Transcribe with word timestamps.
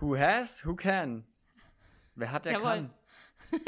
Who 0.00 0.16
has, 0.16 0.64
who 0.64 0.74
can. 0.76 1.24
Wer 2.14 2.30
hat, 2.32 2.44
der 2.44 2.52
Jawohl. 2.52 2.64
kann. 2.64 2.90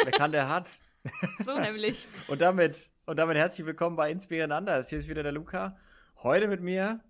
Wer 0.05 0.13
kann, 0.13 0.33
der 0.33 0.49
hat. 0.49 0.71
So 1.45 1.59
nämlich. 1.59 2.07
Und 2.27 2.41
damit, 2.43 2.91
und 3.07 3.17
damit 3.17 3.37
herzlich 3.39 3.67
willkommen 3.67 3.97
bei 3.97 4.11
Inspirieren 4.11 4.53
Anders. 4.53 4.91
Hier 4.91 4.99
ist 4.99 5.09
wieder 5.09 5.23
der 5.23 5.33
Luca. 5.33 5.79
Heute 6.23 6.49
mit 6.49 6.61
mir 6.61 7.01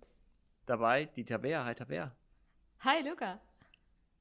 dabei 0.67 1.05
die 1.05 1.25
Tabea. 1.25 1.65
Hi 1.65 1.75
Tabea. 1.75 2.15
Hi, 2.81 3.01
Luca. 3.05 3.41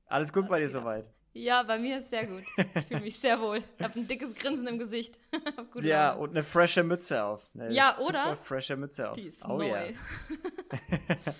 Alles 0.07 0.33
gut 0.33 0.45
Was 0.45 0.51
bei 0.51 0.59
dir 0.61 0.67
ab? 0.67 0.73
soweit? 0.73 1.09
Ja, 1.35 1.63
bei 1.63 1.79
mir 1.79 1.99
ist 1.99 2.11
sehr 2.11 2.27
gut. 2.27 2.43
Ich 2.75 2.87
fühle 2.87 3.01
mich 3.03 3.21
sehr 3.21 3.39
wohl. 3.41 3.63
Ich 3.77 3.85
habe 3.85 4.01
ein 4.01 4.09
dickes 4.09 4.35
Grinsen 4.35 4.67
im 4.67 4.79
Gesicht. 4.79 5.21
Ja, 5.81 6.13
Morgen. 6.13 6.23
und 6.23 6.31
eine 6.31 6.43
frische 6.43 6.83
Mütze 6.83 7.23
auf. 7.23 7.49
Eine 7.55 7.71
Ja, 7.73 7.93
super 7.93 8.09
oder? 8.09 8.37
frische 8.37 8.77
Mütze 8.77 9.11
auf. 9.11 9.15
Die 9.17 9.27
ist 9.27 9.45
oh 9.45 9.59
neu. 9.59 9.69
ja. 9.69 9.83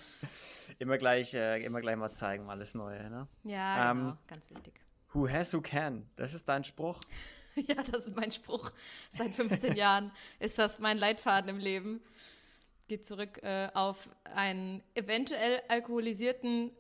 Immer 0.79 0.97
gleich, 0.99 1.35
äh, 1.35 1.65
immer 1.65 1.81
gleich 1.81 1.97
mal 1.97 2.13
zeigen, 2.13 2.49
alles 2.51 2.75
Neue, 2.75 3.11
ne? 3.11 3.27
Ja, 3.45 3.91
Ähm, 3.91 3.99
genau. 3.99 4.19
Ganz 4.29 4.51
wichtig. 4.51 4.81
Who 5.13 5.29
has, 5.29 5.53
who 5.53 5.61
can. 5.61 6.09
Das 6.17 6.35
ist 6.35 6.49
dein 6.49 6.65
Spruch. 6.65 7.01
Ja, 7.67 7.75
das 7.75 8.07
ist 8.07 8.15
mein 8.15 8.31
Spruch. 8.31 8.71
Seit 9.11 9.33
15 9.33 9.75
Jahren 9.77 10.13
ist 10.39 10.61
das 10.61 10.79
mein 10.79 10.97
Leitfaden 10.97 11.51
im 11.51 11.59
Leben. 11.59 12.01
Geht 12.87 13.05
zurück 13.05 13.43
äh, 13.43 13.69
auf 13.75 14.09
einen 14.23 14.81
eventuell 14.95 15.61
alkoholisierten 15.67 16.71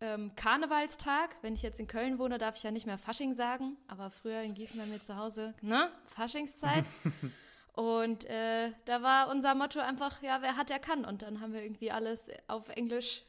ähm, 0.00 0.34
Karnevalstag. 0.34 1.36
Wenn 1.42 1.52
ich 1.52 1.60
jetzt 1.60 1.78
in 1.78 1.86
Köln 1.88 2.18
wohne, 2.18 2.38
darf 2.38 2.56
ich 2.56 2.62
ja 2.62 2.70
nicht 2.70 2.86
mehr 2.86 2.96
Fasching 2.96 3.34
sagen. 3.34 3.76
Aber 3.86 4.10
früher 4.10 4.40
in 4.40 4.54
Gießen 4.54 4.80
bei 4.80 4.86
mir 4.86 4.98
zu 4.98 5.14
Hause, 5.16 5.52
ne? 5.60 5.90
Faschingszeit. 6.06 6.86
Und 7.74 8.24
äh, 8.24 8.70
da 8.86 9.02
war 9.02 9.28
unser 9.28 9.54
Motto 9.54 9.80
einfach, 9.80 10.22
ja, 10.22 10.40
wer 10.40 10.56
hat, 10.56 10.70
der 10.70 10.78
kann. 10.78 11.04
Und 11.04 11.20
dann 11.20 11.40
haben 11.42 11.52
wir 11.52 11.62
irgendwie 11.62 11.90
alles 11.90 12.30
auf 12.46 12.70
Englisch 12.70 13.24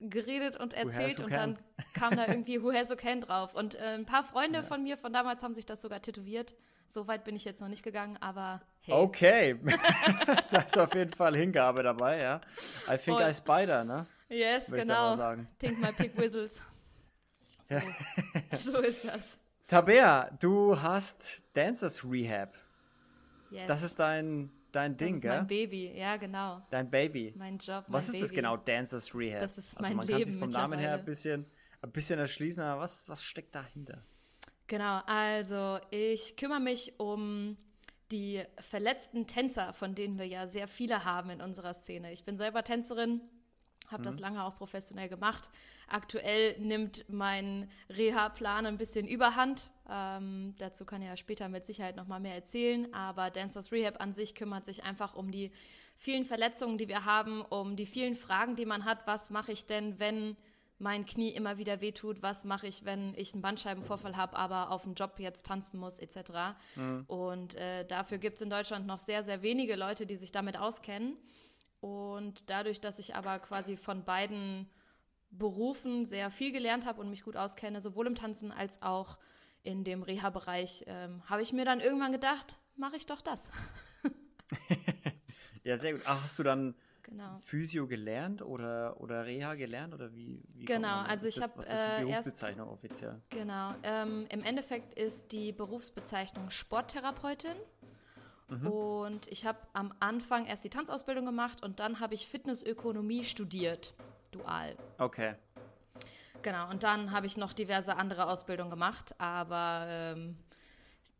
geredet 0.00 0.56
und 0.56 0.74
erzählt 0.74 1.20
und 1.20 1.28
can. 1.28 1.54
dann 1.54 1.92
kam 1.94 2.16
da 2.16 2.26
irgendwie 2.26 2.62
Who 2.62 2.72
Has 2.72 2.90
Who 2.90 2.96
Can 2.96 3.20
drauf. 3.20 3.54
Und 3.54 3.74
äh, 3.74 3.94
ein 3.94 4.06
paar 4.06 4.24
Freunde 4.24 4.62
von 4.62 4.82
mir 4.82 4.96
von 4.96 5.12
damals 5.12 5.42
haben 5.42 5.54
sich 5.54 5.66
das 5.66 5.82
sogar 5.82 6.00
tätowiert. 6.02 6.54
So 6.86 7.06
weit 7.06 7.24
bin 7.24 7.36
ich 7.36 7.44
jetzt 7.44 7.60
noch 7.60 7.68
nicht 7.68 7.82
gegangen, 7.82 8.16
aber 8.20 8.62
hey. 8.80 8.94
Okay. 8.94 9.58
da 10.50 10.60
ist 10.60 10.78
auf 10.78 10.94
jeden 10.94 11.12
Fall 11.12 11.36
Hingabe 11.36 11.82
dabei, 11.82 12.18
ja. 12.18 12.40
I 12.86 12.96
think 12.96 13.18
Voll. 13.18 13.28
I 13.28 13.34
spider, 13.34 13.84
ne? 13.84 14.06
Yes, 14.28 14.68
mal 14.68 14.80
genau. 14.80 15.16
sagen. 15.16 15.48
Think 15.58 15.78
my 15.80 15.92
pig 15.92 16.16
whistles. 16.16 16.60
So, 17.68 17.74
Ja. 17.74 17.82
so 18.56 18.78
ist 18.78 19.04
das. 19.04 19.36
Tabea, 19.66 20.30
du 20.40 20.80
hast 20.80 21.42
Dancers 21.52 22.02
Rehab. 22.02 22.54
Yes. 23.50 23.66
Das 23.66 23.82
ist 23.82 23.98
dein, 23.98 24.50
dein 24.72 24.92
Das 24.96 25.06
Ding, 25.06 25.14
ist 25.16 25.22
gell? 25.22 25.36
mein 25.36 25.46
Baby. 25.46 25.92
Ja, 25.96 26.16
genau. 26.16 26.62
Dein 26.70 26.90
Baby. 26.90 27.34
Mein 27.36 27.58
Job, 27.58 27.84
mein 27.88 27.94
Was 27.94 28.06
ist 28.06 28.12
Baby. 28.12 28.22
das 28.22 28.32
genau, 28.32 28.56
Dancers 28.56 29.14
Rehab? 29.14 29.40
Das 29.40 29.58
ist 29.58 29.76
also 29.76 29.82
mein 29.88 29.96
man 29.96 30.06
kann 30.06 30.18
Leben 30.18 30.30
sich 30.30 30.40
vom 30.40 30.50
Namen 30.50 30.78
her 30.78 30.94
ein 30.94 31.04
bisschen, 31.04 31.46
ein 31.82 31.90
bisschen 31.92 32.18
erschließen, 32.18 32.62
aber 32.62 32.82
was, 32.82 33.08
was 33.08 33.22
steckt 33.22 33.54
dahinter? 33.54 34.02
Genau, 34.66 35.00
also 35.06 35.78
ich 35.90 36.36
kümmere 36.36 36.60
mich 36.60 36.98
um 36.98 37.56
die 38.10 38.42
verletzten 38.60 39.26
Tänzer, 39.26 39.72
von 39.72 39.94
denen 39.94 40.18
wir 40.18 40.26
ja 40.26 40.46
sehr 40.46 40.68
viele 40.68 41.04
haben 41.04 41.30
in 41.30 41.40
unserer 41.40 41.74
Szene. 41.74 42.12
Ich 42.12 42.24
bin 42.24 42.36
selber 42.36 42.64
Tänzerin, 42.64 43.20
habe 43.90 44.02
das 44.02 44.20
lange 44.20 44.44
auch 44.44 44.56
professionell 44.56 45.08
gemacht. 45.08 45.50
Aktuell 45.88 46.58
nimmt 46.58 47.04
mein 47.08 47.70
Reha-Plan 47.90 48.66
ein 48.66 48.78
bisschen 48.78 49.06
überhand. 49.06 49.70
Ähm, 49.90 50.54
dazu 50.58 50.84
kann 50.84 51.02
ich 51.02 51.08
ja 51.08 51.16
später 51.16 51.48
mit 51.48 51.64
Sicherheit 51.64 51.96
noch 51.96 52.06
mal 52.06 52.20
mehr 52.20 52.34
erzählen. 52.34 52.92
Aber 52.92 53.30
Dancers 53.30 53.72
Rehab 53.72 54.00
an 54.00 54.12
sich 54.12 54.34
kümmert 54.34 54.64
sich 54.64 54.84
einfach 54.84 55.14
um 55.14 55.30
die 55.30 55.50
vielen 55.96 56.24
Verletzungen, 56.24 56.78
die 56.78 56.88
wir 56.88 57.04
haben, 57.04 57.42
um 57.42 57.76
die 57.76 57.86
vielen 57.86 58.14
Fragen, 58.14 58.56
die 58.56 58.66
man 58.66 58.84
hat. 58.84 59.06
Was 59.06 59.30
mache 59.30 59.52
ich 59.52 59.66
denn, 59.66 59.98
wenn 59.98 60.36
mein 60.78 61.06
Knie 61.06 61.30
immer 61.30 61.58
wieder 61.58 61.80
wehtut, 61.80 62.22
was 62.22 62.44
mache 62.44 62.66
ich, 62.66 62.84
wenn 62.84 63.12
ich 63.16 63.32
einen 63.32 63.42
Bandscheibenvorfall 63.42 64.16
habe, 64.16 64.36
aber 64.36 64.70
auf 64.70 64.84
dem 64.84 64.94
Job 64.94 65.18
jetzt 65.18 65.44
tanzen 65.46 65.80
muss, 65.80 65.98
etc. 65.98 66.56
Und 67.08 67.56
äh, 67.56 67.84
dafür 67.84 68.18
gibt 68.18 68.36
es 68.36 68.42
in 68.42 68.50
Deutschland 68.50 68.86
noch 68.86 69.00
sehr, 69.00 69.24
sehr 69.24 69.42
wenige 69.42 69.74
Leute, 69.74 70.06
die 70.06 70.16
sich 70.16 70.30
damit 70.30 70.56
auskennen. 70.56 71.16
Und 71.80 72.50
dadurch, 72.50 72.80
dass 72.80 72.98
ich 72.98 73.14
aber 73.14 73.38
quasi 73.38 73.76
von 73.76 74.04
beiden 74.04 74.68
Berufen 75.30 76.04
sehr 76.06 76.30
viel 76.30 76.52
gelernt 76.52 76.86
habe 76.86 77.00
und 77.00 77.10
mich 77.10 77.22
gut 77.22 77.36
auskenne, 77.36 77.80
sowohl 77.80 78.06
im 78.06 78.14
Tanzen 78.14 78.50
als 78.50 78.80
auch 78.82 79.18
in 79.62 79.84
dem 79.84 80.02
Reha-Bereich, 80.02 80.84
ähm, 80.86 81.22
habe 81.28 81.42
ich 81.42 81.52
mir 81.52 81.64
dann 81.64 81.80
irgendwann 81.80 82.12
gedacht, 82.12 82.56
mache 82.76 82.96
ich 82.96 83.06
doch 83.06 83.20
das. 83.20 83.46
Ja, 85.64 85.76
sehr 85.76 85.92
gut. 85.92 86.02
Ach, 86.06 86.22
hast 86.22 86.38
du 86.38 86.42
dann 86.42 86.74
Genau. 87.02 87.36
Physio 87.44 87.86
gelernt 87.86 88.42
oder, 88.42 89.00
oder 89.00 89.24
Reha 89.26 89.54
gelernt 89.54 89.92
oder 89.94 90.14
wie? 90.14 90.42
wie 90.54 90.64
Genau, 90.66 91.00
also 91.00 91.26
ich 91.26 91.34
das- 91.36 91.44
hab, 91.50 91.58
Was 91.58 91.66
ist 91.66 91.72
für 91.72 91.78
äh, 91.78 92.04
die 92.04 92.10
erst- 92.10 92.24
Berufsbezeichnung 92.24 92.68
offiziell? 92.68 93.20
Genau. 93.30 93.74
Ähm, 93.82 94.26
Im 94.30 94.42
Endeffekt 94.44 94.98
ist 94.98 95.30
die 95.32 95.52
Berufsbezeichnung 95.52 96.48
Sporttherapeutin. 96.50 97.56
Und 98.48 99.26
ich 99.28 99.44
habe 99.44 99.58
am 99.74 99.92
Anfang 100.00 100.46
erst 100.46 100.64
die 100.64 100.70
Tanzausbildung 100.70 101.26
gemacht 101.26 101.62
und 101.62 101.80
dann 101.80 102.00
habe 102.00 102.14
ich 102.14 102.28
Fitnessökonomie 102.28 103.24
studiert, 103.24 103.94
dual. 104.30 104.74
Okay. 104.98 105.34
Genau, 106.42 106.70
und 106.70 106.82
dann 106.82 107.10
habe 107.10 107.26
ich 107.26 107.36
noch 107.36 107.52
diverse 107.52 107.96
andere 107.96 108.28
Ausbildungen 108.28 108.70
gemacht, 108.70 109.14
aber 109.18 109.84
ähm, 109.88 110.38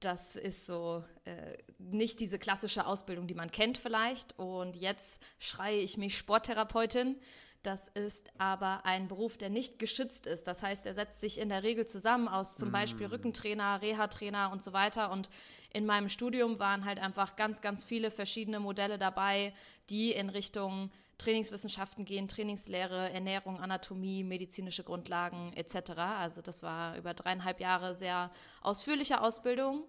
das 0.01 0.37
ist 0.37 0.65
so 0.65 1.05
äh, 1.25 1.57
nicht 1.79 2.21
diese 2.21 2.39
klassische 2.39 2.87
Ausbildung, 2.87 3.27
die 3.27 3.35
man 3.35 3.51
kennt 3.51 3.79
vielleicht. 3.79 4.39
Und 4.39 4.77
jetzt 4.77 5.21
schreie 5.39 5.79
ich 5.79 5.97
mich 5.97 6.17
Sporttherapeutin. 6.17 7.17
Das 7.63 7.89
ist 7.89 8.31
aber 8.39 8.85
ein 8.85 9.09
Beruf, 9.09 9.37
der 9.37 9.51
nicht 9.51 9.79
geschützt 9.79 10.27
ist. 10.27 10.47
Das 10.47 10.63
heißt, 10.63 10.87
er 10.87 10.95
setzt 10.95 11.21
sich 11.21 11.39
in 11.39 11.49
der 11.49 11.65
Regel 11.65 11.87
zusammen 11.87 12.29
aus 12.29 12.57
zum 12.57 12.71
Beispiel 12.71 13.07
Rückentrainer, 13.07 13.83
Reha-Trainer 13.83 14.53
und 14.53 14.63
so 14.63 14.73
weiter. 14.73 15.11
Und 15.11 15.29
in 15.73 15.85
meinem 15.85 16.09
Studium 16.09 16.61
waren 16.61 16.85
halt 16.85 17.01
einfach 17.01 17.35
ganz, 17.35 17.61
ganz 17.61 17.83
viele 17.83 18.11
verschiedene 18.11 18.61
Modelle 18.61 18.97
dabei, 18.97 19.53
die 19.91 20.13
in 20.13 20.29
Richtung 20.29 20.91
Trainingswissenschaften 21.19 22.05
gehen, 22.05 22.29
Trainingslehre, 22.29 23.11
Ernährung, 23.11 23.59
Anatomie, 23.61 24.23
medizinische 24.23 24.85
Grundlagen 24.85 25.53
etc. 25.55 25.91
Also 25.99 26.41
das 26.41 26.63
war 26.63 26.97
über 26.97 27.13
dreieinhalb 27.13 27.61
Jahre 27.61 27.97
sehr 27.97 28.31
ausführliche 28.63 29.21
Ausbildung. 29.21 29.85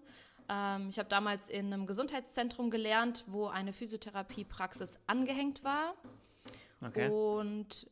Ähm, 0.48 0.88
ich 0.90 0.98
habe 0.98 1.08
damals 1.08 1.48
in 1.48 1.72
einem 1.72 1.86
Gesundheitszentrum 1.86 2.70
gelernt, 2.70 3.24
wo 3.28 3.46
eine 3.46 3.72
Physiotherapiepraxis 3.72 4.98
angehängt 5.06 5.62
war. 5.62 5.94
Okay. 6.82 7.08
Und 7.08 7.90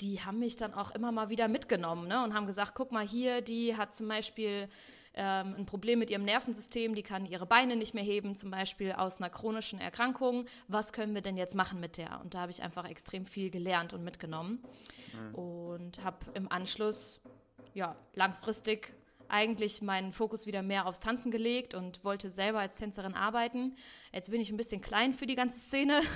die 0.00 0.20
haben 0.20 0.38
mich 0.38 0.56
dann 0.56 0.74
auch 0.74 0.90
immer 0.90 1.12
mal 1.12 1.28
wieder 1.28 1.48
mitgenommen 1.48 2.08
ne? 2.08 2.22
und 2.24 2.34
haben 2.34 2.46
gesagt, 2.46 2.72
guck 2.74 2.92
mal 2.92 3.06
hier, 3.06 3.42
die 3.42 3.76
hat 3.76 3.94
zum 3.94 4.08
Beispiel 4.08 4.68
ähm, 5.14 5.54
ein 5.58 5.66
Problem 5.66 6.00
mit 6.00 6.10
ihrem 6.10 6.24
Nervensystem, 6.24 6.94
die 6.94 7.02
kann 7.02 7.24
ihre 7.26 7.46
Beine 7.46 7.76
nicht 7.76 7.94
mehr 7.94 8.02
heben, 8.02 8.34
zum 8.34 8.50
Beispiel 8.50 8.92
aus 8.92 9.18
einer 9.18 9.30
chronischen 9.30 9.80
Erkrankung. 9.80 10.46
Was 10.66 10.92
können 10.92 11.14
wir 11.14 11.22
denn 11.22 11.36
jetzt 11.36 11.54
machen 11.54 11.78
mit 11.78 11.96
der? 11.96 12.20
Und 12.20 12.34
da 12.34 12.40
habe 12.40 12.50
ich 12.50 12.62
einfach 12.62 12.88
extrem 12.88 13.24
viel 13.24 13.50
gelernt 13.50 13.92
und 13.92 14.02
mitgenommen 14.02 14.64
und 15.32 16.02
habe 16.02 16.26
im 16.34 16.50
Anschluss 16.50 17.20
ja 17.74 17.94
langfristig 18.14 18.94
eigentlich 19.28 19.82
meinen 19.82 20.12
Fokus 20.12 20.46
wieder 20.46 20.62
mehr 20.62 20.86
aufs 20.86 21.00
Tanzen 21.00 21.30
gelegt 21.30 21.74
und 21.74 22.04
wollte 22.04 22.30
selber 22.30 22.60
als 22.60 22.76
Tänzerin 22.76 23.14
arbeiten. 23.14 23.74
Jetzt 24.12 24.30
bin 24.30 24.40
ich 24.40 24.50
ein 24.50 24.56
bisschen 24.56 24.80
klein 24.80 25.12
für 25.12 25.26
die 25.26 25.34
ganze 25.34 25.58
Szene. 25.58 26.00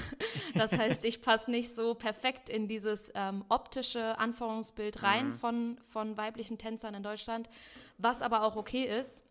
Das 0.54 0.72
heißt, 0.72 1.04
ich 1.04 1.20
passe 1.20 1.50
nicht 1.50 1.74
so 1.74 1.94
perfekt 1.94 2.48
in 2.48 2.66
dieses 2.66 3.12
ähm, 3.14 3.44
optische 3.48 4.18
Anforderungsbild 4.18 5.02
rein 5.02 5.32
von, 5.32 5.78
von 5.84 6.16
weiblichen 6.16 6.58
Tänzern 6.58 6.94
in 6.94 7.02
Deutschland, 7.02 7.48
was 7.96 8.22
aber 8.22 8.42
auch 8.42 8.56
okay 8.56 8.84
ist. 8.84 9.22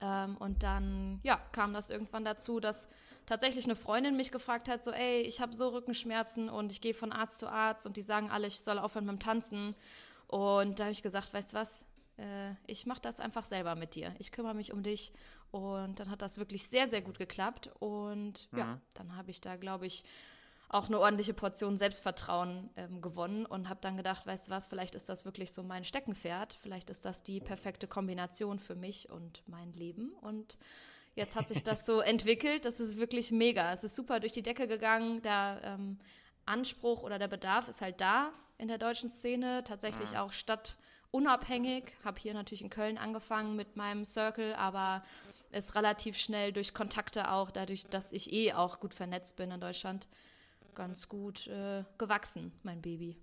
Ähm, 0.00 0.36
und 0.36 0.62
dann 0.62 1.20
ja, 1.22 1.40
kam 1.52 1.72
das 1.72 1.88
irgendwann 1.88 2.24
dazu, 2.24 2.60
dass 2.60 2.88
tatsächlich 3.26 3.64
eine 3.64 3.76
Freundin 3.76 4.16
mich 4.16 4.32
gefragt 4.32 4.68
hat, 4.68 4.82
so, 4.82 4.90
ey, 4.90 5.20
ich 5.20 5.40
habe 5.40 5.54
so 5.54 5.68
Rückenschmerzen 5.68 6.48
und 6.48 6.72
ich 6.72 6.80
gehe 6.80 6.94
von 6.94 7.12
Arzt 7.12 7.38
zu 7.38 7.48
Arzt 7.48 7.86
und 7.86 7.96
die 7.96 8.02
sagen 8.02 8.30
alle, 8.30 8.48
ich 8.48 8.60
soll 8.60 8.78
aufhören 8.78 9.06
mit 9.06 9.14
dem 9.16 9.20
Tanzen. 9.20 9.74
Und 10.26 10.78
da 10.78 10.84
habe 10.84 10.92
ich 10.92 11.02
gesagt, 11.02 11.32
weißt 11.32 11.52
du 11.52 11.56
was, 11.56 11.84
äh, 12.20 12.54
ich 12.66 12.86
mache 12.86 13.00
das 13.00 13.20
einfach 13.20 13.44
selber 13.44 13.74
mit 13.74 13.94
dir. 13.94 14.14
Ich 14.18 14.30
kümmere 14.30 14.54
mich 14.54 14.72
um 14.72 14.82
dich. 14.82 15.12
Und 15.50 15.98
dann 15.98 16.10
hat 16.10 16.22
das 16.22 16.38
wirklich 16.38 16.66
sehr, 16.66 16.88
sehr 16.88 17.02
gut 17.02 17.18
geklappt. 17.18 17.70
Und 17.80 18.48
ja, 18.56 18.80
dann 18.94 19.16
habe 19.16 19.30
ich 19.30 19.40
da, 19.40 19.56
glaube 19.56 19.86
ich, 19.86 20.04
auch 20.68 20.86
eine 20.86 21.00
ordentliche 21.00 21.34
Portion 21.34 21.76
Selbstvertrauen 21.76 22.70
ähm, 22.76 23.00
gewonnen 23.00 23.44
und 23.44 23.68
habe 23.68 23.80
dann 23.82 23.96
gedacht, 23.96 24.24
weißt 24.26 24.46
du 24.46 24.52
was, 24.52 24.68
vielleicht 24.68 24.94
ist 24.94 25.08
das 25.08 25.24
wirklich 25.24 25.50
so 25.52 25.64
mein 25.64 25.84
Steckenpferd, 25.84 26.58
vielleicht 26.62 26.90
ist 26.90 27.04
das 27.04 27.24
die 27.24 27.40
perfekte 27.40 27.88
Kombination 27.88 28.60
für 28.60 28.76
mich 28.76 29.10
und 29.10 29.42
mein 29.48 29.72
Leben. 29.72 30.12
Und 30.20 30.56
jetzt 31.16 31.34
hat 31.34 31.48
sich 31.48 31.64
das 31.64 31.84
so 31.84 32.00
entwickelt, 32.00 32.64
das 32.64 32.78
ist 32.78 32.98
wirklich 32.98 33.32
mega, 33.32 33.72
es 33.72 33.82
ist 33.82 33.96
super 33.96 34.20
durch 34.20 34.32
die 34.32 34.42
Decke 34.42 34.68
gegangen, 34.68 35.22
der 35.22 35.60
ähm, 35.64 35.98
Anspruch 36.46 37.02
oder 37.02 37.18
der 37.18 37.28
Bedarf 37.28 37.68
ist 37.68 37.80
halt 37.80 38.00
da 38.00 38.30
in 38.56 38.68
der 38.68 38.78
deutschen 38.78 39.08
Szene, 39.08 39.64
tatsächlich 39.64 40.18
auch 40.18 40.30
stadtunabhängig, 41.10 41.84
habe 42.04 42.20
hier 42.20 42.34
natürlich 42.34 42.62
in 42.62 42.70
Köln 42.70 42.98
angefangen 42.98 43.56
mit 43.56 43.76
meinem 43.76 44.04
Circle, 44.04 44.54
aber 44.54 45.02
ist 45.52 45.74
relativ 45.74 46.16
schnell 46.16 46.52
durch 46.52 46.74
Kontakte 46.74 47.30
auch, 47.30 47.50
dadurch, 47.50 47.86
dass 47.86 48.12
ich 48.12 48.32
eh 48.32 48.52
auch 48.52 48.80
gut 48.80 48.94
vernetzt 48.94 49.36
bin 49.36 49.50
in 49.50 49.60
Deutschland, 49.60 50.06
ganz 50.74 51.08
gut 51.08 51.48
äh, 51.48 51.84
gewachsen, 51.98 52.52
mein 52.62 52.80
Baby. 52.80 53.16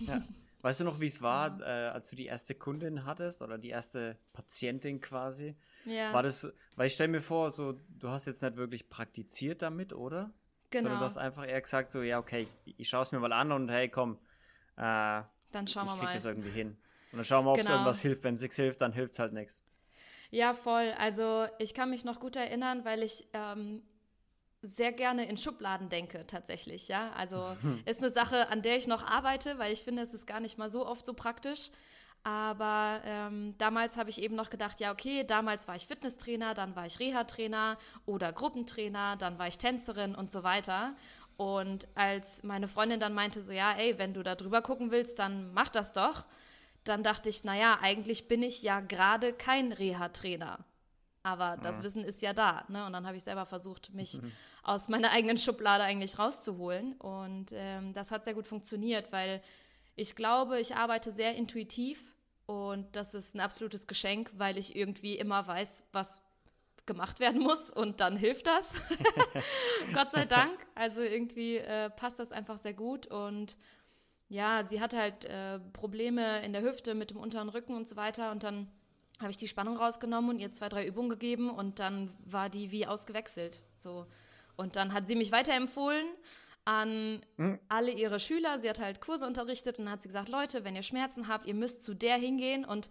Ja. 0.00 0.22
Weißt 0.60 0.80
du 0.80 0.84
noch, 0.84 0.98
wie 0.98 1.06
es 1.06 1.22
war, 1.22 1.60
ja. 1.60 1.86
äh, 1.86 1.90
als 1.90 2.10
du 2.10 2.16
die 2.16 2.26
erste 2.26 2.52
Kundin 2.52 3.04
hattest 3.04 3.42
oder 3.42 3.58
die 3.58 3.68
erste 3.68 4.18
Patientin 4.32 5.00
quasi? 5.00 5.54
Ja. 5.84 6.12
War 6.12 6.24
das, 6.24 6.52
weil 6.74 6.88
ich 6.88 6.94
stelle 6.94 7.10
mir 7.10 7.20
vor, 7.20 7.52
so, 7.52 7.78
du 7.88 8.08
hast 8.08 8.26
jetzt 8.26 8.42
nicht 8.42 8.56
wirklich 8.56 8.90
praktiziert 8.90 9.62
damit, 9.62 9.92
oder? 9.92 10.32
Genau. 10.70 10.82
Sondern 10.82 10.98
du 10.98 11.04
hast 11.04 11.16
einfach 11.16 11.46
eher 11.46 11.60
gesagt, 11.60 11.92
so, 11.92 12.02
ja, 12.02 12.18
okay, 12.18 12.48
ich, 12.64 12.80
ich 12.80 12.88
schaue 12.88 13.02
es 13.02 13.12
mir 13.12 13.20
mal 13.20 13.32
an 13.32 13.52
und 13.52 13.68
hey, 13.68 13.88
komm, 13.88 14.18
äh, 14.76 15.22
dann 15.52 15.66
schauen 15.66 15.86
wir 15.86 15.94
mal. 15.94 15.94
Ich 15.94 16.00
krieg 16.00 16.14
das 16.14 16.24
irgendwie 16.24 16.50
hin. 16.50 16.76
Und 17.12 17.18
dann 17.18 17.24
schauen 17.24 17.44
wir, 17.44 17.52
ob 17.52 17.58
es 17.58 17.66
genau. 17.66 17.78
irgendwas 17.78 18.00
hilft. 18.00 18.24
Wenn 18.24 18.34
es 18.34 18.42
nichts 18.42 18.56
hilft, 18.56 18.80
dann 18.80 18.92
hilft 18.92 19.14
es 19.14 19.18
halt 19.18 19.32
nichts. 19.32 19.64
Ja, 20.30 20.54
voll. 20.54 20.92
Also 20.98 21.46
ich 21.58 21.74
kann 21.74 21.90
mich 21.90 22.04
noch 22.04 22.20
gut 22.20 22.36
erinnern, 22.36 22.84
weil 22.84 23.02
ich 23.02 23.26
ähm, 23.32 23.82
sehr 24.62 24.92
gerne 24.92 25.26
in 25.26 25.36
Schubladen 25.36 25.88
denke, 25.88 26.26
tatsächlich. 26.26 26.88
Ja, 26.88 27.12
also 27.12 27.56
ist 27.86 28.02
eine 28.02 28.10
Sache, 28.10 28.48
an 28.48 28.62
der 28.62 28.76
ich 28.76 28.86
noch 28.86 29.04
arbeite, 29.04 29.58
weil 29.58 29.72
ich 29.72 29.82
finde, 29.82 30.02
es 30.02 30.12
ist 30.12 30.26
gar 30.26 30.40
nicht 30.40 30.58
mal 30.58 30.70
so 30.70 30.86
oft 30.86 31.06
so 31.06 31.14
praktisch. 31.14 31.70
Aber 32.24 33.00
ähm, 33.04 33.54
damals 33.58 33.96
habe 33.96 34.10
ich 34.10 34.20
eben 34.20 34.34
noch 34.34 34.50
gedacht, 34.50 34.80
ja, 34.80 34.92
okay, 34.92 35.24
damals 35.24 35.68
war 35.68 35.76
ich 35.76 35.86
Fitnesstrainer, 35.86 36.52
dann 36.52 36.74
war 36.76 36.84
ich 36.84 36.98
Reha-Trainer 36.98 37.78
oder 38.06 38.32
Gruppentrainer, 38.32 39.16
dann 39.16 39.38
war 39.38 39.46
ich 39.46 39.56
Tänzerin 39.56 40.14
und 40.14 40.30
so 40.30 40.42
weiter. 40.42 40.94
Und 41.36 41.86
als 41.94 42.42
meine 42.42 42.66
Freundin 42.66 42.98
dann 42.98 43.14
meinte, 43.14 43.42
so, 43.42 43.52
ja, 43.52 43.72
ey, 43.72 43.98
wenn 43.98 44.12
du 44.12 44.24
da 44.24 44.34
drüber 44.34 44.60
gucken 44.60 44.90
willst, 44.90 45.20
dann 45.20 45.54
mach 45.54 45.68
das 45.68 45.92
doch, 45.92 46.26
dann 46.88 47.02
dachte 47.02 47.28
ich, 47.28 47.44
naja, 47.44 47.78
eigentlich 47.80 48.28
bin 48.28 48.42
ich 48.42 48.62
ja 48.62 48.80
gerade 48.80 49.32
kein 49.32 49.72
Reha-Trainer. 49.72 50.64
Aber 51.22 51.56
das 51.62 51.78
mhm. 51.78 51.82
Wissen 51.82 52.04
ist 52.04 52.22
ja 52.22 52.32
da. 52.32 52.64
Ne? 52.68 52.86
Und 52.86 52.92
dann 52.92 53.06
habe 53.06 53.16
ich 53.16 53.24
selber 53.24 53.44
versucht, 53.44 53.92
mich 53.92 54.14
mhm. 54.20 54.32
aus 54.62 54.88
meiner 54.88 55.10
eigenen 55.10 55.36
Schublade 55.36 55.84
eigentlich 55.84 56.18
rauszuholen. 56.18 56.92
Und 56.94 57.50
ähm, 57.52 57.92
das 57.92 58.10
hat 58.10 58.24
sehr 58.24 58.34
gut 58.34 58.46
funktioniert, 58.46 59.12
weil 59.12 59.42
ich 59.96 60.14
glaube, 60.14 60.60
ich 60.60 60.76
arbeite 60.76 61.12
sehr 61.12 61.34
intuitiv 61.34 62.14
und 62.46 62.96
das 62.96 63.14
ist 63.14 63.34
ein 63.34 63.40
absolutes 63.40 63.86
Geschenk, 63.86 64.30
weil 64.36 64.56
ich 64.56 64.74
irgendwie 64.74 65.18
immer 65.18 65.46
weiß, 65.46 65.84
was 65.92 66.22
gemacht 66.86 67.20
werden 67.20 67.42
muss 67.42 67.68
und 67.70 68.00
dann 68.00 68.16
hilft 68.16 68.46
das. 68.46 68.70
Gott 69.94 70.10
sei 70.12 70.24
Dank. 70.24 70.66
Also 70.74 71.00
irgendwie 71.00 71.58
äh, 71.58 71.90
passt 71.90 72.18
das 72.18 72.32
einfach 72.32 72.58
sehr 72.58 72.72
gut 72.72 73.06
und 73.06 73.56
ja, 74.28 74.64
sie 74.64 74.80
hatte 74.80 74.98
halt 74.98 75.24
äh, 75.24 75.58
Probleme 75.72 76.44
in 76.44 76.52
der 76.52 76.62
Hüfte 76.62 76.94
mit 76.94 77.10
dem 77.10 77.18
unteren 77.18 77.48
Rücken 77.48 77.74
und 77.74 77.88
so 77.88 77.96
weiter 77.96 78.30
und 78.30 78.42
dann 78.42 78.68
habe 79.20 79.30
ich 79.30 79.36
die 79.36 79.48
Spannung 79.48 79.76
rausgenommen 79.76 80.30
und 80.30 80.38
ihr 80.38 80.52
zwei, 80.52 80.68
drei 80.68 80.86
Übungen 80.86 81.08
gegeben 81.08 81.50
und 81.50 81.78
dann 81.78 82.14
war 82.24 82.48
die 82.48 82.70
wie 82.70 82.86
ausgewechselt. 82.86 83.64
So. 83.74 84.06
Und 84.56 84.76
dann 84.76 84.92
hat 84.92 85.06
sie 85.06 85.16
mich 85.16 85.32
weiterempfohlen 85.32 86.06
an 86.64 87.22
hm. 87.36 87.58
alle 87.68 87.90
ihre 87.90 88.20
Schüler. 88.20 88.58
Sie 88.58 88.68
hat 88.68 88.78
halt 88.78 89.00
Kurse 89.00 89.26
unterrichtet 89.26 89.78
und 89.78 89.86
dann 89.86 89.94
hat 89.94 90.02
sie 90.02 90.08
gesagt, 90.08 90.28
Leute, 90.28 90.64
wenn 90.64 90.76
ihr 90.76 90.82
Schmerzen 90.82 91.26
habt, 91.26 91.46
ihr 91.46 91.54
müsst 91.54 91.82
zu 91.82 91.94
der 91.94 92.16
hingehen 92.16 92.64
und 92.64 92.88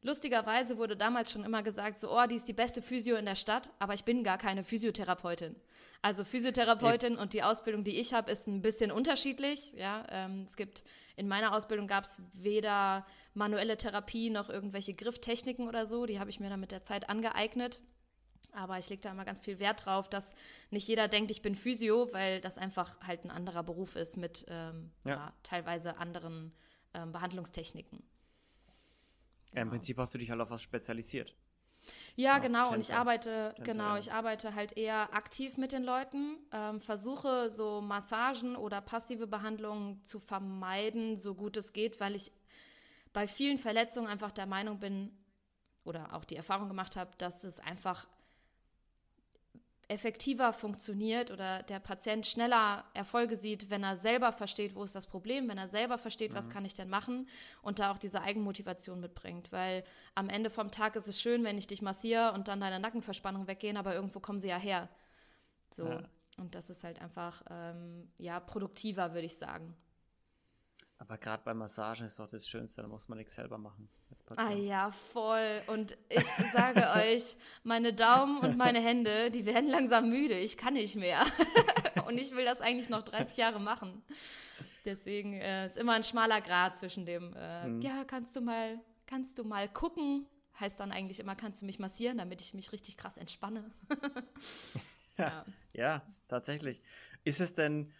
Lustigerweise 0.00 0.78
wurde 0.78 0.96
damals 0.96 1.32
schon 1.32 1.44
immer 1.44 1.62
gesagt, 1.62 1.98
so, 1.98 2.16
oh, 2.16 2.26
die 2.26 2.36
ist 2.36 2.46
die 2.46 2.52
beste 2.52 2.82
Physio 2.82 3.16
in 3.16 3.26
der 3.26 3.34
Stadt, 3.34 3.70
aber 3.80 3.94
ich 3.94 4.04
bin 4.04 4.22
gar 4.22 4.38
keine 4.38 4.62
Physiotherapeutin. 4.62 5.56
Also 6.00 6.22
Physiotherapeutin 6.22 7.16
und 7.16 7.32
die 7.32 7.42
Ausbildung, 7.42 7.82
die 7.82 7.98
ich 7.98 8.14
habe, 8.14 8.30
ist 8.30 8.46
ein 8.46 8.62
bisschen 8.62 8.92
unterschiedlich. 8.92 9.72
Ja, 9.72 10.06
ähm, 10.10 10.44
es 10.46 10.56
gibt 10.56 10.84
in 11.16 11.26
meiner 11.26 11.52
Ausbildung 11.54 11.88
gab 11.88 12.04
es 12.04 12.22
weder 12.34 13.04
manuelle 13.34 13.76
Therapie 13.76 14.30
noch 14.30 14.48
irgendwelche 14.48 14.94
Grifftechniken 14.94 15.66
oder 15.66 15.86
so. 15.86 16.06
Die 16.06 16.20
habe 16.20 16.30
ich 16.30 16.38
mir 16.38 16.48
dann 16.48 16.60
mit 16.60 16.70
der 16.70 16.82
Zeit 16.82 17.08
angeeignet. 17.08 17.80
Aber 18.52 18.78
ich 18.78 18.88
lege 18.88 19.02
da 19.02 19.10
immer 19.10 19.24
ganz 19.24 19.40
viel 19.40 19.58
Wert 19.58 19.84
drauf, 19.84 20.08
dass 20.08 20.34
nicht 20.70 20.86
jeder 20.86 21.08
denkt, 21.08 21.30
ich 21.30 21.42
bin 21.42 21.54
Physio, 21.54 22.08
weil 22.12 22.40
das 22.40 22.58
einfach 22.58 22.98
halt 23.00 23.24
ein 23.24 23.30
anderer 23.30 23.62
Beruf 23.62 23.96
ist 23.96 24.16
mit 24.16 24.46
ähm, 24.48 24.92
ja. 25.04 25.10
Ja, 25.10 25.32
teilweise 25.42 25.98
anderen 25.98 26.52
ähm, 26.94 27.12
Behandlungstechniken. 27.12 28.02
Ja, 29.52 29.62
im 29.62 29.70
Prinzip 29.70 29.98
hast 29.98 30.14
du 30.14 30.18
dich 30.18 30.30
halt 30.30 30.40
auf 30.40 30.50
was 30.50 30.62
spezialisiert. 30.62 31.34
Ja, 32.16 32.38
genau. 32.38 32.72
Und 32.72 32.80
ich 32.80 32.94
arbeite, 32.94 33.54
Tänzer, 33.56 33.72
genau, 33.72 33.96
ich 33.96 34.12
arbeite 34.12 34.54
halt 34.54 34.76
eher 34.76 35.14
aktiv 35.14 35.56
mit 35.56 35.72
den 35.72 35.84
Leuten, 35.84 36.36
ähm, 36.52 36.80
versuche 36.80 37.50
so 37.50 37.80
Massagen 37.80 38.56
oder 38.56 38.80
passive 38.80 39.26
Behandlungen 39.26 40.02
zu 40.04 40.18
vermeiden, 40.18 41.16
so 41.16 41.34
gut 41.34 41.56
es 41.56 41.72
geht, 41.72 42.00
weil 42.00 42.14
ich 42.14 42.32
bei 43.12 43.26
vielen 43.26 43.58
Verletzungen 43.58 44.08
einfach 44.08 44.32
der 44.32 44.46
Meinung 44.46 44.78
bin 44.78 45.16
oder 45.84 46.14
auch 46.14 46.24
die 46.24 46.36
Erfahrung 46.36 46.68
gemacht 46.68 46.96
habe, 46.96 47.10
dass 47.18 47.44
es 47.44 47.60
einfach 47.60 48.06
effektiver 49.88 50.52
funktioniert 50.52 51.30
oder 51.30 51.62
der 51.62 51.80
Patient 51.80 52.26
schneller 52.26 52.84
Erfolge 52.92 53.36
sieht, 53.36 53.70
wenn 53.70 53.82
er 53.82 53.96
selber 53.96 54.32
versteht, 54.32 54.74
wo 54.74 54.84
ist 54.84 54.94
das 54.94 55.06
Problem, 55.06 55.48
wenn 55.48 55.56
er 55.56 55.68
selber 55.68 55.96
versteht, 55.96 56.32
mhm. 56.32 56.36
was 56.36 56.50
kann 56.50 56.66
ich 56.66 56.74
denn 56.74 56.90
machen 56.90 57.26
und 57.62 57.78
da 57.78 57.90
auch 57.90 57.98
diese 57.98 58.20
Eigenmotivation 58.20 59.00
mitbringt. 59.00 59.50
Weil 59.50 59.84
am 60.14 60.28
Ende 60.28 60.50
vom 60.50 60.70
Tag 60.70 60.94
ist 60.96 61.08
es 61.08 61.20
schön, 61.20 61.42
wenn 61.42 61.56
ich 61.56 61.66
dich 61.66 61.80
massiere 61.80 62.32
und 62.32 62.48
dann 62.48 62.60
deine 62.60 62.80
Nackenverspannung 62.80 63.46
weggehen, 63.46 63.78
aber 63.78 63.94
irgendwo 63.94 64.20
kommen 64.20 64.38
sie 64.38 64.48
ja 64.48 64.58
her. 64.58 64.90
So. 65.70 65.88
Ja. 65.88 66.02
Und 66.36 66.54
das 66.54 66.70
ist 66.70 66.84
halt 66.84 67.00
einfach, 67.00 67.42
ähm, 67.50 68.12
ja, 68.18 68.38
produktiver, 68.40 69.14
würde 69.14 69.26
ich 69.26 69.36
sagen. 69.36 69.74
Aber 71.00 71.16
gerade 71.16 71.42
bei 71.44 71.54
Massagen 71.54 72.06
ist 72.06 72.18
doch 72.18 72.28
das 72.28 72.48
Schönste, 72.48 72.82
da 72.82 72.88
muss 72.88 73.08
man 73.08 73.18
nichts 73.18 73.36
selber 73.36 73.56
machen. 73.56 73.88
Ah 74.36 74.50
ja, 74.50 74.90
voll. 74.90 75.62
Und 75.68 75.96
ich 76.08 76.26
sage 76.52 76.90
euch, 76.96 77.36
meine 77.62 77.92
Daumen 77.92 78.40
und 78.40 78.56
meine 78.56 78.80
Hände, 78.80 79.30
die 79.30 79.46
werden 79.46 79.68
langsam 79.70 80.08
müde. 80.08 80.38
Ich 80.38 80.56
kann 80.56 80.74
nicht 80.74 80.96
mehr. 80.96 81.24
und 82.06 82.18
ich 82.18 82.34
will 82.34 82.44
das 82.44 82.60
eigentlich 82.60 82.88
noch 82.88 83.02
30 83.02 83.36
Jahre 83.36 83.60
machen. 83.60 84.02
Deswegen 84.84 85.34
äh, 85.34 85.66
ist 85.66 85.76
immer 85.76 85.92
ein 85.92 86.02
schmaler 86.02 86.40
Grad 86.40 86.76
zwischen 86.76 87.06
dem, 87.06 87.34
äh, 87.36 87.68
mhm. 87.68 87.80
ja, 87.80 88.04
kannst 88.04 88.34
du 88.34 88.40
mal, 88.40 88.80
kannst 89.06 89.38
du 89.38 89.44
mal 89.44 89.68
gucken. 89.68 90.26
Heißt 90.58 90.80
dann 90.80 90.90
eigentlich 90.90 91.20
immer, 91.20 91.36
kannst 91.36 91.62
du 91.62 91.66
mich 91.66 91.78
massieren, 91.78 92.18
damit 92.18 92.40
ich 92.40 92.54
mich 92.54 92.72
richtig 92.72 92.96
krass 92.96 93.16
entspanne. 93.16 93.70
ja. 95.16 95.44
ja, 95.72 96.02
tatsächlich. 96.26 96.82
Ist 97.22 97.40
es 97.40 97.54
denn, 97.54 97.92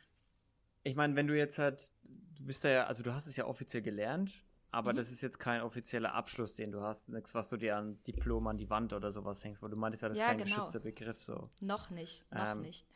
ich 0.82 0.96
meine, 0.96 1.14
wenn 1.14 1.28
du 1.28 1.36
jetzt 1.36 1.60
halt 1.60 1.92
du 2.38 2.44
bist 2.44 2.64
ja, 2.64 2.86
also 2.86 3.02
du 3.02 3.12
hast 3.12 3.26
es 3.26 3.36
ja 3.36 3.46
offiziell 3.46 3.82
gelernt, 3.82 4.32
aber 4.70 4.92
mhm. 4.92 4.96
das 4.96 5.10
ist 5.10 5.22
jetzt 5.22 5.38
kein 5.38 5.62
offizieller 5.62 6.14
Abschluss, 6.14 6.54
den 6.54 6.72
du 6.72 6.80
hast. 6.82 7.08
Nichts, 7.08 7.34
was 7.34 7.48
du 7.48 7.56
dir 7.56 7.76
an 7.76 8.02
Diplom 8.04 8.46
an 8.46 8.58
die 8.58 8.68
Wand 8.70 8.92
oder 8.92 9.10
sowas 9.10 9.42
hängst, 9.44 9.62
weil 9.62 9.70
du 9.70 9.76
meintest 9.76 10.02
ja, 10.02 10.08
das 10.08 10.18
ist 10.18 10.22
ja, 10.22 10.28
kein 10.28 10.38
genau. 10.38 10.54
geschützter 10.54 10.80
Begriff 10.80 11.22
so. 11.22 11.50
Noch 11.60 11.90
nicht, 11.90 12.24
noch 12.32 12.52
ähm, 12.52 12.62
nicht. 12.62 12.86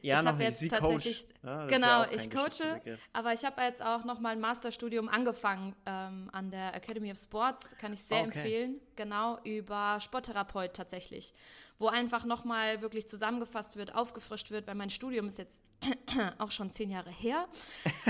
Ja, 0.00 0.20
ich 0.20 0.24
noch 0.24 0.36
nicht. 0.36 0.60
Wie 0.60 0.68
Coach. 0.68 1.24
Ja, 1.42 1.66
genau, 1.66 2.02
ja 2.02 2.12
ich 2.12 2.30
coache, 2.30 2.80
aber 3.12 3.32
ich 3.32 3.44
habe 3.44 3.60
jetzt 3.62 3.82
auch 3.84 4.04
noch 4.04 4.20
mal 4.20 4.30
ein 4.30 4.40
Masterstudium 4.40 5.08
angefangen 5.08 5.74
ähm, 5.86 6.30
an 6.32 6.50
der 6.50 6.74
Academy 6.74 7.10
of 7.10 7.18
Sports, 7.18 7.74
kann 7.78 7.92
ich 7.92 8.02
sehr 8.02 8.20
okay. 8.20 8.38
empfehlen. 8.38 8.80
Genau, 8.96 9.38
über 9.44 9.98
Sporttherapeut 10.00 10.74
tatsächlich 10.74 11.34
wo 11.82 11.88
einfach 11.88 12.24
nochmal 12.24 12.80
wirklich 12.80 13.08
zusammengefasst 13.08 13.76
wird, 13.76 13.94
aufgefrischt 13.94 14.50
wird, 14.52 14.66
weil 14.68 14.76
mein 14.76 14.88
Studium 14.88 15.26
ist 15.26 15.36
jetzt 15.36 15.62
auch 16.38 16.52
schon 16.52 16.70
zehn 16.70 16.90
Jahre 16.90 17.10
her. 17.10 17.48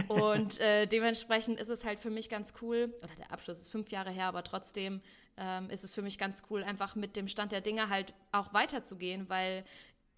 Und 0.09 0.61
äh, 0.61 0.87
dementsprechend 0.87 1.59
ist 1.59 1.71
es 1.71 1.85
halt 1.85 1.99
für 1.99 2.11
mich 2.11 2.29
ganz 2.29 2.53
cool, 2.61 2.95
oder 3.03 3.15
der 3.17 3.33
Abschluss 3.33 3.59
ist 3.59 3.71
fünf 3.71 3.91
Jahre 3.91 4.11
her, 4.11 4.27
aber 4.27 4.45
trotzdem 4.45 5.01
ähm, 5.39 5.71
ist 5.71 5.85
es 5.85 5.95
für 5.95 6.03
mich 6.03 6.19
ganz 6.19 6.43
cool, 6.51 6.63
einfach 6.63 6.95
mit 6.95 7.17
dem 7.17 7.27
Stand 7.29 7.51
der 7.51 7.63
Dinge 7.63 7.89
halt 7.89 8.13
auch 8.31 8.53
weiterzugehen, 8.53 9.31
weil 9.31 9.65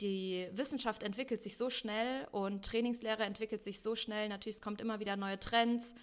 die 0.00 0.48
Wissenschaft 0.52 1.02
entwickelt 1.02 1.42
sich 1.42 1.56
so 1.56 1.70
schnell 1.70 2.26
und 2.32 2.64
Trainingslehre 2.64 3.22
entwickelt 3.22 3.62
sich 3.62 3.80
so 3.80 3.94
schnell. 3.94 4.28
Natürlich, 4.28 4.56
es 4.56 4.62
kommt 4.62 4.80
immer 4.80 5.00
wieder 5.00 5.16
neue 5.16 5.38
Trends, 5.38 5.94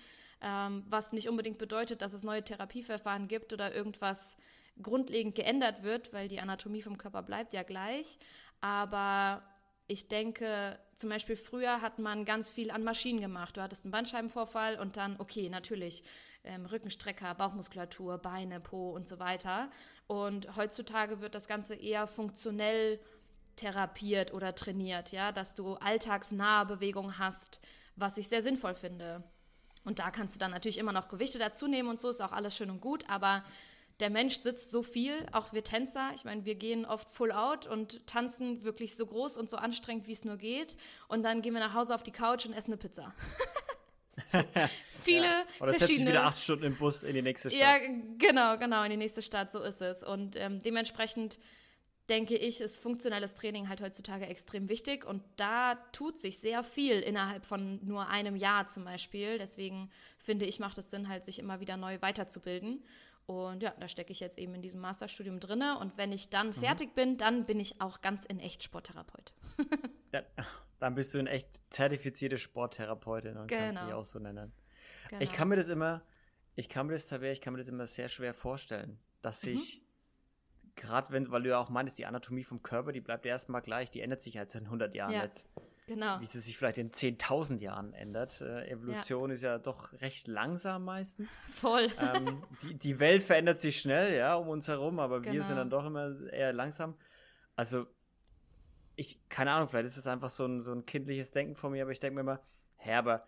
ähm, 0.42 0.84
was 0.88 1.14
nicht 1.14 1.30
unbedingt 1.30 1.58
bedeutet, 1.58 2.02
dass 2.02 2.14
es 2.14 2.24
neue 2.24 2.44
Therapieverfahren 2.44 3.28
gibt 3.28 3.54
oder 3.54 3.74
irgendwas 3.76 4.38
grundlegend 4.82 5.36
geändert 5.36 5.84
wird, 5.84 6.14
weil 6.14 6.28
die 6.28 6.40
Anatomie 6.40 6.82
vom 6.82 6.98
Körper 6.98 7.22
bleibt 7.22 7.54
ja 7.54 7.64
gleich. 7.64 8.18
Aber 8.62 9.44
ich 9.88 10.08
denke, 10.08 10.80
zum 10.96 11.10
Beispiel 11.10 11.36
früher 11.36 11.82
hat 11.82 12.00
man 12.00 12.24
ganz 12.24 12.50
viel 12.50 12.72
an 12.72 12.84
Maschinen 12.84 13.20
gemacht. 13.20 13.58
Du 13.58 13.62
hattest 13.62 13.84
einen 13.84 13.92
Bandscheibenvorfall 13.92 14.80
und 14.80 14.96
dann, 14.96 15.20
okay, 15.20 15.50
natürlich 15.50 16.04
ähm, 16.44 16.66
Rückenstrecker, 16.66 17.36
Bauchmuskulatur, 17.36 18.18
Beine, 18.18 18.62
Po 18.62 18.92
und 18.92 19.08
so 19.08 19.20
weiter. 19.20 19.70
Und 20.08 20.56
heutzutage 20.56 21.20
wird 21.20 21.36
das 21.36 21.48
Ganze 21.48 21.76
eher 21.76 22.08
funktionell 22.08 23.00
therapiert 23.62 24.34
oder 24.34 24.56
trainiert, 24.56 25.12
ja, 25.12 25.32
dass 25.32 25.54
du 25.54 25.76
alltagsnahe 25.76 26.66
Bewegungen 26.66 27.18
hast, 27.18 27.60
was 27.96 28.18
ich 28.18 28.28
sehr 28.28 28.42
sinnvoll 28.42 28.74
finde. 28.74 29.24
Und 29.84 30.00
da 30.00 30.12
kannst 30.12 30.36
du 30.36 30.40
dann 30.40 30.52
natürlich 30.52 30.78
immer 30.78 30.92
noch 30.92 31.10
Gewichte 31.10 31.40
dazu 31.40 31.68
nehmen 31.68 31.90
und 31.90 32.00
so 32.00 32.10
ist 32.10 32.22
auch 32.22 32.32
alles 32.32 32.56
schön 32.56 32.70
und 32.70 32.82
gut, 32.82 33.10
aber 33.10 33.44
der 34.00 34.10
Mensch 34.10 34.38
sitzt 34.38 34.72
so 34.72 34.82
viel, 34.82 35.28
auch 35.32 35.54
wir 35.54 35.64
Tänzer. 35.64 36.12
Ich 36.16 36.24
meine, 36.24 36.44
wir 36.44 36.56
gehen 36.56 36.86
oft 36.86 37.12
full 37.12 37.32
out 37.32 37.68
und 37.68 38.08
tanzen 38.08 38.64
wirklich 38.64 38.96
so 38.96 39.06
groß 39.06 39.38
und 39.38 39.48
so 39.48 39.58
anstrengend, 39.58 40.08
wie 40.08 40.14
es 40.14 40.26
nur 40.26 40.38
geht. 40.38 40.76
Und 41.08 41.22
dann 41.22 41.44
gehen 41.44 41.54
wir 41.54 41.60
nach 41.60 41.76
Hause 41.76 41.94
auf 41.94 42.02
die 42.02 42.12
Couch 42.12 42.48
und 42.48 42.54
essen 42.54 42.72
eine 42.72 42.78
Pizza. 42.78 43.14
viele 45.02 45.26
ja. 45.26 45.44
Oder 45.60 45.74
setzt 45.74 45.88
sich 45.88 46.00
wieder 46.00 46.24
acht 46.24 46.40
Stunden 46.40 46.66
im 46.66 46.78
Bus 46.78 47.04
in 47.04 47.14
die 47.14 47.22
nächste 47.22 47.52
Stadt. 47.52 47.62
Ja, 47.62 47.78
genau, 48.18 48.58
genau, 48.58 48.84
in 48.84 48.90
die 48.90 48.98
nächste 48.98 49.22
Stadt, 49.22 49.52
so 49.52 49.62
ist 49.62 49.84
es. 49.84 50.04
Und 50.04 50.36
ähm, 50.36 50.64
dementsprechend 50.64 51.38
denke 52.12 52.36
ich, 52.36 52.60
ist 52.60 52.78
funktionelles 52.78 53.34
Training 53.36 53.70
halt 53.70 53.82
heutzutage 53.82 54.28
extrem 54.28 54.68
wichtig 54.68 55.06
und 55.06 55.24
da 55.38 55.76
tut 55.94 56.20
sich 56.20 56.40
sehr 56.40 56.62
viel 56.64 57.00
innerhalb 57.00 57.46
von 57.46 57.80
nur 57.84 58.10
einem 58.10 58.36
Jahr 58.36 58.68
zum 58.68 58.84
Beispiel. 58.84 59.38
Deswegen 59.38 59.90
finde 60.18 60.46
ich, 60.46 60.60
macht 60.60 60.78
es 60.78 60.90
Sinn, 60.90 61.08
halt 61.08 61.24
sich 61.24 61.40
immer 61.40 61.62
wieder 61.62 61.78
neu 61.78 62.02
weiterzubilden. 62.02 62.84
Und 63.28 63.64
ja, 63.64 63.74
da 63.80 63.88
stecke 63.88 64.12
ich 64.12 64.20
jetzt 64.20 64.38
eben 64.38 64.54
in 64.56 64.62
diesem 64.62 64.82
Masterstudium 64.82 65.40
drinne. 65.40 65.80
Und 65.80 65.98
wenn 65.98 66.12
ich 66.12 66.30
dann 66.30 66.48
mhm. 66.48 66.54
fertig 66.54 66.94
bin, 66.96 67.18
dann 67.18 67.46
bin 67.46 67.62
ich 67.62 67.80
auch 67.80 68.02
ganz 68.02 68.26
in 68.26 68.40
echt 68.40 68.62
Sporttherapeut. 68.62 69.34
ja, 70.12 70.24
dann 70.80 70.96
bist 70.96 71.14
du 71.14 71.20
in 71.20 71.28
echt 71.28 71.62
zertifizierte 71.70 72.38
Sporttherapeutin 72.38 73.38
und 73.38 73.48
genau. 73.48 73.62
kannst 73.62 73.84
dich 73.84 73.94
auch 73.94 74.06
so 74.06 74.20
nennen. 74.20 74.52
Genau. 75.08 75.22
Ich 75.22 75.32
kann 75.32 75.48
mir 75.48 75.56
das 75.56 75.70
immer, 75.70 76.04
ich 76.56 76.68
kann 76.68 76.88
mir 76.88 76.94
das 76.94 77.10
ich 77.10 77.40
kann 77.40 77.54
mir 77.54 77.60
das 77.60 77.70
immer 77.70 77.88
sehr 77.88 78.10
schwer 78.10 78.34
vorstellen, 78.34 79.00
dass 79.22 79.46
mhm. 79.46 79.52
Gerade 80.76 81.12
wenn, 81.12 81.30
weil 81.32 81.44
du 81.44 81.50
ja 81.50 81.60
auch 81.60 81.70
meinst, 81.70 81.98
die 81.98 82.06
Anatomie 82.06 82.44
vom 82.44 82.64
Körper, 82.64 82.92
die 82.92 83.02
bleibt 83.02 83.26
erstmal 83.26 83.62
gleich, 83.62 83.92
die 83.92 84.02
ändert 84.02 84.22
sich 84.22 84.38
halt 84.38 84.54
in 84.56 84.66
100 84.66 84.96
Jahren 84.96 85.12
ja, 85.12 85.24
nicht. 85.24 85.46
Genau. 85.88 86.20
Wie 86.22 86.26
sie 86.26 86.40
sich 86.40 86.58
vielleicht 86.58 86.78
in 86.78 86.92
10.000 86.92 87.60
Jahren 87.60 87.94
ändert. 87.94 88.40
Äh, 88.40 88.70
Evolution 88.70 89.30
ja. 89.30 89.34
ist 89.34 89.42
ja 89.42 89.58
doch 89.58 89.92
recht 90.02 90.28
langsam 90.28 90.86
meistens. 90.86 91.40
Voll. 91.60 91.90
Ähm, 92.00 92.44
die, 92.62 92.76
die 92.76 93.00
Welt 93.00 93.24
verändert 93.24 93.60
sich 93.60 93.80
schnell, 93.80 94.16
ja, 94.16 94.36
um 94.36 94.48
uns 94.48 94.68
herum, 94.68 95.00
aber 95.00 95.22
genau. 95.22 95.36
wir 95.36 95.44
sind 95.44 95.58
dann 95.58 95.70
doch 95.70 95.86
immer 95.86 96.30
eher 96.32 96.54
langsam. 96.54 96.96
Also, 97.56 97.88
ich, 98.96 99.28
keine 99.30 99.52
Ahnung, 99.52 99.70
vielleicht 99.70 99.88
ist 99.88 99.98
es 99.98 100.08
einfach 100.08 100.30
so 100.30 100.46
ein, 100.46 100.62
so 100.62 100.72
ein 100.72 100.86
kindliches 100.86 101.32
Denken 101.32 101.56
von 101.56 101.72
mir, 101.72 101.84
aber 101.84 101.92
ich 101.92 102.00
denke 102.00 102.16
mir 102.16 102.22
immer, 102.22 102.42
hä, 102.78 102.94
aber 102.94 103.26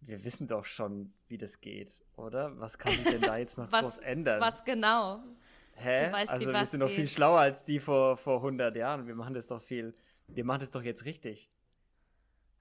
wir 0.00 0.24
wissen 0.24 0.48
doch 0.48 0.64
schon, 0.64 1.12
wie 1.28 1.38
das 1.38 1.60
geht, 1.60 2.04
oder? 2.16 2.58
Was 2.58 2.78
kann 2.78 2.92
sich 2.92 3.04
denn 3.04 3.20
da 3.20 3.36
jetzt 3.36 3.58
noch 3.58 3.70
was, 3.72 3.82
groß 3.82 3.98
ändern? 3.98 4.40
Was 4.40 4.64
genau? 4.64 5.22
Hä? 5.74 6.12
Weißt, 6.12 6.30
also 6.30 6.52
wir 6.52 6.66
sind 6.66 6.80
doch 6.80 6.90
viel 6.90 7.08
schlauer 7.08 7.40
als 7.40 7.64
die 7.64 7.80
vor, 7.80 8.16
vor 8.16 8.36
100 8.36 8.76
Jahren. 8.76 9.06
Wir 9.06 9.14
machen 9.14 9.34
das 9.34 9.46
doch 9.46 9.60
viel, 9.60 9.94
wir 10.28 10.44
machen 10.44 10.60
das 10.60 10.70
doch 10.70 10.82
jetzt 10.82 11.04
richtig. 11.04 11.50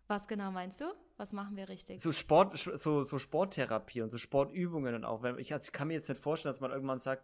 Was 0.08 0.28
genau 0.28 0.52
meinst 0.52 0.82
du? 0.82 0.86
Was 1.18 1.32
machen 1.32 1.56
wir 1.56 1.70
richtig? 1.70 2.02
So 2.02 2.12
Sport, 2.12 2.58
so, 2.58 3.04
so 3.04 3.20
Sporttherapie 3.20 4.02
und 4.02 4.10
so 4.10 4.18
Sportübungen 4.18 4.96
und 4.96 5.06
auch, 5.06 5.22
wenn 5.22 5.38
ich, 5.38 5.54
also 5.54 5.68
ich 5.68 5.72
kann 5.72 5.88
mir 5.88 5.94
jetzt 5.94 6.10
nicht 6.10 6.22
vorstellen, 6.22 6.52
dass 6.52 6.60
man 6.60 6.72
irgendwann 6.72 7.00
sagt, 7.00 7.24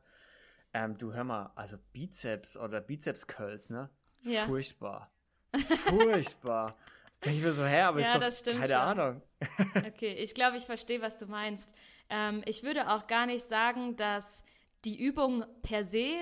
ähm, 0.74 0.98
du 0.98 1.14
hör 1.14 1.24
mal, 1.24 1.52
also 1.56 1.78
Bizeps 1.94 2.58
oder 2.58 2.80
Bizeps-Curls, 2.80 3.70
ne? 3.70 3.90
Ja. 4.22 4.46
Furchtbar. 4.46 5.12
Furchtbar. 5.86 6.78
Das 7.10 7.20
denke 7.20 7.40
ich 7.40 7.44
mir 7.46 7.54
so, 7.54 7.66
hä, 7.66 7.82
aber 7.82 8.00
ja, 8.02 8.16
ist 8.16 8.46
doch 8.46 8.54
keine 8.54 8.68
schon. 8.68 8.76
Ahnung. 8.76 9.22
okay, 9.88 10.14
ich 10.14 10.36
glaube, 10.36 10.58
ich 10.58 10.66
verstehe, 10.66 11.02
was 11.02 11.18
du 11.18 11.26
meinst. 11.26 11.74
Ähm, 12.10 12.42
ich 12.46 12.64
würde 12.64 12.92
auch 12.92 13.08
gar 13.08 13.26
nicht 13.26 13.48
sagen, 13.48 13.96
dass 13.96 14.44
die 14.86 15.00
Übungen 15.00 15.46
per 15.62 15.86
se 15.86 16.14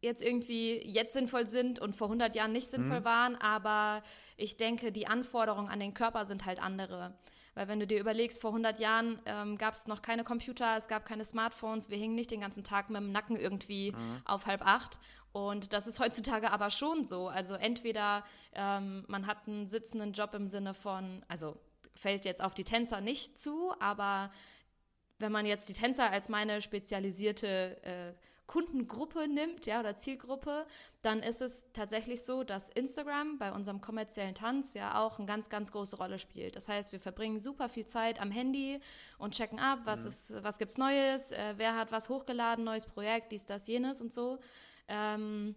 jetzt 0.00 0.22
irgendwie 0.22 0.80
jetzt 0.86 1.14
sinnvoll 1.14 1.46
sind 1.46 1.80
und 1.80 1.96
vor 1.96 2.08
100 2.08 2.36
Jahren 2.36 2.52
nicht 2.52 2.70
sinnvoll 2.70 3.00
mhm. 3.00 3.04
waren, 3.04 3.36
aber 3.36 4.02
ich 4.36 4.56
denke, 4.56 4.92
die 4.92 5.06
Anforderungen 5.06 5.68
an 5.68 5.80
den 5.80 5.94
Körper 5.94 6.26
sind 6.26 6.44
halt 6.44 6.62
andere. 6.62 7.14
Weil 7.54 7.68
wenn 7.68 7.80
du 7.80 7.86
dir 7.86 8.00
überlegst, 8.00 8.40
vor 8.40 8.50
100 8.50 8.80
Jahren 8.80 9.20
ähm, 9.26 9.56
gab 9.58 9.74
es 9.74 9.86
noch 9.86 10.02
keine 10.02 10.24
Computer, 10.24 10.76
es 10.76 10.88
gab 10.88 11.06
keine 11.06 11.24
Smartphones, 11.24 11.88
wir 11.88 11.96
hingen 11.96 12.16
nicht 12.16 12.30
den 12.30 12.40
ganzen 12.40 12.64
Tag 12.64 12.90
mit 12.90 13.00
dem 13.00 13.12
Nacken 13.12 13.36
irgendwie 13.36 13.92
mhm. 13.92 14.22
auf 14.24 14.46
halb 14.46 14.66
acht. 14.66 14.98
Und 15.32 15.72
das 15.72 15.86
ist 15.86 16.00
heutzutage 16.00 16.50
aber 16.50 16.70
schon 16.70 17.04
so. 17.04 17.28
Also 17.28 17.54
entweder 17.54 18.24
ähm, 18.52 19.04
man 19.08 19.26
hat 19.26 19.46
einen 19.46 19.66
sitzenden 19.66 20.12
Job 20.12 20.34
im 20.34 20.48
Sinne 20.48 20.74
von, 20.74 21.24
also 21.28 21.56
fällt 21.94 22.24
jetzt 22.24 22.42
auf 22.42 22.54
die 22.54 22.64
Tänzer 22.64 23.00
nicht 23.00 23.38
zu, 23.38 23.72
aber 23.78 24.30
wenn 25.24 25.32
man 25.32 25.46
jetzt 25.46 25.70
die 25.70 25.72
Tänzer 25.72 26.10
als 26.10 26.28
meine 26.28 26.60
spezialisierte 26.60 27.82
äh, 27.82 28.12
Kundengruppe 28.46 29.26
nimmt, 29.26 29.64
ja, 29.64 29.80
oder 29.80 29.96
Zielgruppe, 29.96 30.66
dann 31.00 31.20
ist 31.20 31.40
es 31.40 31.64
tatsächlich 31.72 32.22
so, 32.26 32.44
dass 32.44 32.68
Instagram 32.68 33.38
bei 33.38 33.50
unserem 33.50 33.80
kommerziellen 33.80 34.34
Tanz 34.34 34.74
ja 34.74 35.02
auch 35.02 35.18
eine 35.18 35.26
ganz, 35.26 35.48
ganz 35.48 35.72
große 35.72 35.96
Rolle 35.96 36.18
spielt. 36.18 36.56
Das 36.56 36.68
heißt, 36.68 36.92
wir 36.92 37.00
verbringen 37.00 37.40
super 37.40 37.70
viel 37.70 37.86
Zeit 37.86 38.20
am 38.20 38.30
Handy 38.30 38.80
und 39.16 39.34
checken 39.34 39.58
ab, 39.58 39.80
was 39.84 40.02
mhm. 40.02 40.08
ist, 40.08 40.44
was 40.44 40.58
gibt's 40.58 40.76
Neues, 40.76 41.32
äh, 41.32 41.54
wer 41.56 41.74
hat 41.74 41.90
was 41.90 42.10
hochgeladen, 42.10 42.64
neues 42.64 42.84
Projekt, 42.84 43.32
dies, 43.32 43.46
das, 43.46 43.66
jenes 43.66 44.02
und 44.02 44.12
so. 44.12 44.38
Ähm, 44.88 45.54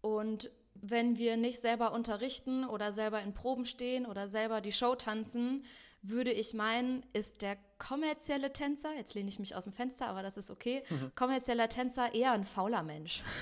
und 0.00 0.50
wenn 0.74 1.18
wir 1.18 1.36
nicht 1.36 1.60
selber 1.60 1.92
unterrichten 1.92 2.64
oder 2.64 2.92
selber 2.92 3.22
in 3.22 3.32
Proben 3.32 3.64
stehen 3.64 4.06
oder 4.06 4.26
selber 4.26 4.60
die 4.60 4.72
Show 4.72 4.96
tanzen, 4.96 5.64
würde 6.02 6.32
ich 6.32 6.54
meinen, 6.54 7.04
ist 7.12 7.42
der 7.42 7.58
kommerzielle 7.78 8.52
Tänzer, 8.52 8.94
jetzt 8.94 9.14
lehne 9.14 9.28
ich 9.28 9.38
mich 9.38 9.54
aus 9.54 9.64
dem 9.64 9.72
Fenster, 9.72 10.06
aber 10.06 10.22
das 10.22 10.36
ist 10.36 10.50
okay, 10.50 10.82
mhm. 10.88 11.12
kommerzieller 11.14 11.68
Tänzer 11.68 12.14
eher 12.14 12.32
ein 12.32 12.44
fauler 12.44 12.82
Mensch. 12.82 13.22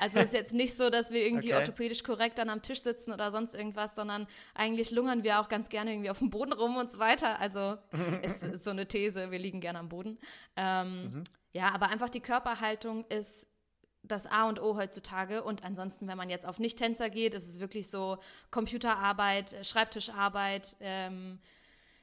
Also 0.00 0.18
es 0.18 0.26
ist 0.26 0.34
jetzt 0.34 0.52
nicht 0.52 0.76
so, 0.76 0.90
dass 0.90 1.12
wir 1.12 1.24
irgendwie 1.24 1.52
okay. 1.52 1.60
orthopädisch 1.60 2.02
korrekt 2.02 2.38
dann 2.38 2.50
am 2.50 2.62
Tisch 2.62 2.80
sitzen 2.80 3.12
oder 3.12 3.30
sonst 3.30 3.54
irgendwas, 3.54 3.94
sondern 3.94 4.26
eigentlich 4.54 4.90
lungern 4.90 5.22
wir 5.22 5.40
auch 5.40 5.48
ganz 5.48 5.68
gerne 5.68 5.92
irgendwie 5.92 6.10
auf 6.10 6.18
dem 6.18 6.30
Boden 6.30 6.52
rum 6.52 6.76
und 6.76 6.90
so 6.90 6.98
weiter. 6.98 7.38
Also 7.38 7.78
es 8.22 8.42
ist 8.42 8.64
so 8.64 8.70
eine 8.70 8.88
These, 8.88 9.30
wir 9.30 9.38
liegen 9.38 9.60
gerne 9.60 9.78
am 9.78 9.88
Boden. 9.88 10.18
Ähm, 10.56 11.02
mhm. 11.02 11.24
Ja, 11.52 11.72
aber 11.72 11.88
einfach 11.88 12.10
die 12.10 12.20
Körperhaltung 12.20 13.04
ist 13.06 13.46
das 14.06 14.26
A 14.26 14.48
und 14.48 14.60
O 14.60 14.76
heutzutage. 14.76 15.42
Und 15.42 15.64
ansonsten, 15.64 16.08
wenn 16.08 16.16
man 16.16 16.30
jetzt 16.30 16.46
auf 16.46 16.58
Nicht-Tänzer 16.58 17.10
geht, 17.10 17.34
ist 17.34 17.48
es 17.48 17.60
wirklich 17.60 17.90
so 17.90 18.18
Computerarbeit, 18.50 19.52
äh, 19.52 19.64
Schreibtischarbeit. 19.64 20.76
Ähm, 20.80 21.38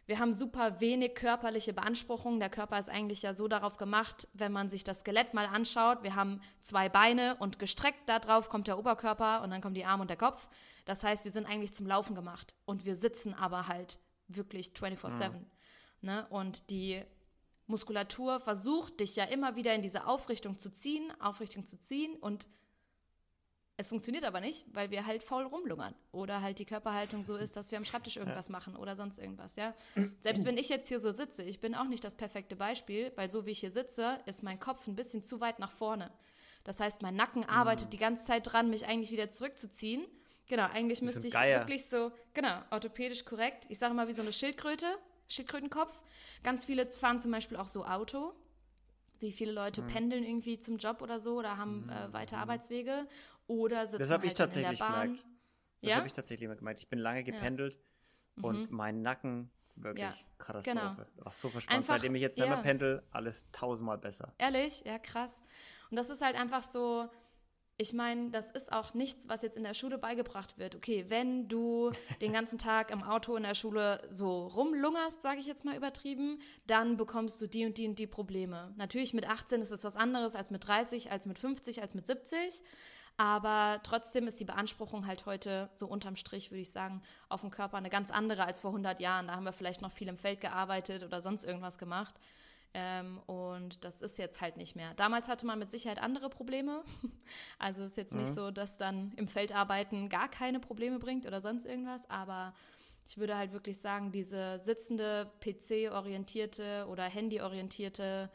wir 0.06 0.20
haben 0.20 0.34
super 0.34 0.82
wenig 0.82 1.16
körperliche 1.16 1.72
Beanspruchung. 1.72 2.40
Der 2.40 2.50
Körper 2.50 2.78
ist 2.78 2.90
eigentlich 2.90 3.22
ja 3.22 3.34
so 3.34 3.48
darauf 3.48 3.78
gemacht, 3.78 4.28
wenn 4.34 4.52
man 4.52 4.68
sich 4.68 4.84
das 4.84 5.00
Skelett 5.00 5.34
mal 5.34 5.46
anschaut. 5.46 6.04
Wir 6.04 6.16
haben 6.16 6.42
zwei 6.60 6.90
Beine 6.90 7.38
und 7.40 7.58
gestreckt 7.58 8.10
darauf 8.10 8.50
kommt 8.50 8.68
der 8.68 8.78
Oberkörper 8.78 9.42
und 9.44 9.52
dann 9.52 9.62
kommen 9.62 9.76
die 9.76 9.86
Arme 9.86 10.02
und 10.02 10.10
der 10.10 10.18
Kopf. 10.18 10.50
Das 10.84 11.04
heißt, 11.04 11.24
wir 11.24 11.32
sind 11.32 11.46
eigentlich 11.46 11.74
zum 11.74 11.88
Laufen 11.88 12.16
gemacht. 12.16 12.54
Und 12.66 12.84
wir 12.84 12.98
sitzen 12.98 13.34
aber 13.34 13.68
halt 13.70 13.98
wirklich 14.28 14.72
24-7. 14.76 15.30
Mhm. 15.30 15.46
Ne? 16.02 16.28
Und 16.30 16.70
die 16.70 17.02
Muskulatur 17.68 18.40
versucht, 18.40 19.00
dich 19.00 19.16
ja 19.16 19.26
immer 19.26 19.56
wieder 19.56 19.74
in 19.74 19.82
diese 19.82 20.06
Aufrichtung 20.06 20.60
zu 20.60 20.70
ziehen, 20.70 21.12
Aufrichtung 21.20 21.66
zu 21.66 21.80
ziehen 21.80 22.16
und 22.18 22.48
es 23.76 23.90
funktioniert 23.90 24.24
aber 24.24 24.40
nicht, 24.40 24.66
weil 24.72 24.92
wir 24.92 25.08
halt 25.08 25.24
faul 25.24 25.46
rumlungern 25.46 25.96
oder 26.12 26.42
halt 26.42 26.60
die 26.60 26.66
Körperhaltung 26.66 27.24
so 27.24 27.36
ist, 27.36 27.56
dass 27.56 27.72
wir 27.72 27.80
am 27.80 27.86
Schreibtisch 27.86 28.18
irgendwas 28.18 28.50
machen 28.50 28.76
oder 28.76 28.96
sonst 28.96 29.18
irgendwas, 29.18 29.56
ja. 29.56 29.74
Selbst 30.20 30.46
wenn 30.46 30.58
ich 30.60 30.70
jetzt 30.70 30.88
hier 30.88 31.00
so 31.00 31.12
sitze, 31.12 31.42
ich 31.42 31.60
bin 31.60 31.74
auch 31.74 31.88
nicht 31.88 32.04
das 32.04 32.14
perfekte 32.14 32.56
Beispiel, 32.56 33.12
weil 33.16 33.32
so 33.32 33.48
wie 33.48 33.52
ich 33.52 33.60
hier 33.60 33.72
sitze, 33.72 34.20
ist 34.28 34.44
mein 34.44 34.60
Kopf 34.60 34.86
ein 34.88 34.96
bisschen 34.96 35.24
zu 35.24 35.42
weit 35.42 35.58
nach 35.58 35.72
vorne. 35.72 36.12
Das 36.64 36.80
heißt, 36.80 37.02
mein 37.02 37.16
Nacken 37.16 37.46
arbeitet 37.46 37.88
mm. 37.88 37.92
die 37.92 37.98
ganze 37.98 38.26
Zeit 38.26 38.52
dran, 38.52 38.70
mich 38.70 38.86
eigentlich 38.86 39.12
wieder 39.12 39.30
zurückzuziehen. 39.32 40.06
Genau, 40.48 40.68
eigentlich 40.72 41.02
müsste 41.02 41.28
ich 41.28 41.34
Geier. 41.34 41.62
wirklich 41.62 41.90
so, 41.90 42.12
genau, 42.34 42.62
orthopädisch 42.70 43.26
korrekt. 43.26 43.66
Ich 43.70 43.80
sage 43.80 43.94
mal 43.94 44.08
wie 44.08 44.14
so 44.14 44.22
eine 44.22 44.34
Schildkröte, 44.34 44.86
Schildkrötenkopf. 45.34 46.02
Ganz 46.44 46.66
viele 46.66 46.90
fahren 46.92 47.20
zum 47.20 47.32
Beispiel 47.32 47.58
auch 47.58 47.68
so 47.68 47.86
Auto. 47.86 48.34
Wie 49.20 49.32
viele 49.32 49.52
Leute 49.52 49.82
mhm. 49.82 49.88
pendeln 49.88 50.24
irgendwie 50.24 50.60
zum 50.60 50.78
Job 50.78 51.02
oder 51.02 51.20
so 51.20 51.38
oder 51.40 51.58
haben 51.58 51.90
äh, 51.90 52.08
mhm. 52.08 52.14
weite 52.14 52.38
Arbeitswege 52.38 53.08
oder 53.48 53.88
sitzen 53.88 54.00
das 54.00 54.12
halt 54.12 54.24
ich 54.26 54.34
tatsächlich 54.34 54.80
in 54.80 54.86
der 54.86 54.94
Bahn. 54.94 55.02
Gemerkt. 55.02 55.26
Das 55.82 55.90
ja? 55.90 55.96
habe 55.98 56.08
ich 56.08 56.14
tatsächlich 56.14 56.58
gemerkt. 56.58 56.80
Ich 56.80 56.88
bin 56.88 57.00
lange 57.00 57.24
gependelt 57.24 57.78
ja. 58.38 58.44
und 58.44 58.70
mhm. 58.70 58.76
mein 58.76 59.02
Nacken 59.02 59.50
wirklich 59.76 60.04
ja, 60.04 60.14
Katastrophe. 60.38 60.78
Genau. 60.78 60.96
Was 61.18 61.42
so 61.42 61.50
verspannt. 61.50 61.80
Einfach, 61.80 61.96
Seitdem 61.96 62.16
ich 62.16 62.22
jetzt 62.22 62.38
nicht 62.38 62.48
mehr 62.48 62.58
pendel, 62.58 63.04
alles 63.12 63.50
tausendmal 63.52 63.98
besser. 63.98 64.34
Ehrlich? 64.38 64.84
Ja, 64.86 65.00
krass. 65.00 65.32
Und 65.90 65.98
das 65.98 66.10
ist 66.10 66.22
halt 66.22 66.36
einfach 66.36 66.64
so, 66.64 67.10
ich 67.78 67.94
meine, 67.94 68.30
das 68.30 68.52
ist 68.52 68.72
auch 68.72 68.94
nichts, 68.94 69.28
was 69.30 69.42
jetzt 69.42 69.58
in 69.58 69.64
der 69.64 69.74
Schule 69.74 69.98
beigebracht 69.98 70.58
wird. 70.58 70.76
Okay, 70.76 71.06
wenn 71.10 71.48
du 71.48 71.92
den 72.22 72.34
ganzen 72.34 72.58
Tag 72.58 72.92
im 72.92 73.04
Auto 73.04 73.36
in 73.36 73.44
der 73.44 73.56
Schule 73.56 74.02
so 74.10 74.48
rumlungerst, 74.48 75.22
sage 75.22 75.40
ich 75.40 75.46
jetzt 75.46 75.66
mal 75.66 75.76
übertrieben, 75.76 76.40
dann 76.68 76.98
bekommst 76.98 77.42
du 77.42 77.48
die 77.48 77.66
und 77.66 77.78
die 77.78 77.88
und 77.88 77.98
die 77.98 78.08
Probleme. 78.08 78.74
Natürlich 78.78 79.14
mit 79.14 79.28
18 79.28 79.62
ist 79.62 79.72
es 79.72 79.84
was 79.84 79.96
anderes 79.96 80.36
als 80.36 80.52
mit 80.52 80.68
30, 80.68 81.12
als 81.12 81.26
mit 81.26 81.40
50, 81.40 81.82
als 81.82 81.94
mit 81.96 82.06
70. 82.06 82.62
Aber 83.18 83.80
trotzdem 83.84 84.28
ist 84.28 84.40
die 84.40 84.46
Beanspruchung 84.46 85.06
halt 85.06 85.26
heute 85.28 85.70
so 85.74 85.86
unterm 85.86 86.16
Strich, 86.16 86.50
würde 86.50 86.62
ich 86.62 86.72
sagen, 86.72 87.02
auf 87.30 87.42
dem 87.42 87.52
Körper 87.52 87.78
eine 87.78 87.90
ganz 87.90 88.10
andere 88.10 88.46
als 88.46 88.60
vor 88.60 88.72
100 88.72 89.00
Jahren. 89.00 89.28
Da 89.28 89.36
haben 89.36 89.46
wir 89.46 89.54
vielleicht 89.54 89.82
noch 89.82 89.92
viel 89.92 90.08
im 90.08 90.18
Feld 90.18 90.42
gearbeitet 90.42 91.04
oder 91.04 91.22
sonst 91.22 91.44
irgendwas 91.44 91.78
gemacht. 91.78 92.16
Ähm, 92.76 93.20
und 93.28 93.84
das 93.84 94.02
ist 94.02 94.18
jetzt 94.18 94.42
halt 94.42 94.58
nicht 94.58 94.76
mehr. 94.76 94.94
Damals 94.96 95.28
hatte 95.28 95.46
man 95.46 95.60
mit 95.60 95.70
Sicherheit 95.70 96.02
andere 96.02 96.30
Probleme. 96.30 96.84
Also 97.60 97.84
ist 97.84 97.98
jetzt 97.98 98.14
mhm. 98.14 98.22
nicht 98.22 98.34
so, 98.34 98.52
dass 98.52 98.78
dann 98.78 99.14
im 99.16 99.28
Feldarbeiten 99.28 100.10
gar 100.10 100.30
keine 100.30 100.60
Probleme 100.60 101.00
bringt 101.00 101.26
oder 101.26 101.40
sonst 101.40 101.66
irgendwas. 101.66 102.10
Aber 102.10 102.54
ich 103.08 103.18
würde 103.18 103.38
halt 103.38 103.54
wirklich 103.54 103.80
sagen, 103.80 104.12
diese 104.12 104.60
sitzende, 104.60 105.32
PC-orientierte 105.40 106.88
oder 106.90 107.04
Handy-orientierte, 107.04 108.30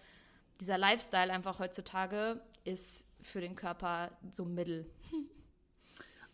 dieser 0.61 0.79
Lifestyle 0.79 1.33
einfach 1.33 1.59
heutzutage 1.59 2.41
ist 2.65 3.07
für 3.21 3.41
den 3.41 3.55
Körper 3.55 4.17
so 4.33 4.45
mittel. 4.45 4.91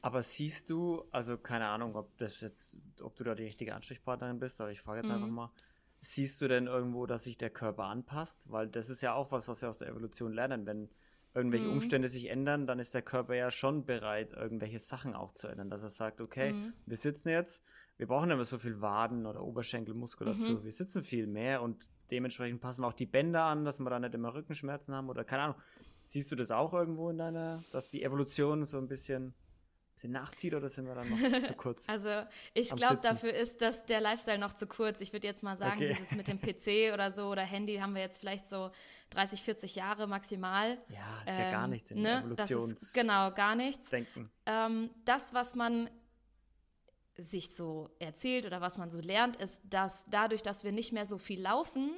Aber 0.02 0.22
siehst 0.22 0.68
du, 0.68 1.02
also 1.10 1.38
keine 1.38 1.66
Ahnung, 1.66 1.96
ob 1.96 2.16
das 2.18 2.42
jetzt, 2.42 2.76
ob 3.00 3.16
du 3.16 3.24
da 3.24 3.34
die 3.34 3.44
richtige 3.44 3.74
Ansprechpartnerin 3.74 4.38
bist, 4.38 4.60
aber 4.60 4.70
ich 4.70 4.82
frage 4.82 4.98
jetzt 4.98 5.08
mhm. 5.08 5.14
einfach 5.14 5.28
mal, 5.28 5.50
Siehst 6.04 6.40
du 6.42 6.48
denn 6.48 6.66
irgendwo, 6.66 7.06
dass 7.06 7.24
sich 7.24 7.38
der 7.38 7.48
Körper 7.48 7.84
anpasst? 7.84 8.50
Weil 8.52 8.68
das 8.68 8.90
ist 8.90 9.00
ja 9.00 9.14
auch 9.14 9.32
was, 9.32 9.48
was 9.48 9.62
wir 9.62 9.70
aus 9.70 9.78
der 9.78 9.88
Evolution 9.88 10.34
lernen. 10.34 10.66
Wenn, 10.66 10.90
irgendwelche 11.34 11.66
mhm. 11.66 11.72
Umstände 11.72 12.10
sich 12.10 12.28
ändern, 12.28 12.66
dann 12.66 12.78
ist 12.78 12.92
der 12.92 13.00
Körper 13.00 13.34
ja 13.34 13.50
schon 13.50 13.86
bereit, 13.86 14.34
irgendwelche 14.34 14.78
Sachen 14.78 15.14
auch 15.14 15.32
zu 15.32 15.48
ändern. 15.48 15.70
Dass 15.70 15.82
er 15.82 15.88
sagt, 15.88 16.20
okay, 16.20 16.52
mhm. 16.52 16.74
wir 16.84 16.96
sitzen 16.98 17.30
jetzt, 17.30 17.64
wir 17.96 18.06
brauchen 18.06 18.30
immer 18.30 18.44
so 18.44 18.58
viel 18.58 18.80
Waden 18.82 19.24
oder 19.24 19.42
Oberschenkelmuskulatur, 19.42 20.60
mhm. 20.60 20.64
wir 20.64 20.72
sitzen 20.72 21.02
viel 21.02 21.26
mehr 21.26 21.62
und 21.62 21.88
dementsprechend 22.10 22.60
passen 22.60 22.82
wir 22.82 22.88
auch 22.88 22.92
die 22.92 23.06
Bänder 23.06 23.44
an, 23.44 23.64
dass 23.64 23.80
wir 23.80 23.88
da 23.88 23.98
nicht 23.98 24.14
immer 24.14 24.34
Rückenschmerzen 24.34 24.94
haben 24.94 25.08
oder 25.08 25.24
keine 25.24 25.42
Ahnung. 25.42 25.56
Siehst 26.02 26.30
du 26.30 26.36
das 26.36 26.50
auch 26.50 26.74
irgendwo 26.74 27.08
in 27.08 27.16
deiner, 27.16 27.64
dass 27.72 27.88
die 27.88 28.02
Evolution 28.02 28.66
so 28.66 28.76
ein 28.76 28.88
bisschen 28.88 29.32
bisschen 29.94 30.12
nachzieht 30.12 30.54
oder 30.54 30.68
sind 30.68 30.86
wir 30.86 30.94
dann 30.94 31.08
noch 31.08 31.18
zu 31.46 31.54
kurz? 31.54 31.88
Also 31.88 32.24
ich 32.52 32.70
glaube, 32.70 33.00
dafür 33.02 33.32
ist 33.32 33.60
das 33.62 33.84
der 33.86 34.00
Lifestyle 34.00 34.38
noch 34.38 34.52
zu 34.52 34.66
kurz. 34.66 35.00
Ich 35.00 35.12
würde 35.12 35.26
jetzt 35.26 35.42
mal 35.42 35.56
sagen, 35.56 35.76
okay. 35.76 35.94
dieses 35.98 36.12
mit 36.12 36.28
dem 36.28 36.40
PC 36.40 36.92
oder 36.92 37.12
so 37.12 37.28
oder 37.28 37.42
Handy 37.42 37.76
haben 37.76 37.94
wir 37.94 38.02
jetzt 38.02 38.18
vielleicht 38.18 38.46
so 38.46 38.70
30, 39.10 39.42
40 39.42 39.74
Jahre 39.76 40.06
maximal. 40.06 40.78
Ja, 40.88 41.22
ist 41.26 41.38
ähm, 41.38 41.44
ja 41.44 41.50
gar 41.50 41.68
nichts 41.68 41.90
in 41.90 42.02
ne? 42.02 42.18
Evolutions 42.18 42.82
ist, 42.82 42.94
Genau, 42.94 43.32
gar 43.32 43.54
nichts. 43.54 43.90
Denken. 43.90 44.30
Ähm, 44.46 44.90
das, 45.04 45.32
was 45.32 45.54
man 45.54 45.88
sich 47.16 47.54
so 47.54 47.90
erzählt 48.00 48.44
oder 48.44 48.60
was 48.60 48.76
man 48.76 48.90
so 48.90 48.98
lernt, 48.98 49.36
ist, 49.36 49.62
dass 49.64 50.04
dadurch, 50.10 50.42
dass 50.42 50.64
wir 50.64 50.72
nicht 50.72 50.92
mehr 50.92 51.06
so 51.06 51.18
viel 51.18 51.40
laufen, 51.40 51.96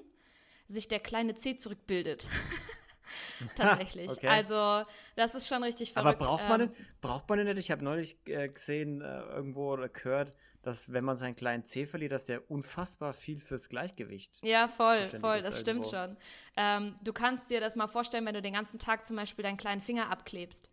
sich 0.68 0.88
der 0.88 1.00
kleine 1.00 1.34
C 1.34 1.56
zurückbildet. 1.56 2.28
Tatsächlich. 3.56 4.10
okay. 4.10 4.28
Also, 4.28 4.84
das 5.14 5.34
ist 5.34 5.48
schon 5.48 5.62
richtig 5.62 5.92
verrückt. 5.92 6.16
Aber 6.16 6.26
braucht 6.26 6.48
man 6.48 6.60
ähm, 6.60 6.72
denn, 6.72 6.86
braucht 7.00 7.28
man 7.28 7.38
denn 7.38 7.46
nicht? 7.48 7.66
Ich 7.66 7.70
habe 7.70 7.84
neulich 7.84 8.16
äh, 8.26 8.48
gesehen, 8.48 9.00
äh, 9.00 9.20
irgendwo 9.22 9.72
oder 9.72 9.88
gehört, 9.88 10.32
dass 10.62 10.92
wenn 10.92 11.04
man 11.04 11.16
seinen 11.16 11.36
kleinen 11.36 11.64
C 11.64 11.86
verliert, 11.86 12.10
dass 12.10 12.26
der 12.26 12.50
unfassbar 12.50 13.12
viel 13.12 13.38
fürs 13.38 13.68
Gleichgewicht. 13.68 14.38
Ja, 14.42 14.66
voll, 14.66 15.04
voll, 15.04 15.40
das 15.40 15.64
irgendwo. 15.64 15.84
stimmt 15.84 15.86
schon. 15.86 16.16
Ähm, 16.56 16.96
du 17.02 17.12
kannst 17.12 17.48
dir 17.50 17.60
das 17.60 17.76
mal 17.76 17.86
vorstellen, 17.86 18.26
wenn 18.26 18.34
du 18.34 18.42
den 18.42 18.54
ganzen 18.54 18.80
Tag 18.80 19.06
zum 19.06 19.14
Beispiel 19.14 19.44
deinen 19.44 19.58
kleinen 19.58 19.80
Finger 19.80 20.10
abklebst. 20.10 20.68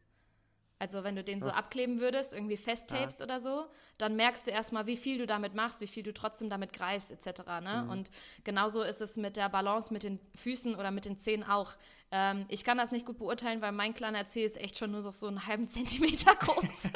Also 0.84 1.06
wenn 1.06 1.16
du 1.16 1.24
den 1.24 1.42
so 1.42 1.48
ja. 1.48 1.54
abkleben 1.54 2.02
würdest, 2.02 2.34
irgendwie 2.34 2.58
festtapest 2.58 3.20
ja. 3.20 3.25
oder 3.25 3.40
so, 3.40 3.68
dann 3.98 4.18
merkst 4.18 4.48
du 4.48 4.52
erstmal, 4.52 4.86
wie 4.86 4.98
viel 4.98 5.18
du 5.18 5.25
damit 5.25 5.54
machst, 5.54 5.80
wie 5.80 5.88
viel 5.88 6.04
du 6.04 6.13
trotzdem 6.13 6.50
damit 6.50 6.74
greifst, 6.74 7.10
etc. 7.10 7.42
Ne? 7.62 7.84
Mhm. 7.84 7.90
Und 7.90 8.10
genauso 8.44 8.82
ist 8.82 9.00
es 9.00 9.16
mit 9.16 9.38
der 9.38 9.48
Balance 9.48 9.94
mit 9.94 10.04
den 10.04 10.20
Füßen 10.36 10.75
oder 10.75 10.92
mit 10.92 11.06
den 11.06 11.18
Zehen 11.18 11.44
auch. 11.44 11.74
Ähm, 12.15 12.46
ich 12.48 12.63
kann 12.63 12.77
das 12.77 12.91
nicht 12.91 13.08
gut 13.08 13.17
beurteilen, 13.17 13.60
weil 13.62 13.72
mein 13.72 13.96
kleiner 13.96 14.27
Zeh 14.27 14.46
ist 14.46 14.62
echt 14.62 14.77
schon 14.77 14.91
nur 14.91 15.12
so 15.12 15.27
einen 15.27 15.48
halben 15.48 15.67
Zentimeter 15.67 16.36
groß. 16.36 16.89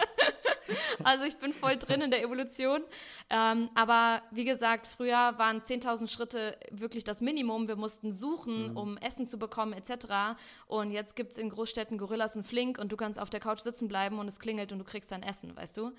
also 1.03 1.25
ich 1.25 1.37
bin 1.37 1.53
voll 1.53 1.77
drin 1.77 2.01
in 2.01 2.11
der 2.11 2.21
Evolution. 2.21 2.83
Ähm, 3.31 3.67
aber 3.73 4.21
wie 4.29 4.43
gesagt, 4.43 4.85
früher 4.85 5.33
waren 5.39 5.61
10.000 5.61 6.07
Schritte 6.07 6.55
wirklich 6.69 7.03
das 7.03 7.19
Minimum. 7.19 7.67
Wir 7.67 7.77
mussten 7.77 8.11
suchen, 8.11 8.71
mhm. 8.71 8.77
um 8.77 8.97
Essen 8.97 9.25
zu 9.25 9.39
bekommen 9.39 9.73
etc. 9.73 10.39
Und 10.67 10.91
jetzt 10.91 11.15
gibt 11.15 11.31
es 11.31 11.39
in 11.39 11.49
Großstädten 11.49 11.97
Gorillas 11.97 12.35
und 12.35 12.45
Flink 12.45 12.77
und 12.77 12.91
du 12.91 12.95
kannst 12.95 13.19
auf 13.19 13.31
der 13.31 13.39
Couch 13.39 13.61
sitzen 13.61 13.87
bleiben 13.87 14.19
und 14.19 14.27
es 14.27 14.39
klingelt 14.39 14.71
und 14.71 14.77
du 14.77 14.85
kriegst 14.85 15.11
dein 15.11 15.23
Essen, 15.23 15.55
weißt 15.55 15.77
du? 15.77 15.93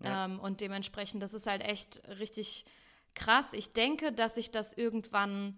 Ja. 0.00 0.26
Ähm, 0.26 0.40
und 0.40 0.60
dementsprechend, 0.60 1.22
das 1.22 1.32
ist 1.32 1.46
halt 1.46 1.62
echt 1.62 2.02
richtig 2.18 2.66
krass. 3.14 3.54
Ich 3.54 3.72
denke, 3.72 4.12
dass 4.12 4.34
sich 4.34 4.50
das 4.50 4.74
irgendwann 4.74 5.56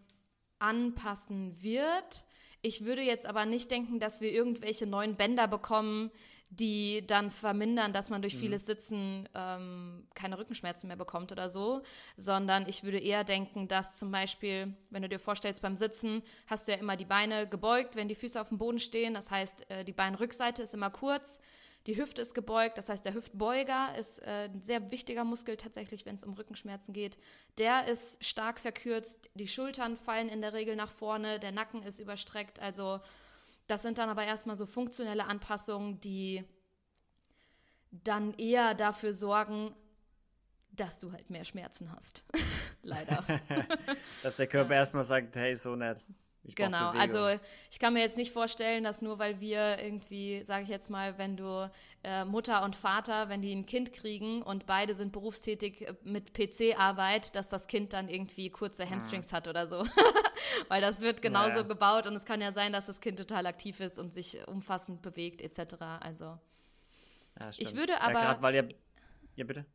anpassen 0.60 1.60
wird. 1.60 2.24
Ich 2.62 2.84
würde 2.84 3.02
jetzt 3.02 3.26
aber 3.26 3.46
nicht 3.46 3.70
denken, 3.70 4.00
dass 4.00 4.20
wir 4.20 4.30
irgendwelche 4.30 4.86
neuen 4.86 5.16
Bänder 5.16 5.48
bekommen, 5.48 6.10
die 6.50 7.06
dann 7.06 7.30
vermindern, 7.30 7.92
dass 7.92 8.10
man 8.10 8.22
durch 8.22 8.34
mhm. 8.34 8.40
vieles 8.40 8.66
Sitzen 8.66 9.28
ähm, 9.34 10.06
keine 10.14 10.36
Rückenschmerzen 10.36 10.88
mehr 10.88 10.96
bekommt 10.96 11.30
oder 11.30 11.48
so, 11.48 11.82
sondern 12.16 12.68
ich 12.68 12.82
würde 12.82 12.98
eher 12.98 13.22
denken, 13.22 13.68
dass 13.68 13.96
zum 13.96 14.10
Beispiel, 14.10 14.74
wenn 14.90 15.02
du 15.02 15.08
dir 15.08 15.20
vorstellst, 15.20 15.62
beim 15.62 15.76
Sitzen 15.76 16.22
hast 16.48 16.66
du 16.66 16.72
ja 16.72 16.78
immer 16.78 16.96
die 16.96 17.04
Beine 17.04 17.48
gebeugt, 17.48 17.94
wenn 17.94 18.08
die 18.08 18.16
Füße 18.16 18.40
auf 18.40 18.48
dem 18.48 18.58
Boden 18.58 18.80
stehen, 18.80 19.14
das 19.14 19.30
heißt, 19.30 19.70
äh, 19.70 19.84
die 19.84 19.92
Beinrückseite 19.92 20.62
ist 20.62 20.74
immer 20.74 20.90
kurz, 20.90 21.38
die 21.86 21.96
Hüfte 21.96 22.20
ist 22.20 22.34
gebeugt, 22.34 22.76
das 22.78 22.88
heißt, 22.88 23.04
der 23.04 23.14
Hüftbeuger 23.14 23.94
ist 23.98 24.18
äh, 24.20 24.50
ein 24.52 24.62
sehr 24.62 24.90
wichtiger 24.90 25.24
Muskel 25.24 25.56
tatsächlich, 25.56 26.04
wenn 26.04 26.14
es 26.14 26.24
um 26.24 26.34
Rückenschmerzen 26.34 26.92
geht. 26.92 27.16
Der 27.58 27.86
ist 27.86 28.22
stark 28.24 28.60
verkürzt, 28.60 29.30
die 29.34 29.48
Schultern 29.48 29.96
fallen 29.96 30.28
in 30.28 30.42
der 30.42 30.52
Regel 30.52 30.76
nach 30.76 30.90
vorne, 30.90 31.40
der 31.40 31.52
Nacken 31.52 31.82
ist 31.82 31.98
überstreckt, 31.98 32.60
also 32.60 33.00
das 33.66 33.82
sind 33.82 33.98
dann 33.98 34.08
aber 34.08 34.24
erstmal 34.24 34.56
so 34.56 34.66
funktionelle 34.66 35.26
Anpassungen, 35.26 36.00
die 36.00 36.44
dann 37.90 38.34
eher 38.34 38.74
dafür 38.74 39.14
sorgen, 39.14 39.74
dass 40.72 41.00
du 41.00 41.12
halt 41.12 41.30
mehr 41.30 41.44
Schmerzen 41.44 41.90
hast. 41.92 42.24
Leider. 42.82 43.24
dass 44.22 44.36
der 44.36 44.46
Körper 44.46 44.72
ja. 44.72 44.80
erstmal 44.80 45.04
sagt, 45.04 45.36
hey, 45.36 45.54
so 45.56 45.76
nett. 45.76 46.04
Ich 46.42 46.54
genau, 46.54 46.90
also 46.90 47.28
ich 47.70 47.78
kann 47.78 47.92
mir 47.92 48.00
jetzt 48.00 48.16
nicht 48.16 48.32
vorstellen, 48.32 48.82
dass 48.82 49.02
nur 49.02 49.18
weil 49.18 49.40
wir 49.40 49.78
irgendwie, 49.78 50.42
sage 50.44 50.64
ich 50.64 50.68
jetzt 50.70 50.88
mal, 50.88 51.18
wenn 51.18 51.36
du 51.36 51.70
äh, 52.02 52.24
Mutter 52.24 52.64
und 52.64 52.74
Vater, 52.74 53.28
wenn 53.28 53.42
die 53.42 53.52
ein 53.52 53.66
Kind 53.66 53.92
kriegen 53.92 54.42
und 54.42 54.64
beide 54.66 54.94
sind 54.94 55.12
berufstätig 55.12 55.86
äh, 55.86 55.94
mit 56.02 56.32
PC-Arbeit, 56.32 57.36
dass 57.36 57.48
das 57.48 57.66
Kind 57.66 57.92
dann 57.92 58.08
irgendwie 58.08 58.48
kurze 58.48 58.88
Hamstrings 58.88 59.30
mhm. 59.30 59.36
hat 59.36 59.48
oder 59.48 59.66
so. 59.68 59.84
weil 60.68 60.80
das 60.80 61.00
wird 61.00 61.20
genauso 61.20 61.56
naja. 61.56 61.62
gebaut 61.62 62.06
und 62.06 62.14
es 62.14 62.24
kann 62.24 62.40
ja 62.40 62.52
sein, 62.52 62.72
dass 62.72 62.86
das 62.86 63.00
Kind 63.00 63.18
total 63.18 63.46
aktiv 63.46 63.78
ist 63.80 63.98
und 63.98 64.14
sich 64.14 64.38
umfassend 64.48 65.02
bewegt 65.02 65.42
etc. 65.42 65.74
Also 66.00 66.38
ja, 67.38 67.50
ich 67.58 67.76
würde 67.76 68.00
aber... 68.00 68.14
Ja, 68.14 68.20
grad, 68.20 68.42
weil 68.42 68.54
ihr, 68.54 68.68
ja, 69.36 69.44
bitte. 69.44 69.66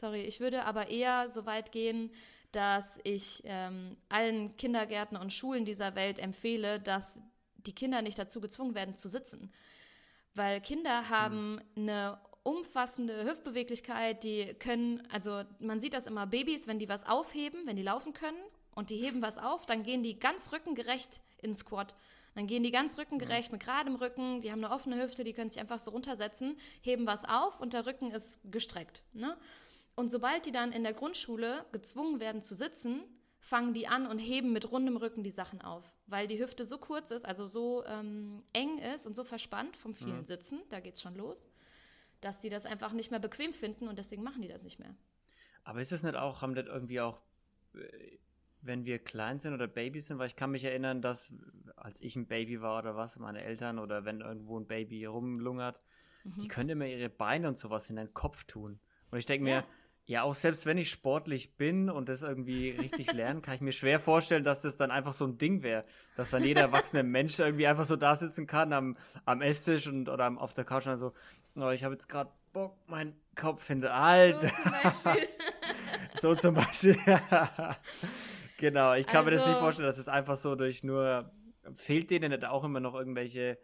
Sorry, 0.00 0.22
ich 0.22 0.38
würde 0.38 0.64
aber 0.64 0.90
eher 0.90 1.28
so 1.28 1.44
weit 1.44 1.72
gehen, 1.72 2.10
dass 2.52 3.00
ich 3.02 3.42
ähm, 3.44 3.96
allen 4.08 4.56
Kindergärten 4.56 5.16
und 5.16 5.32
Schulen 5.32 5.64
dieser 5.64 5.96
Welt 5.96 6.20
empfehle, 6.20 6.78
dass 6.78 7.20
die 7.56 7.74
Kinder 7.74 8.00
nicht 8.00 8.16
dazu 8.16 8.40
gezwungen 8.40 8.76
werden 8.76 8.96
zu 8.96 9.08
sitzen. 9.08 9.52
Weil 10.34 10.60
Kinder 10.60 11.08
haben 11.08 11.54
mhm. 11.54 11.60
eine 11.76 12.20
umfassende 12.44 13.24
Hüftbeweglichkeit, 13.24 14.22
die 14.22 14.54
können, 14.54 15.02
also 15.10 15.42
man 15.58 15.80
sieht 15.80 15.94
das 15.94 16.06
immer 16.06 16.28
Babys, 16.28 16.68
wenn 16.68 16.78
die 16.78 16.88
was 16.88 17.04
aufheben, 17.04 17.66
wenn 17.66 17.76
die 17.76 17.82
laufen 17.82 18.12
können 18.12 18.38
und 18.76 18.90
die 18.90 18.96
heben 18.98 19.20
was 19.20 19.36
auf, 19.36 19.66
dann 19.66 19.82
gehen 19.82 20.04
die 20.04 20.20
ganz 20.20 20.52
rückengerecht 20.52 21.20
in 21.42 21.56
Squat. 21.56 21.96
Dann 22.36 22.46
gehen 22.46 22.62
die 22.62 22.70
ganz 22.70 22.96
rückengerecht 22.96 23.50
mit 23.50 23.62
geradem 23.62 23.96
Rücken, 23.96 24.42
die 24.42 24.52
haben 24.52 24.64
eine 24.64 24.72
offene 24.72 25.02
Hüfte, 25.02 25.24
die 25.24 25.32
können 25.32 25.50
sich 25.50 25.60
einfach 25.60 25.80
so 25.80 25.90
runtersetzen, 25.90 26.56
heben 26.82 27.04
was 27.04 27.24
auf 27.24 27.60
und 27.60 27.72
der 27.72 27.84
Rücken 27.84 28.12
ist 28.12 28.38
gestreckt. 28.44 29.02
Ne? 29.12 29.36
Und 29.98 30.10
sobald 30.10 30.46
die 30.46 30.52
dann 30.52 30.70
in 30.70 30.84
der 30.84 30.92
Grundschule 30.92 31.66
gezwungen 31.72 32.20
werden 32.20 32.40
zu 32.40 32.54
sitzen, 32.54 33.00
fangen 33.40 33.74
die 33.74 33.88
an 33.88 34.06
und 34.06 34.20
heben 34.20 34.52
mit 34.52 34.70
rundem 34.70 34.96
Rücken 34.96 35.24
die 35.24 35.32
Sachen 35.32 35.60
auf, 35.60 35.92
weil 36.06 36.28
die 36.28 36.38
Hüfte 36.38 36.66
so 36.66 36.78
kurz 36.78 37.10
ist, 37.10 37.26
also 37.26 37.48
so 37.48 37.84
ähm, 37.84 38.44
eng 38.52 38.78
ist 38.78 39.08
und 39.08 39.16
so 39.16 39.24
verspannt 39.24 39.76
vom 39.76 39.96
vielen 39.96 40.18
mhm. 40.18 40.24
Sitzen, 40.24 40.60
da 40.70 40.78
geht 40.78 40.94
es 40.94 41.02
schon 41.02 41.16
los, 41.16 41.48
dass 42.20 42.40
sie 42.40 42.48
das 42.48 42.64
einfach 42.64 42.92
nicht 42.92 43.10
mehr 43.10 43.18
bequem 43.18 43.52
finden 43.52 43.88
und 43.88 43.98
deswegen 43.98 44.22
machen 44.22 44.40
die 44.40 44.46
das 44.46 44.62
nicht 44.62 44.78
mehr. 44.78 44.94
Aber 45.64 45.80
ist 45.80 45.90
es 45.90 46.04
nicht 46.04 46.14
auch, 46.14 46.42
haben 46.42 46.54
das 46.54 46.66
irgendwie 46.66 47.00
auch, 47.00 47.20
äh, 47.74 48.18
wenn 48.62 48.84
wir 48.84 49.00
klein 49.00 49.40
sind 49.40 49.52
oder 49.52 49.66
Babys 49.66 50.06
sind, 50.06 50.20
weil 50.20 50.28
ich 50.28 50.36
kann 50.36 50.52
mich 50.52 50.62
erinnern, 50.62 51.02
dass 51.02 51.32
als 51.74 52.00
ich 52.00 52.14
ein 52.14 52.28
Baby 52.28 52.60
war 52.60 52.78
oder 52.78 52.94
was, 52.94 53.18
meine 53.18 53.42
Eltern 53.42 53.80
oder 53.80 54.04
wenn 54.04 54.20
irgendwo 54.20 54.60
ein 54.60 54.68
Baby 54.68 55.06
rumlungert, 55.06 55.80
mhm. 56.22 56.40
die 56.40 56.46
können 56.46 56.68
immer 56.68 56.86
ihre 56.86 57.08
Beine 57.08 57.48
und 57.48 57.58
sowas 57.58 57.90
in 57.90 57.96
den 57.96 58.14
Kopf 58.14 58.44
tun. 58.44 58.78
Und 59.10 59.18
ich 59.18 59.26
denke 59.26 59.44
mir, 59.44 59.50
ja, 59.50 59.66
auch 60.24 60.34
selbst 60.34 60.64
wenn 60.64 60.78
ich 60.78 60.90
sportlich 60.90 61.56
bin 61.56 61.90
und 61.90 62.08
das 62.08 62.22
irgendwie 62.22 62.70
richtig 62.70 63.12
lerne, 63.12 63.42
kann 63.42 63.54
ich 63.54 63.60
mir 63.60 63.72
schwer 63.72 64.00
vorstellen, 64.00 64.42
dass 64.42 64.62
das 64.62 64.76
dann 64.76 64.90
einfach 64.90 65.12
so 65.12 65.26
ein 65.26 65.36
Ding 65.36 65.62
wäre, 65.62 65.84
dass 66.16 66.30
dann 66.30 66.42
jeder 66.42 66.62
erwachsene 66.62 67.02
Mensch 67.02 67.38
irgendwie 67.38 67.66
einfach 67.66 67.84
so 67.84 67.94
da 67.94 68.16
sitzen 68.16 68.46
kann 68.46 68.72
am, 68.72 68.96
am 69.26 69.42
Esstisch 69.42 69.86
und 69.86 70.08
oder 70.08 70.32
auf 70.38 70.54
der 70.54 70.64
Couch 70.64 70.86
und 70.86 70.92
dann 70.92 70.98
so, 70.98 71.12
oh, 71.56 71.68
ich 71.68 71.84
habe 71.84 71.92
jetzt 71.92 72.08
gerade 72.08 72.30
Bock, 72.54 72.74
mein 72.86 73.14
Kopf 73.36 73.62
findet 73.62 73.90
alt. 73.90 74.40
So 74.40 74.48
zum 74.48 74.72
Beispiel. 74.72 75.28
so 76.20 76.34
zum 76.34 76.54
Beispiel. 76.54 76.96
genau, 78.56 78.94
ich 78.94 79.06
kann 79.06 79.16
also, 79.18 79.30
mir 79.30 79.36
das 79.36 79.40
nicht 79.40 79.48
also 79.50 79.60
vorstellen, 79.60 79.88
dass 79.88 79.98
es 79.98 80.08
einfach 80.08 80.36
so 80.36 80.54
durch 80.54 80.82
nur 80.82 81.30
fehlt 81.74 82.10
denen 82.10 82.30
nicht 82.30 82.44
auch 82.44 82.64
immer 82.64 82.80
noch 82.80 82.94
irgendwelche 82.94 83.58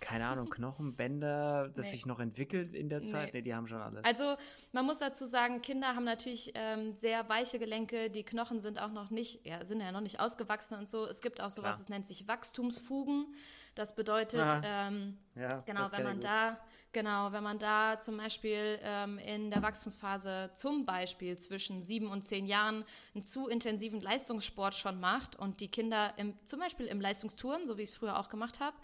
keine 0.00 0.26
Ahnung, 0.26 0.50
Knochenbänder, 0.50 1.70
das 1.74 1.86
nee. 1.86 1.92
sich 1.92 2.06
noch 2.06 2.20
entwickelt 2.20 2.74
in 2.74 2.88
der 2.88 3.04
Zeit? 3.04 3.32
Nee. 3.32 3.38
nee. 3.38 3.42
die 3.42 3.54
haben 3.54 3.66
schon 3.66 3.80
alles. 3.80 4.04
Also 4.04 4.36
man 4.72 4.84
muss 4.84 4.98
dazu 4.98 5.24
sagen, 5.24 5.62
Kinder 5.62 5.88
haben 5.94 6.04
natürlich 6.04 6.52
ähm, 6.54 6.94
sehr 6.94 7.28
weiche 7.28 7.58
Gelenke, 7.58 8.10
die 8.10 8.22
Knochen 8.22 8.60
sind 8.60 8.80
auch 8.80 8.92
noch 8.92 9.10
nicht, 9.10 9.44
ja, 9.46 9.64
sind 9.64 9.80
ja 9.80 9.92
noch 9.92 10.00
nicht 10.00 10.20
ausgewachsen 10.20 10.78
und 10.78 10.88
so. 10.88 11.06
Es 11.06 11.20
gibt 11.20 11.40
auch 11.40 11.50
sowas, 11.50 11.80
es 11.80 11.88
nennt 11.88 12.06
sich 12.06 12.28
Wachstumsfugen. 12.28 13.34
Das 13.74 13.94
bedeutet, 13.94 14.62
ähm, 14.64 15.18
ja, 15.34 15.62
genau, 15.66 15.92
wenn 15.92 16.02
man 16.02 16.18
da, 16.18 16.58
genau, 16.92 17.32
wenn 17.32 17.42
man 17.42 17.58
da 17.58 18.00
zum 18.00 18.16
Beispiel 18.16 18.78
ähm, 18.80 19.18
in 19.18 19.50
der 19.50 19.60
Wachstumsphase 19.60 20.50
zum 20.54 20.86
Beispiel 20.86 21.36
zwischen 21.36 21.82
sieben 21.82 22.08
und 22.08 22.22
zehn 22.22 22.46
Jahren 22.46 22.84
einen 23.14 23.24
zu 23.24 23.48
intensiven 23.48 24.00
Leistungssport 24.00 24.74
schon 24.74 24.98
macht 24.98 25.36
und 25.36 25.60
die 25.60 25.70
Kinder 25.70 26.14
im, 26.16 26.34
zum 26.46 26.60
Beispiel 26.60 26.86
im 26.86 27.02
Leistungstouren, 27.02 27.66
so 27.66 27.76
wie 27.76 27.82
ich 27.82 27.90
es 27.90 27.96
früher 27.96 28.18
auch 28.18 28.30
gemacht 28.30 28.60
habe, 28.60 28.76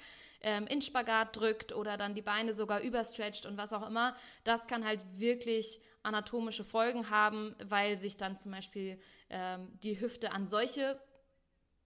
ähm, 0.43 0.67
in 0.67 0.81
Spagat 0.81 1.37
drückt 1.37 1.75
oder 1.75 1.97
dann 1.97 2.15
die 2.15 2.23
Beine 2.23 2.55
sogar 2.55 2.81
überstretcht 2.81 3.47
und 3.47 3.57
was 3.57 3.73
auch 3.73 3.87
immer, 3.87 4.17
das 4.45 4.67
kann 4.67 4.85
halt 4.85 5.01
wirklich 5.17 5.81
anatomische 6.03 6.65
Folgen 6.65 7.11
haben, 7.11 7.55
weil 7.65 7.99
sich 7.99 8.17
dann 8.17 8.37
zum 8.37 8.53
Beispiel 8.53 8.99
ähm, 9.31 9.69
die 9.83 10.01
Hüfte 10.01 10.33
an 10.33 10.49
solche 10.49 11.01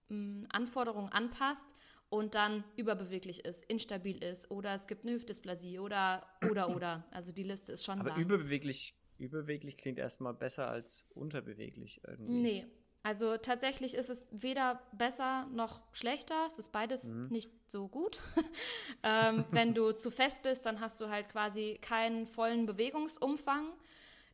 mh, 0.09 0.17
mm, 0.17 0.47
Anforderungen 0.49 1.11
anpasst 1.11 1.73
und 2.09 2.35
dann 2.35 2.63
überbeweglich 2.75 3.45
ist, 3.45 3.63
instabil 3.63 4.23
ist 4.23 4.49
oder 4.49 4.73
es 4.73 4.87
gibt 4.87 5.03
eine 5.03 5.13
Hüftdysplasie 5.13 5.79
oder, 5.79 6.25
oder, 6.49 6.69
oder. 6.75 7.05
Also 7.11 7.31
die 7.31 7.43
Liste 7.43 7.73
ist 7.73 7.83
schon 7.83 7.99
Aber 7.99 8.09
lang. 8.09 8.19
überbeweglich, 8.19 8.95
überbeweglich 9.17 9.77
klingt 9.77 9.99
erstmal 9.99 10.33
besser 10.33 10.69
als 10.69 11.05
unterbeweglich 11.13 12.01
irgendwie. 12.07 12.41
Nee, 12.41 12.65
also 13.07 13.37
tatsächlich 13.37 13.93
ist 13.93 14.09
es 14.09 14.25
weder 14.31 14.81
besser 14.91 15.47
noch 15.53 15.79
schlechter. 15.93 16.35
Es 16.45 16.59
ist 16.59 16.73
beides 16.73 17.13
mhm. 17.13 17.29
nicht 17.29 17.49
so 17.67 17.87
gut. 17.87 18.19
ähm, 19.03 19.45
wenn 19.49 19.73
du 19.73 19.93
zu 19.93 20.11
fest 20.11 20.43
bist, 20.43 20.65
dann 20.65 20.81
hast 20.81 20.99
du 20.99 21.07
halt 21.07 21.29
quasi 21.29 21.79
keinen 21.81 22.27
vollen 22.27 22.65
Bewegungsumfang. 22.65 23.71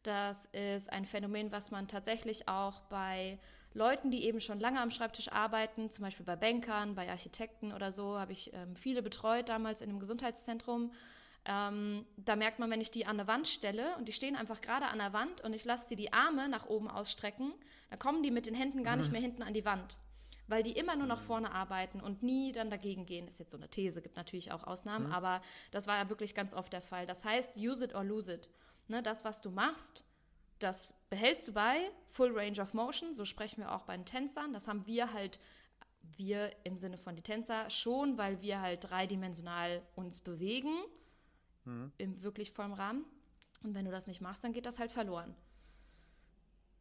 Das 0.02 0.48
ist 0.48 0.92
ein 0.92 1.06
Phänomen, 1.06 1.52
was 1.52 1.70
man 1.70 1.88
tatsächlich 1.88 2.48
auch 2.48 2.82
bei 2.90 3.38
Leuten, 3.76 4.10
die 4.10 4.26
eben 4.26 4.40
schon 4.40 4.60
lange 4.60 4.82
am 4.82 4.90
Schreibtisch 4.90 5.32
arbeiten, 5.32 5.92
zum 5.92 6.06
Beispiel 6.06 6.26
bei 6.26 6.36
Bankern, 6.36 6.96
bei 6.96 7.08
Architekten 7.08 7.74
oder 7.74 7.92
so, 7.92 8.18
habe 8.18 8.32
ich 8.32 8.54
ähm, 8.54 8.76
viele 8.76 9.04
betreut 9.04 9.50
damals 9.50 9.82
in 9.82 9.92
einem 9.92 10.00
Gesundheitszentrum. 10.00 10.94
Ähm, 11.46 12.06
da 12.16 12.36
merkt 12.36 12.60
man, 12.60 12.72
wenn 12.72 12.80
ich 12.80 12.92
die 12.92 13.06
an 13.06 13.20
eine 13.20 13.28
Wand 13.28 13.48
stelle 13.48 13.96
und 13.98 14.06
die 14.08 14.14
stehen 14.14 14.36
einfach 14.36 14.62
gerade 14.62 14.86
an 14.86 15.00
der 15.00 15.12
Wand 15.12 15.42
und 15.42 15.54
ich 15.54 15.66
lasse 15.66 15.88
sie 15.88 15.96
die 15.98 16.14
Arme 16.14 16.48
nach 16.48 16.68
oben 16.68 16.90
ausstrecken, 16.90 17.54
dann 17.90 18.00
kommen 18.00 18.24
die 18.24 18.32
mit 18.32 18.46
den 18.46 18.56
Händen 18.56 18.84
gar 18.84 18.96
nicht 18.96 19.12
mehr 19.12 19.20
hinten 19.20 19.44
an 19.44 19.54
die 19.54 19.66
Wand, 19.66 19.98
weil 20.48 20.64
die 20.64 20.72
immer 20.72 20.96
nur 20.96 21.08
nach 21.08 21.20
vorne 21.20 21.52
arbeiten 21.52 22.00
und 22.00 22.24
nie 22.24 22.54
dann 22.54 22.70
dagegen 22.70 23.06
gehen. 23.06 23.26
Das 23.26 23.36
ist 23.36 23.40
jetzt 23.40 23.52
so 23.52 23.58
eine 23.58 23.70
These, 23.70 24.02
gibt 24.02 24.16
natürlich 24.16 24.54
auch 24.54 24.64
Ausnahmen, 24.64 25.08
mhm. 25.08 25.14
aber 25.14 25.42
das 25.72 25.86
war 25.86 25.98
ja 25.98 26.10
wirklich 26.10 26.34
ganz 26.34 26.54
oft 26.54 26.72
der 26.72 26.82
Fall. 26.82 27.06
Das 27.06 27.26
heißt, 27.26 27.58
use 27.58 27.84
it 27.84 27.94
or 27.94 28.06
lose 28.06 28.34
it. 28.34 28.50
Ne, 28.88 29.04
das, 29.04 29.26
was 29.26 29.42
du 29.42 29.52
machst, 29.52 30.06
das 30.60 30.94
behältst 31.10 31.50
du 31.50 31.54
bei, 31.54 31.92
Full 32.08 32.32
Range 32.38 32.62
of 32.62 32.74
Motion, 32.74 33.14
so 33.14 33.26
sprechen 33.26 33.62
wir 33.62 33.74
auch 33.74 33.84
bei 33.84 33.98
den 33.98 34.06
Tänzern. 34.06 34.54
Das 34.54 34.70
haben 34.70 34.86
wir 34.88 35.12
halt, 35.12 35.40
wir 36.02 36.52
im 36.64 36.78
Sinne 36.78 36.98
von 36.98 37.18
die 37.18 37.22
Tänzer 37.22 37.70
schon, 37.70 38.18
weil 38.18 38.42
wir 38.42 38.62
halt 38.62 38.90
dreidimensional 38.90 39.82
uns 39.96 40.22
bewegen, 40.22 40.74
mhm. 41.66 41.92
im 41.98 42.24
wirklich 42.24 42.52
vollen 42.52 42.74
Rahmen. 42.74 43.06
Und 43.64 43.74
wenn 43.76 43.86
du 43.86 43.92
das 43.92 44.08
nicht 44.08 44.22
machst, 44.22 44.44
dann 44.44 44.54
geht 44.54 44.66
das 44.66 44.80
halt 44.80 44.92
verloren. 44.92 45.36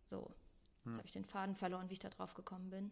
So, 0.07 0.35
jetzt 0.85 0.95
mhm. 0.95 0.99
habe 0.99 1.07
ich 1.07 1.13
den 1.13 1.25
Faden 1.25 1.55
verloren, 1.55 1.89
wie 1.89 1.95
ich 1.95 2.01
da 2.01 2.11
drauf 2.11 2.35
gekommen 2.35 2.71
bin. 2.71 2.91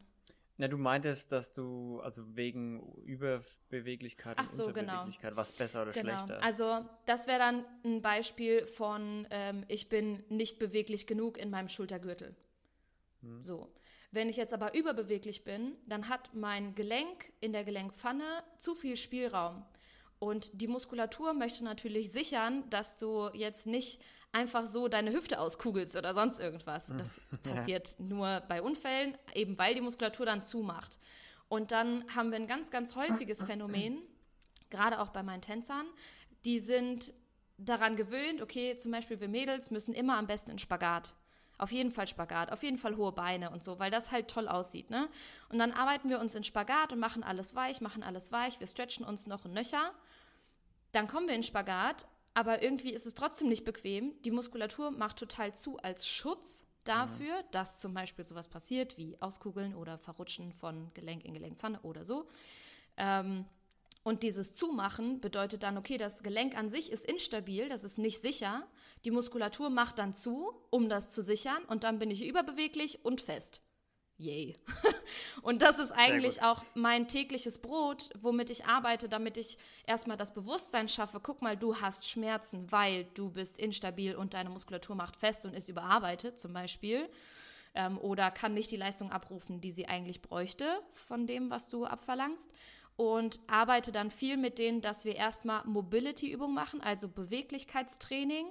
Na, 0.61 0.69
du 0.69 0.77
meintest, 0.77 1.33
dass 1.33 1.55
du, 1.55 2.01
also 2.01 2.37
wegen 2.37 2.83
Überbeweglichkeit 3.05 4.37
Ach 4.39 4.47
so, 4.47 4.67
und 4.67 4.75
genau. 4.75 4.93
Unterbeweglichkeit, 4.93 5.31
genau. 5.31 5.41
was 5.41 5.53
besser 5.53 5.83
oder 5.83 5.93
genau. 5.93 6.19
schlechter? 6.19 6.43
Also 6.43 6.85
das 7.07 7.27
wäre 7.27 7.39
dann 7.39 7.65
ein 7.83 8.03
Beispiel 8.03 8.67
von, 8.67 9.27
ähm, 9.31 9.65
ich 9.69 9.89
bin 9.89 10.23
nicht 10.29 10.59
beweglich 10.59 11.07
genug 11.07 11.39
in 11.39 11.49
meinem 11.49 11.71
Schultergürtel. 11.71 12.37
Hm. 13.23 13.43
So. 13.43 13.73
Wenn 14.13 14.29
ich 14.29 14.37
jetzt 14.37 14.53
aber 14.53 14.75
überbeweglich 14.75 15.45
bin, 15.45 15.77
dann 15.87 16.11
hat 16.11 16.35
mein 16.35 16.75
Gelenk 16.75 17.33
in 17.41 17.55
der 17.55 17.65
Gelenkpfanne 17.65 18.43
zu 18.59 18.75
viel 18.75 18.97
Spielraum. 18.97 19.65
Und 20.21 20.61
die 20.61 20.69
Muskulatur 20.69 21.33
möchte 21.33 21.65
natürlich 21.65 22.13
sichern, 22.13 22.69
dass 22.69 22.97
du 22.97 23.31
jetzt 23.33 23.67
nicht 23.67 24.01
einfach 24.33 24.67
so 24.67 24.87
deine 24.87 25.13
Hüfte 25.13 25.41
auskugelst 25.41 25.97
oder 25.97 26.15
sonst 26.15 26.39
irgendwas. 26.39 26.87
Das 26.87 27.09
ja. 27.47 27.55
passiert 27.55 27.97
nur 27.99 28.41
bei 28.47 28.63
Unfällen, 28.63 29.17
eben 29.35 29.59
weil 29.59 29.75
die 29.75 29.81
Muskulatur 29.81 30.27
dann 30.27 30.45
zumacht. 30.45 30.99
Und 31.49 31.73
dann 31.73 32.05
haben 32.15 32.31
wir 32.31 32.37
ein 32.37 32.47
ganz, 32.47 32.71
ganz 32.71 32.95
häufiges 32.95 33.43
Phänomen, 33.43 33.99
gerade 34.69 35.01
auch 35.01 35.09
bei 35.09 35.23
meinen 35.23 35.43
Tänzern, 35.43 35.87
die 36.45 36.61
sind 36.61 37.13
daran 37.59 37.97
gewöhnt, 37.97 38.41
okay, 38.41 38.77
zum 38.77 38.93
Beispiel 38.93 39.21
wir 39.21 39.29
Mädels 39.29 39.71
müssen 39.71 39.95
immer 39.95 40.17
am 40.17 40.27
besten 40.27 40.51
in 40.51 40.59
Spagat. 40.59 41.15
Auf 41.61 41.73
jeden 41.73 41.91
Fall 41.91 42.09
Spagat, 42.09 42.53
auf 42.53 42.63
jeden 42.63 42.79
Fall 42.79 42.97
hohe 42.97 43.13
Beine 43.13 43.51
und 43.51 43.63
so, 43.63 43.79
weil 43.79 43.91
das 43.91 44.11
halt 44.11 44.29
toll 44.29 44.49
aussieht. 44.49 44.91
Ne? 44.91 45.09
Und 45.51 45.59
dann 45.59 45.73
arbeiten 45.73 46.09
wir 46.09 46.19
uns 46.19 46.35
in 46.35 46.45
Spagat 46.45 46.93
und 46.93 46.99
machen 46.99 47.23
alles 47.23 47.55
weich, 47.55 47.81
machen 47.81 48.03
alles 48.03 48.33
weich, 48.33 48.61
wir 48.61 48.67
stretchen 48.67 49.05
uns 49.05 49.27
noch 49.27 49.45
ein 49.45 49.53
Nöcher. 49.53 49.93
Dann 50.93 51.07
kommen 51.07 51.29
wir 51.29 51.35
in 51.35 51.43
Spagat 51.43 52.07
aber 52.35 52.63
irgendwie 52.63 52.93
ist 52.93 53.07
es 53.07 53.15
trotzdem 53.15 53.49
nicht 53.49 53.65
bequem. 53.65 54.15
Die 54.23 54.31
Muskulatur 54.31 54.91
macht 54.91 55.19
total 55.19 55.55
zu 55.55 55.79
als 55.79 56.07
Schutz 56.07 56.65
dafür, 56.85 57.39
mhm. 57.39 57.47
dass 57.51 57.79
zum 57.79 57.93
Beispiel 57.93 58.25
sowas 58.25 58.49
passiert 58.49 58.97
wie 58.97 59.17
Auskugeln 59.21 59.75
oder 59.75 59.99
Verrutschen 59.99 60.53
von 60.53 60.93
Gelenk 60.95 61.25
in 61.25 61.35
Gelenkpfanne 61.35 61.81
oder 61.81 62.05
so. 62.05 62.29
Ähm, 62.97 63.45
und 64.03 64.23
dieses 64.23 64.55
Zumachen 64.55 65.21
bedeutet 65.21 65.63
dann, 65.63 65.77
okay, 65.77 65.99
das 65.99 66.23
Gelenk 66.23 66.57
an 66.57 66.69
sich 66.69 66.91
ist 66.91 67.05
instabil, 67.05 67.69
das 67.69 67.85
ist 67.85 67.99
nicht 67.99 68.23
sicher. 68.23 68.67
Die 69.05 69.11
Muskulatur 69.11 69.69
macht 69.69 69.99
dann 69.99 70.15
zu, 70.15 70.53
um 70.71 70.89
das 70.89 71.11
zu 71.11 71.23
sichern, 71.23 71.63
und 71.65 71.85
dann 71.85 71.99
bin 71.99 72.11
ich 72.11 72.25
überbeweglich 72.25 73.05
und 73.05 73.21
fest. 73.21 73.61
Yay. 74.17 74.59
und 75.43 75.63
das 75.63 75.79
ist 75.79 75.93
eigentlich 75.93 76.43
auch 76.43 76.63
mein 76.75 77.09
tägliches 77.09 77.59
Brot, 77.59 78.11
womit 78.21 78.51
ich 78.51 78.67
arbeite, 78.67 79.09
damit 79.09 79.39
ich 79.39 79.57
erstmal 79.87 80.19
das 80.19 80.35
Bewusstsein 80.35 80.89
schaffe, 80.89 81.21
guck 81.21 81.41
mal, 81.41 81.57
du 81.57 81.77
hast 81.77 82.07
Schmerzen, 82.07 82.71
weil 82.71 83.05
du 83.15 83.31
bist 83.31 83.59
instabil 83.59 84.15
und 84.15 84.35
deine 84.35 84.51
Muskulatur 84.51 84.95
macht 84.95 85.17
fest 85.17 85.47
und 85.47 85.55
ist 85.55 85.71
überarbeitet 85.71 86.39
zum 86.39 86.53
Beispiel. 86.53 87.09
Ähm, 87.75 87.99
oder 87.99 88.31
kann 88.31 88.53
nicht 88.53 88.71
die 88.71 88.77
Leistung 88.77 89.11
abrufen, 89.13 89.61
die 89.61 89.73
sie 89.73 89.87
eigentlich 89.87 90.21
bräuchte 90.21 90.81
von 90.93 91.27
dem, 91.27 91.51
was 91.51 91.69
du 91.69 91.87
abverlangst. 91.87 92.51
Und 93.01 93.41
arbeite 93.47 93.93
dann 93.93 94.11
viel 94.11 94.37
mit 94.37 94.59
denen, 94.59 94.83
dass 94.83 95.07
wir 95.07 95.17
erstmal 95.17 95.65
Mobility-Übungen 95.65 96.55
machen, 96.55 96.83
also 96.83 97.09
Beweglichkeitstraining 97.09 98.47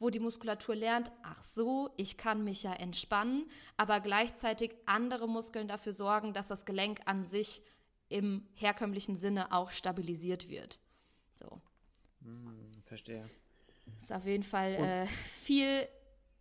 wo 0.00 0.10
die 0.10 0.20
Muskulatur 0.20 0.74
lernt, 0.74 1.10
ach 1.22 1.42
so, 1.42 1.90
ich 1.96 2.18
kann 2.18 2.44
mich 2.44 2.62
ja 2.62 2.74
entspannen, 2.74 3.48
aber 3.76 4.00
gleichzeitig 4.00 4.74
andere 4.86 5.28
Muskeln 5.28 5.68
dafür 5.68 5.92
sorgen, 5.94 6.34
dass 6.34 6.48
das 6.48 6.66
Gelenk 6.66 7.00
an 7.06 7.24
sich 7.24 7.62
im 8.08 8.46
herkömmlichen 8.54 9.16
Sinne 9.16 9.52
auch 9.52 9.70
stabilisiert 9.70 10.48
wird. 10.48 10.78
So. 11.36 11.60
Hm, 12.22 12.70
verstehe. 12.84 13.24
Ist 13.98 14.12
auf 14.12 14.26
jeden 14.26 14.42
Fall 14.42 14.72
äh, 14.74 15.06
viel 15.06 15.88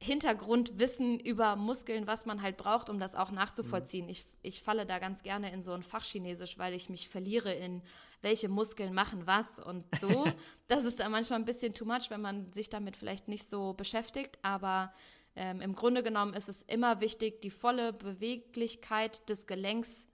Hintergrundwissen 0.04 1.18
über 1.20 1.56
Muskeln, 1.56 2.08
was 2.08 2.26
man 2.26 2.42
halt 2.42 2.58
braucht, 2.58 2.90
um 2.90 3.00
das 3.00 3.16
auch 3.16 3.32
nachzuvollziehen. 3.32 4.06
Mhm. 4.06 4.12
Ich, 4.12 4.26
ich 4.42 4.62
falle 4.62 4.86
da 4.86 5.00
ganz 5.00 5.24
gerne 5.24 5.52
in 5.52 5.64
so 5.64 5.72
ein 5.72 5.82
Fachchinesisch, 5.82 6.58
weil 6.58 6.74
ich 6.74 6.90
mich 6.90 7.08
verliere 7.08 7.54
in 7.54 7.82
welche 8.22 8.50
Muskeln 8.50 8.94
machen 8.94 9.26
was 9.26 9.60
und 9.60 9.88
so. 10.00 10.26
das 10.68 10.84
ist 10.84 11.00
dann 11.00 11.12
manchmal 11.12 11.40
ein 11.40 11.46
bisschen 11.46 11.74
too 11.74 11.86
much, 11.86 12.10
wenn 12.10 12.22
man 12.22 12.52
sich 12.52 12.70
damit 12.70 12.98
vielleicht 12.98 13.30
nicht 13.30 13.48
so 13.48 13.74
beschäftigt, 13.74 14.38
aber 14.42 14.94
ähm, 15.36 15.62
im 15.62 15.74
Grunde 15.74 16.04
genommen 16.04 16.34
ist 16.34 16.50
es 16.50 16.64
immer 16.64 17.00
wichtig, 17.00 17.42
die 17.42 17.50
volle 17.50 17.94
Beweglichkeit 17.94 19.28
des 19.30 19.48
Gelenks 19.48 20.10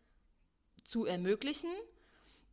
zu 0.84 1.06
ermöglichen, 1.06 1.72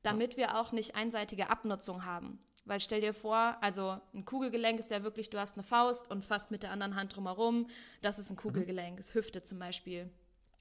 damit 0.02 0.32
ja. 0.32 0.38
wir 0.38 0.58
auch 0.58 0.72
nicht 0.72 0.94
einseitige 0.94 1.50
Abnutzung 1.50 2.06
haben. 2.06 2.38
Weil 2.66 2.80
stell 2.80 3.00
dir 3.00 3.14
vor, 3.14 3.56
also 3.60 3.98
ein 4.12 4.24
Kugelgelenk 4.24 4.80
ist 4.80 4.90
ja 4.90 5.04
wirklich, 5.04 5.30
du 5.30 5.38
hast 5.38 5.54
eine 5.54 5.62
Faust 5.62 6.10
und 6.10 6.24
fasst 6.24 6.50
mit 6.50 6.64
der 6.64 6.72
anderen 6.72 6.96
Hand 6.96 7.16
drumherum. 7.16 7.68
Das 8.02 8.18
ist 8.18 8.28
ein 8.28 8.34
mhm. 8.34 8.40
Kugelgelenk, 8.40 8.98
ist 8.98 9.14
Hüfte 9.14 9.42
zum 9.44 9.58
Beispiel. 9.58 10.10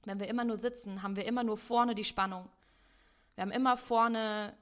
Wenn 0.05 0.19
wir 0.19 0.27
immer 0.27 0.43
nur 0.43 0.57
sitzen, 0.57 1.01
haben 1.01 1.15
wir 1.15 1.25
immer 1.25 1.43
nur 1.43 1.57
vorne 1.57 1.95
die 1.95 2.03
Spannung. 2.03 2.47
Wir 3.33 3.41
haben 3.41 3.51
immer 3.51 3.75
vorne 3.75 4.53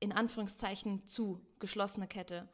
in 0.00 0.12
Anführungszeichen 0.12 1.06
zu 1.06 1.40
geschlossene 1.60 2.08
Kette. 2.08 2.48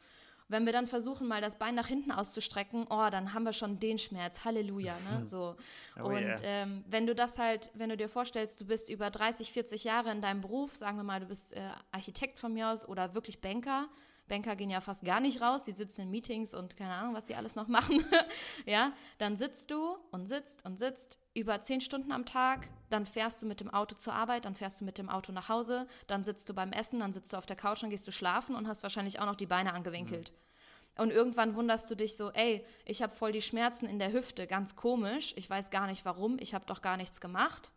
Wenn 0.50 0.64
wir 0.64 0.72
dann 0.72 0.86
versuchen, 0.86 1.26
mal 1.26 1.40
das 1.40 1.58
Bein 1.58 1.74
nach 1.74 1.88
hinten 1.88 2.10
auszustrecken, 2.10 2.86
oh, 2.88 3.08
dann 3.10 3.34
haben 3.34 3.44
wir 3.44 3.52
schon 3.52 3.80
den 3.80 3.98
Schmerz. 3.98 4.44
Halleluja, 4.44 4.94
ne? 5.10 5.24
So. 5.26 5.56
Oh, 5.98 6.04
und 6.04 6.22
yeah. 6.22 6.40
ähm, 6.42 6.84
wenn 6.88 7.06
du 7.06 7.14
das 7.14 7.38
halt, 7.38 7.70
wenn 7.74 7.88
du 7.88 7.96
dir 7.96 8.08
vorstellst, 8.08 8.60
du 8.60 8.66
bist 8.66 8.90
über 8.90 9.10
30, 9.10 9.52
40 9.52 9.84
Jahre 9.84 10.10
in 10.10 10.20
deinem 10.20 10.42
Beruf, 10.42 10.74
sagen 10.76 10.98
wir 10.98 11.04
mal, 11.04 11.20
du 11.20 11.26
bist 11.26 11.54
äh, 11.54 11.60
Architekt 11.92 12.38
von 12.38 12.52
mir 12.52 12.70
aus 12.70 12.86
oder 12.86 13.14
wirklich 13.14 13.40
Banker, 13.40 13.88
Banker 14.28 14.56
gehen 14.56 14.70
ja 14.70 14.80
fast 14.80 15.04
gar 15.04 15.20
nicht 15.20 15.40
raus, 15.40 15.64
die 15.64 15.72
sitzen 15.72 16.02
in 16.02 16.10
Meetings 16.10 16.54
und 16.54 16.76
keine 16.76 16.92
Ahnung, 16.92 17.14
was 17.14 17.26
sie 17.26 17.34
alles 17.34 17.56
noch 17.56 17.68
machen. 17.68 18.04
ja, 18.66 18.92
dann 19.18 19.36
sitzt 19.36 19.70
du 19.70 19.96
und 20.10 20.26
sitzt 20.26 20.64
und 20.64 20.78
sitzt 20.78 21.18
über 21.34 21.62
zehn 21.62 21.80
Stunden 21.80 22.12
am 22.12 22.24
Tag, 22.24 22.68
dann 22.90 23.06
fährst 23.06 23.42
du 23.42 23.46
mit 23.46 23.60
dem 23.60 23.70
Auto 23.70 23.94
zur 23.96 24.12
Arbeit, 24.12 24.44
dann 24.44 24.54
fährst 24.54 24.80
du 24.80 24.84
mit 24.84 24.98
dem 24.98 25.08
Auto 25.08 25.32
nach 25.32 25.48
Hause, 25.48 25.86
dann 26.06 26.24
sitzt 26.24 26.48
du 26.48 26.54
beim 26.54 26.72
Essen, 26.72 27.00
dann 27.00 27.12
sitzt 27.12 27.32
du 27.32 27.36
auf 27.36 27.46
der 27.46 27.56
Couch, 27.56 27.82
dann 27.82 27.90
gehst 27.90 28.06
du 28.06 28.12
schlafen 28.12 28.54
und 28.54 28.68
hast 28.68 28.82
wahrscheinlich 28.82 29.20
auch 29.20 29.26
noch 29.26 29.36
die 29.36 29.46
Beine 29.46 29.72
angewinkelt. 29.72 30.30
Mhm. 30.30 31.02
Und 31.02 31.12
irgendwann 31.12 31.54
wunderst 31.54 31.88
du 31.90 31.94
dich 31.94 32.16
so, 32.16 32.32
ey, 32.32 32.64
ich 32.84 33.02
habe 33.02 33.14
voll 33.14 33.30
die 33.30 33.40
Schmerzen 33.40 33.86
in 33.86 34.00
der 34.00 34.12
Hüfte, 34.12 34.48
ganz 34.48 34.74
komisch, 34.74 35.32
ich 35.36 35.48
weiß 35.48 35.70
gar 35.70 35.86
nicht 35.86 36.04
warum, 36.04 36.38
ich 36.40 36.54
habe 36.54 36.66
doch 36.66 36.82
gar 36.82 36.96
nichts 36.96 37.20
gemacht. 37.20 37.72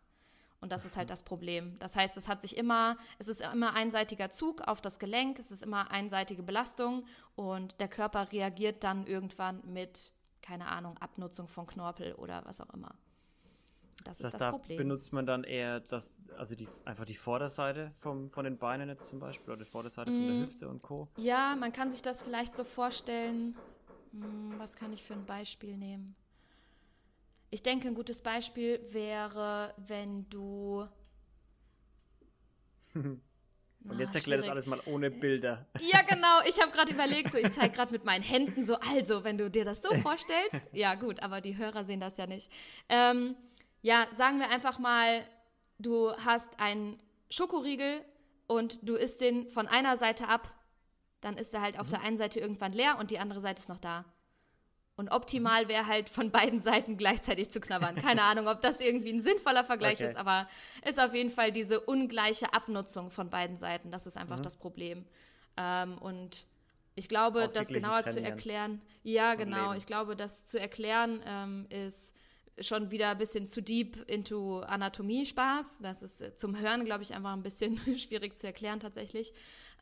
Und 0.62 0.70
das 0.70 0.84
ist 0.84 0.96
halt 0.96 1.10
das 1.10 1.22
Problem. 1.22 1.76
Das 1.80 1.96
heißt, 1.96 2.16
es 2.16 2.28
hat 2.28 2.40
sich 2.40 2.56
immer, 2.56 2.96
es 3.18 3.26
ist 3.26 3.40
immer 3.40 3.74
einseitiger 3.74 4.30
Zug 4.30 4.62
auf 4.62 4.80
das 4.80 5.00
Gelenk, 5.00 5.40
es 5.40 5.50
ist 5.50 5.64
immer 5.64 5.90
einseitige 5.90 6.44
Belastung 6.44 7.04
und 7.34 7.80
der 7.80 7.88
Körper 7.88 8.30
reagiert 8.30 8.84
dann 8.84 9.04
irgendwann 9.08 9.60
mit, 9.66 10.12
keine 10.40 10.68
Ahnung, 10.68 10.96
Abnutzung 10.98 11.48
von 11.48 11.66
Knorpel 11.66 12.14
oder 12.14 12.42
was 12.46 12.60
auch 12.60 12.72
immer. 12.72 12.94
Das, 14.04 14.18
das 14.18 14.26
ist 14.26 14.34
das 14.34 14.38
da 14.38 14.50
Problem. 14.52 14.78
benutzt 14.78 15.12
man 15.12 15.26
dann 15.26 15.42
eher 15.42 15.80
das, 15.80 16.14
also 16.38 16.54
die, 16.54 16.68
einfach 16.84 17.06
die 17.06 17.16
Vorderseite 17.16 17.90
vom, 17.96 18.30
von 18.30 18.44
den 18.44 18.56
Beinen 18.56 18.88
jetzt 18.88 19.08
zum 19.08 19.18
Beispiel 19.18 19.52
oder 19.52 19.64
die 19.64 19.70
Vorderseite 19.70 20.12
mm, 20.12 20.14
von 20.14 20.26
der 20.26 20.34
mm. 20.34 20.42
Hüfte 20.46 20.68
und 20.68 20.82
Co. 20.82 21.08
Ja, 21.16 21.56
man 21.56 21.72
kann 21.72 21.90
sich 21.90 22.02
das 22.02 22.22
vielleicht 22.22 22.56
so 22.56 22.62
vorstellen. 22.62 23.56
Hm, 24.12 24.54
was 24.58 24.76
kann 24.76 24.92
ich 24.92 25.02
für 25.02 25.14
ein 25.14 25.26
Beispiel 25.26 25.76
nehmen? 25.76 26.14
Ich 27.52 27.62
denke, 27.62 27.86
ein 27.86 27.94
gutes 27.94 28.22
Beispiel 28.22 28.80
wäre, 28.90 29.74
wenn 29.76 30.26
du 30.30 30.88
Und 33.84 33.98
jetzt 33.98 34.14
oh, 34.14 34.18
erklär 34.18 34.38
das 34.38 34.48
alles 34.48 34.66
mal 34.66 34.80
ohne 34.86 35.10
Bilder. 35.10 35.66
Ja, 35.80 36.02
genau. 36.02 36.40
Ich 36.48 36.60
habe 36.62 36.70
gerade 36.72 36.92
überlegt, 36.92 37.32
so, 37.32 37.38
ich 37.38 37.52
zeige 37.52 37.74
gerade 37.74 37.92
mit 37.92 38.04
meinen 38.04 38.22
Händen 38.22 38.64
so, 38.64 38.76
also, 38.76 39.24
wenn 39.24 39.36
du 39.36 39.50
dir 39.50 39.64
das 39.64 39.82
so 39.82 39.92
vorstellst. 39.96 40.64
Ja, 40.72 40.94
gut, 40.94 41.20
aber 41.20 41.40
die 41.40 41.56
Hörer 41.56 41.84
sehen 41.84 42.00
das 42.00 42.16
ja 42.16 42.26
nicht. 42.26 42.50
Ähm, 42.88 43.36
ja, 43.82 44.06
sagen 44.16 44.38
wir 44.38 44.50
einfach 44.50 44.78
mal, 44.78 45.26
du 45.78 46.12
hast 46.12 46.48
einen 46.58 46.98
Schokoriegel 47.28 48.02
und 48.46 48.78
du 48.88 48.94
isst 48.94 49.20
den 49.20 49.48
von 49.50 49.66
einer 49.66 49.96
Seite 49.96 50.28
ab, 50.28 50.54
dann 51.20 51.36
ist 51.36 51.52
er 51.52 51.60
halt 51.60 51.78
auf 51.78 51.86
mhm. 51.88 51.90
der 51.90 52.00
einen 52.02 52.16
Seite 52.16 52.40
irgendwann 52.40 52.72
leer 52.72 52.98
und 52.98 53.10
die 53.10 53.18
andere 53.18 53.40
Seite 53.40 53.60
ist 53.60 53.68
noch 53.68 53.80
da. 53.80 54.04
Und 54.96 55.10
optimal 55.10 55.68
wäre 55.68 55.86
halt 55.86 56.08
von 56.08 56.30
beiden 56.30 56.60
Seiten 56.60 56.96
gleichzeitig 56.96 57.50
zu 57.50 57.60
knabbern. 57.60 57.94
Keine 57.96 58.22
Ahnung, 58.22 58.46
ob 58.46 58.60
das 58.60 58.80
irgendwie 58.80 59.12
ein 59.12 59.22
sinnvoller 59.22 59.64
Vergleich 59.64 60.00
okay. 60.00 60.10
ist, 60.10 60.16
aber 60.16 60.46
ist 60.86 61.00
auf 61.00 61.14
jeden 61.14 61.30
Fall 61.30 61.50
diese 61.50 61.80
ungleiche 61.80 62.52
Abnutzung 62.52 63.10
von 63.10 63.30
beiden 63.30 63.56
Seiten. 63.56 63.90
Das 63.90 64.06
ist 64.06 64.16
einfach 64.16 64.38
mhm. 64.38 64.42
das 64.42 64.56
Problem. 64.58 65.06
Ähm, 65.56 65.96
und 65.98 66.46
ich 66.94 67.08
glaube, 67.08 67.48
das 67.52 67.68
genauer 67.68 68.04
zu 68.04 68.20
erklären, 68.22 68.82
ja, 69.02 69.34
genau, 69.34 69.72
ich 69.72 69.86
glaube, 69.86 70.14
das 70.14 70.44
zu 70.44 70.60
erklären 70.60 71.22
ähm, 71.26 71.66
ist 71.70 72.14
schon 72.60 72.90
wieder 72.90 73.10
ein 73.10 73.18
bisschen 73.18 73.48
zu 73.48 73.62
deep 73.62 73.96
into 74.10 74.60
Anatomie-Spaß. 74.60 75.78
Das 75.82 76.02
ist 76.02 76.20
äh, 76.20 76.34
zum 76.34 76.58
Hören, 76.58 76.84
glaube 76.84 77.02
ich, 77.02 77.14
einfach 77.14 77.32
ein 77.32 77.42
bisschen 77.42 77.78
schwierig 77.98 78.36
zu 78.36 78.46
erklären 78.46 78.80
tatsächlich. 78.80 79.32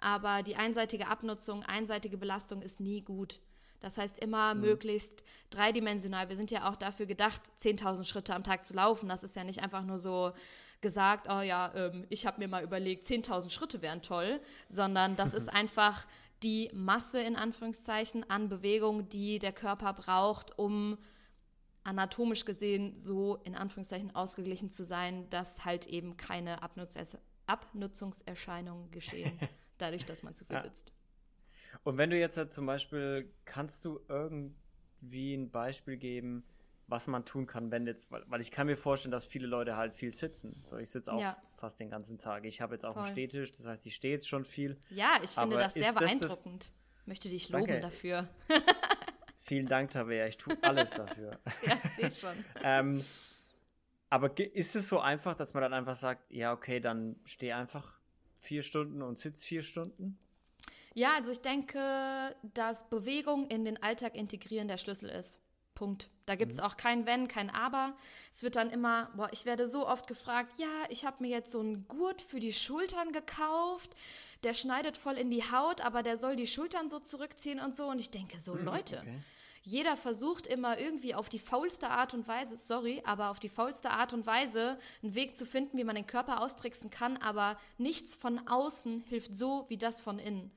Aber 0.01 0.43
die 0.43 0.57
einseitige 0.57 1.09
Abnutzung, 1.09 1.63
einseitige 1.65 2.17
Belastung 2.17 2.63
ist 2.63 2.81
nie 2.81 3.03
gut. 3.03 3.41
Das 3.81 3.99
heißt 3.99 4.19
immer 4.19 4.55
mhm. 4.55 4.61
möglichst 4.61 5.25
dreidimensional. 5.51 6.29
Wir 6.29 6.37
sind 6.37 6.51
ja 6.51 6.69
auch 6.69 6.77
dafür 6.77 7.07
gedacht, 7.07 7.41
10.000 7.61 8.05
Schritte 8.05 8.35
am 8.35 8.45
Tag 8.45 8.65
zu 8.65 8.75
laufen. 8.75 9.09
Das 9.09 9.25
ist 9.25 9.37
ja 9.37 9.45
nicht 9.45 9.63
einfach 9.63 9.83
nur 9.85 9.99
so 9.99 10.33
gesagt, 10.81 11.29
oh 11.29 11.41
ja, 11.41 11.73
ähm, 11.75 12.07
ich 12.09 12.27
habe 12.27 12.41
mir 12.41 12.49
mal 12.49 12.63
überlegt, 12.63 13.07
10.000 13.07 13.51
Schritte 13.51 13.83
wären 13.83 14.03
toll, 14.03 14.41
sondern 14.69 15.17
das 15.17 15.35
ist 15.35 15.49
einfach 15.53 16.07
die 16.43 16.71
Masse 16.73 17.21
in 17.21 17.37
Anführungszeichen 17.37 18.29
an 18.31 18.49
Bewegung, 18.49 19.09
die 19.09 19.39
der 19.39 19.53
Körper 19.53 19.93
braucht, 19.93 20.59
um 20.59 20.97
anatomisch 21.83 22.45
gesehen 22.45 22.99
so 22.99 23.37
in 23.45 23.55
Anführungszeichen 23.55 24.15
ausgeglichen 24.15 24.71
zu 24.71 24.85
sein, 24.85 25.29
dass 25.31 25.65
halt 25.65 25.87
eben 25.87 26.17
keine 26.17 26.63
Abnutz 26.63 26.97
Abnutzungserscheinungen 27.47 28.91
geschehen, 28.91 29.39
dadurch, 29.79 30.05
dass 30.05 30.23
man 30.23 30.35
zu 30.35 30.45
viel 30.45 30.57
ja. 30.57 30.63
sitzt. 30.63 30.93
Und 31.85 31.99
wenn 31.99 32.11
du 32.11 32.19
jetzt 32.19 32.37
halt 32.37 32.53
zum 32.53 32.67
Beispiel, 32.67 33.33
kannst 33.45 33.85
du 33.85 34.01
irgendwie 34.09 35.35
ein 35.35 35.51
Beispiel 35.51 35.97
geben, 35.97 36.45
was 36.91 37.07
man 37.07 37.25
tun 37.25 37.47
kann, 37.47 37.71
wenn 37.71 37.87
jetzt, 37.87 38.11
weil, 38.11 38.25
weil 38.27 38.41
ich 38.41 38.51
kann 38.51 38.67
mir 38.67 38.77
vorstellen, 38.77 39.13
dass 39.13 39.27
viele 39.27 39.47
Leute 39.47 39.77
halt 39.77 39.95
viel 39.95 40.13
sitzen. 40.13 40.63
So, 40.65 40.77
ich 40.77 40.91
sitze 40.91 41.13
auch 41.13 41.21
ja. 41.21 41.37
fast 41.57 41.79
den 41.79 41.89
ganzen 41.89 42.19
Tag. 42.19 42.45
Ich 42.45 42.61
habe 42.61 42.75
jetzt 42.75 42.85
auch 42.85 42.95
Voll. 42.95 43.05
einen 43.05 43.13
Stehtisch, 43.13 43.53
das 43.53 43.67
heißt, 43.67 43.87
ich 43.87 43.95
stehe 43.95 44.15
jetzt 44.15 44.29
schon 44.29 44.45
viel. 44.45 44.77
Ja, 44.91 45.21
ich 45.23 45.31
finde 45.31 45.57
das 45.57 45.75
sehr 45.75 45.93
beeindruckend. 45.93 46.65
Das, 46.65 46.73
Möchte 47.07 47.29
dich 47.29 47.49
loben 47.49 47.67
danke. 47.67 47.81
dafür. 47.81 48.27
Vielen 49.39 49.67
Dank, 49.67 49.91
Tabea. 49.91 50.27
Ich 50.27 50.37
tue 50.37 50.57
alles 50.63 50.91
dafür. 50.91 51.33
ja, 51.67 51.79
ich 51.83 51.91
sehe 51.91 52.11
schon. 52.11 52.45
ähm, 52.63 53.05
aber 54.11 54.37
ist 54.39 54.77
es 54.77 54.89
so 54.89 55.01
einfach, 55.01 55.35
dass 55.35 55.55
man 55.55 55.63
dann 55.63 55.73
einfach 55.73 55.97
sagt, 55.97 56.31
ja, 56.31 56.53
okay, 56.53 56.81
dann 56.81 57.17
steh 57.25 57.53
einfach 57.53 57.99
vier 58.39 58.63
Stunden 58.63 59.03
und 59.03 59.19
sitz 59.19 59.43
vier 59.43 59.63
Stunden? 59.63 60.19
Ja, 60.95 61.15
also 61.15 61.31
ich 61.31 61.41
denke, 61.41 62.35
dass 62.43 62.89
Bewegung 62.89 63.47
in 63.47 63.65
den 63.65 63.83
Alltag 63.83 64.17
integrieren 64.17 64.69
der 64.69 64.79
Schlüssel 64.79 65.09
ist. 65.09 65.41
Punkt. 65.75 66.11
Da 66.27 66.35
gibt 66.35 66.53
es 66.53 66.59
mhm. 66.59 66.65
auch 66.65 66.77
kein 66.77 67.07
Wenn, 67.07 67.27
kein 67.27 67.49
Aber. 67.49 67.95
Es 68.31 68.43
wird 68.43 68.57
dann 68.57 68.69
immer, 68.71 69.11
boah, 69.17 69.31
ich 69.33 69.47
werde 69.47 69.67
so 69.67 69.89
oft 69.89 70.07
gefragt, 70.07 70.59
ja, 70.59 70.85
ich 70.91 71.07
habe 71.07 71.23
mir 71.23 71.31
jetzt 71.31 71.53
so 71.53 71.61
einen 71.61 71.89
Gurt 71.89 72.21
für 72.21 72.39
die 72.39 72.53
Schultern 72.53 73.13
gekauft, 73.13 73.95
der 74.43 74.53
schneidet 74.53 74.99
voll 74.99 75.17
in 75.17 75.31
die 75.31 75.43
Haut, 75.51 75.81
aber 75.81 76.03
der 76.03 76.19
soll 76.19 76.37
die 76.37 76.47
Schultern 76.47 76.89
so 76.89 76.99
zurückziehen 76.99 77.61
und 77.61 77.75
so. 77.75 77.87
Und 77.87 77.99
ich 77.99 78.11
denke 78.11 78.41
so, 78.41 78.55
mhm, 78.55 78.65
Leute, 78.65 78.99
okay. 78.99 79.21
Jeder 79.63 79.97
versucht 79.97 80.47
immer 80.47 80.79
irgendwie 80.79 81.15
auf 81.15 81.29
die 81.29 81.39
faulste 81.39 81.91
Art 81.91 82.15
und 82.15 82.27
Weise, 82.27 82.57
sorry, 82.57 83.03
aber 83.05 83.31
auf 83.31 83.39
die 83.39 83.51
faulste 83.51 83.91
Art 83.91 84.15
und 84.15 84.27
Weise 84.27 84.79
einen 85.03 85.15
Weg 85.15 85.37
zu 85.37 85.45
finden, 85.45 85.77
wie 85.77 85.85
man 85.85 85.97
den 85.97 86.07
Körper 86.07 86.41
austricksen 86.41 86.91
kann, 86.91 87.19
aber 87.19 87.59
nichts 87.77 88.17
von 88.17 88.47
außen 88.49 89.03
hilft 89.09 89.35
so 89.35 89.67
wie 89.69 89.77
das 89.77 90.01
von 90.01 90.19
innen. 90.19 90.51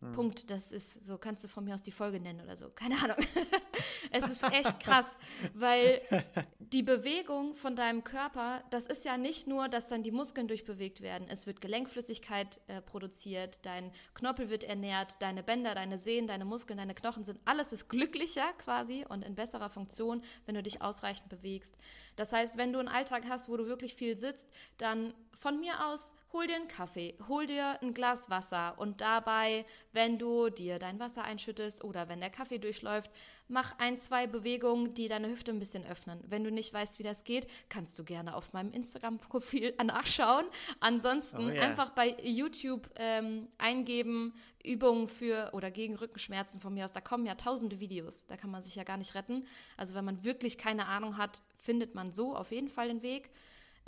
Hm. 0.00 0.12
Punkt. 0.12 0.50
Das 0.50 0.70
ist, 0.70 1.04
so 1.04 1.18
kannst 1.18 1.42
du 1.42 1.48
von 1.48 1.64
mir 1.64 1.74
aus 1.74 1.82
die 1.82 1.90
Folge 1.90 2.20
nennen 2.20 2.40
oder 2.40 2.56
so. 2.56 2.68
Keine 2.70 2.96
Ahnung. 3.02 3.16
es 4.12 4.28
ist 4.28 4.42
echt 4.44 4.80
krass, 4.80 5.06
weil 5.54 6.00
die 6.60 6.82
Bewegung 6.82 7.56
von 7.56 7.74
deinem 7.74 8.04
Körper, 8.04 8.62
das 8.70 8.86
ist 8.86 9.04
ja 9.04 9.16
nicht 9.16 9.48
nur, 9.48 9.68
dass 9.68 9.88
dann 9.88 10.04
die 10.04 10.12
Muskeln 10.12 10.46
durchbewegt 10.46 11.00
werden. 11.00 11.26
Es 11.28 11.46
wird 11.46 11.60
Gelenkflüssigkeit 11.60 12.60
äh, 12.68 12.80
produziert, 12.80 13.66
dein 13.66 13.90
Knorpel 14.14 14.50
wird 14.50 14.62
ernährt, 14.62 15.20
deine 15.20 15.42
Bänder, 15.42 15.74
deine 15.74 15.98
Sehnen, 15.98 16.28
deine 16.28 16.44
Muskeln, 16.44 16.78
deine 16.78 16.94
Knochen 16.94 17.24
sind, 17.24 17.40
alles 17.44 17.72
ist 17.72 17.88
glücklicher 17.88 18.52
quasi 18.58 19.04
und 19.08 19.24
in 19.24 19.34
besserer 19.34 19.68
Funktion, 19.68 20.22
wenn 20.46 20.54
du 20.54 20.62
dich 20.62 20.80
ausreichend 20.80 21.28
bewegst. 21.28 21.76
Das 22.14 22.32
heißt, 22.32 22.56
wenn 22.56 22.72
du 22.72 22.78
einen 22.78 22.88
Alltag 22.88 23.24
hast, 23.28 23.48
wo 23.48 23.56
du 23.56 23.66
wirklich 23.66 23.94
viel 23.94 24.16
sitzt, 24.16 24.48
dann 24.76 25.12
von 25.32 25.58
mir 25.60 25.86
aus 25.86 26.12
hol 26.32 26.46
dir 26.46 26.56
einen 26.56 26.68
Kaffee, 26.68 27.14
hol 27.26 27.46
dir 27.46 27.80
ein 27.82 27.94
Glas 27.94 28.28
Wasser 28.28 28.74
und 28.76 29.00
dabei, 29.00 29.64
wenn 29.92 30.18
du 30.18 30.50
dir 30.50 30.78
dein 30.78 30.98
Wasser 30.98 31.24
einschüttest 31.24 31.82
oder 31.82 32.08
wenn 32.08 32.20
der 32.20 32.30
Kaffee 32.30 32.58
durchläuft, 32.58 33.10
mach 33.48 33.78
ein, 33.78 33.98
zwei 33.98 34.26
Bewegungen, 34.26 34.92
die 34.94 35.08
deine 35.08 35.28
Hüfte 35.28 35.50
ein 35.50 35.58
bisschen 35.58 35.86
öffnen. 35.86 36.22
Wenn 36.26 36.44
du 36.44 36.50
nicht 36.50 36.72
weißt, 36.72 36.98
wie 36.98 37.02
das 37.02 37.24
geht, 37.24 37.48
kannst 37.70 37.98
du 37.98 38.04
gerne 38.04 38.36
auf 38.36 38.52
meinem 38.52 38.72
Instagram-Profil 38.72 39.74
nachschauen. 39.84 40.46
Ansonsten 40.80 41.46
oh, 41.46 41.48
yeah. 41.48 41.62
einfach 41.62 41.90
bei 41.90 42.14
YouTube 42.22 42.90
ähm, 42.96 43.48
eingeben, 43.56 44.34
Übungen 44.62 45.08
für 45.08 45.50
oder 45.54 45.70
gegen 45.70 45.96
Rückenschmerzen 45.96 46.60
von 46.60 46.74
mir 46.74 46.84
aus. 46.84 46.92
Da 46.92 47.00
kommen 47.00 47.24
ja 47.24 47.36
tausende 47.36 47.80
Videos, 47.80 48.26
da 48.26 48.36
kann 48.36 48.50
man 48.50 48.62
sich 48.62 48.74
ja 48.74 48.84
gar 48.84 48.98
nicht 48.98 49.14
retten. 49.14 49.46
Also 49.76 49.94
wenn 49.94 50.04
man 50.04 50.24
wirklich 50.24 50.58
keine 50.58 50.86
Ahnung 50.86 51.16
hat, 51.16 51.40
findet 51.56 51.94
man 51.94 52.12
so 52.12 52.36
auf 52.36 52.50
jeden 52.50 52.68
Fall 52.68 52.88
den 52.88 53.02
Weg. 53.02 53.30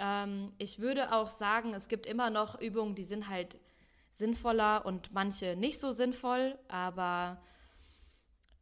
Ähm, 0.01 0.53
ich 0.59 0.79
würde 0.79 1.13
auch 1.13 1.29
sagen, 1.29 1.75
es 1.75 1.87
gibt 1.87 2.07
immer 2.07 2.31
noch 2.31 2.61
Übungen, 2.61 2.95
die 2.95 3.05
sind 3.05 3.29
halt 3.29 3.61
sinnvoller 4.11 4.85
und 4.87 5.13
manche 5.13 5.55
nicht 5.55 5.79
so 5.79 5.93
sinnvoll, 5.93 6.59
aber 6.69 7.41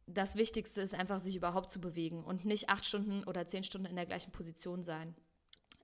das 0.05 0.35
Wichtigste 0.35 0.81
ist 0.81 0.93
einfach, 0.93 1.19
sich 1.19 1.35
überhaupt 1.35 1.71
zu 1.71 1.79
bewegen 1.79 2.23
und 2.23 2.45
nicht 2.45 2.69
acht 2.69 2.85
Stunden 2.85 3.23
oder 3.23 3.47
zehn 3.47 3.63
Stunden 3.63 3.87
in 3.87 3.95
der 3.95 4.05
gleichen 4.05 4.31
Position 4.31 4.83
sein. 4.83 5.15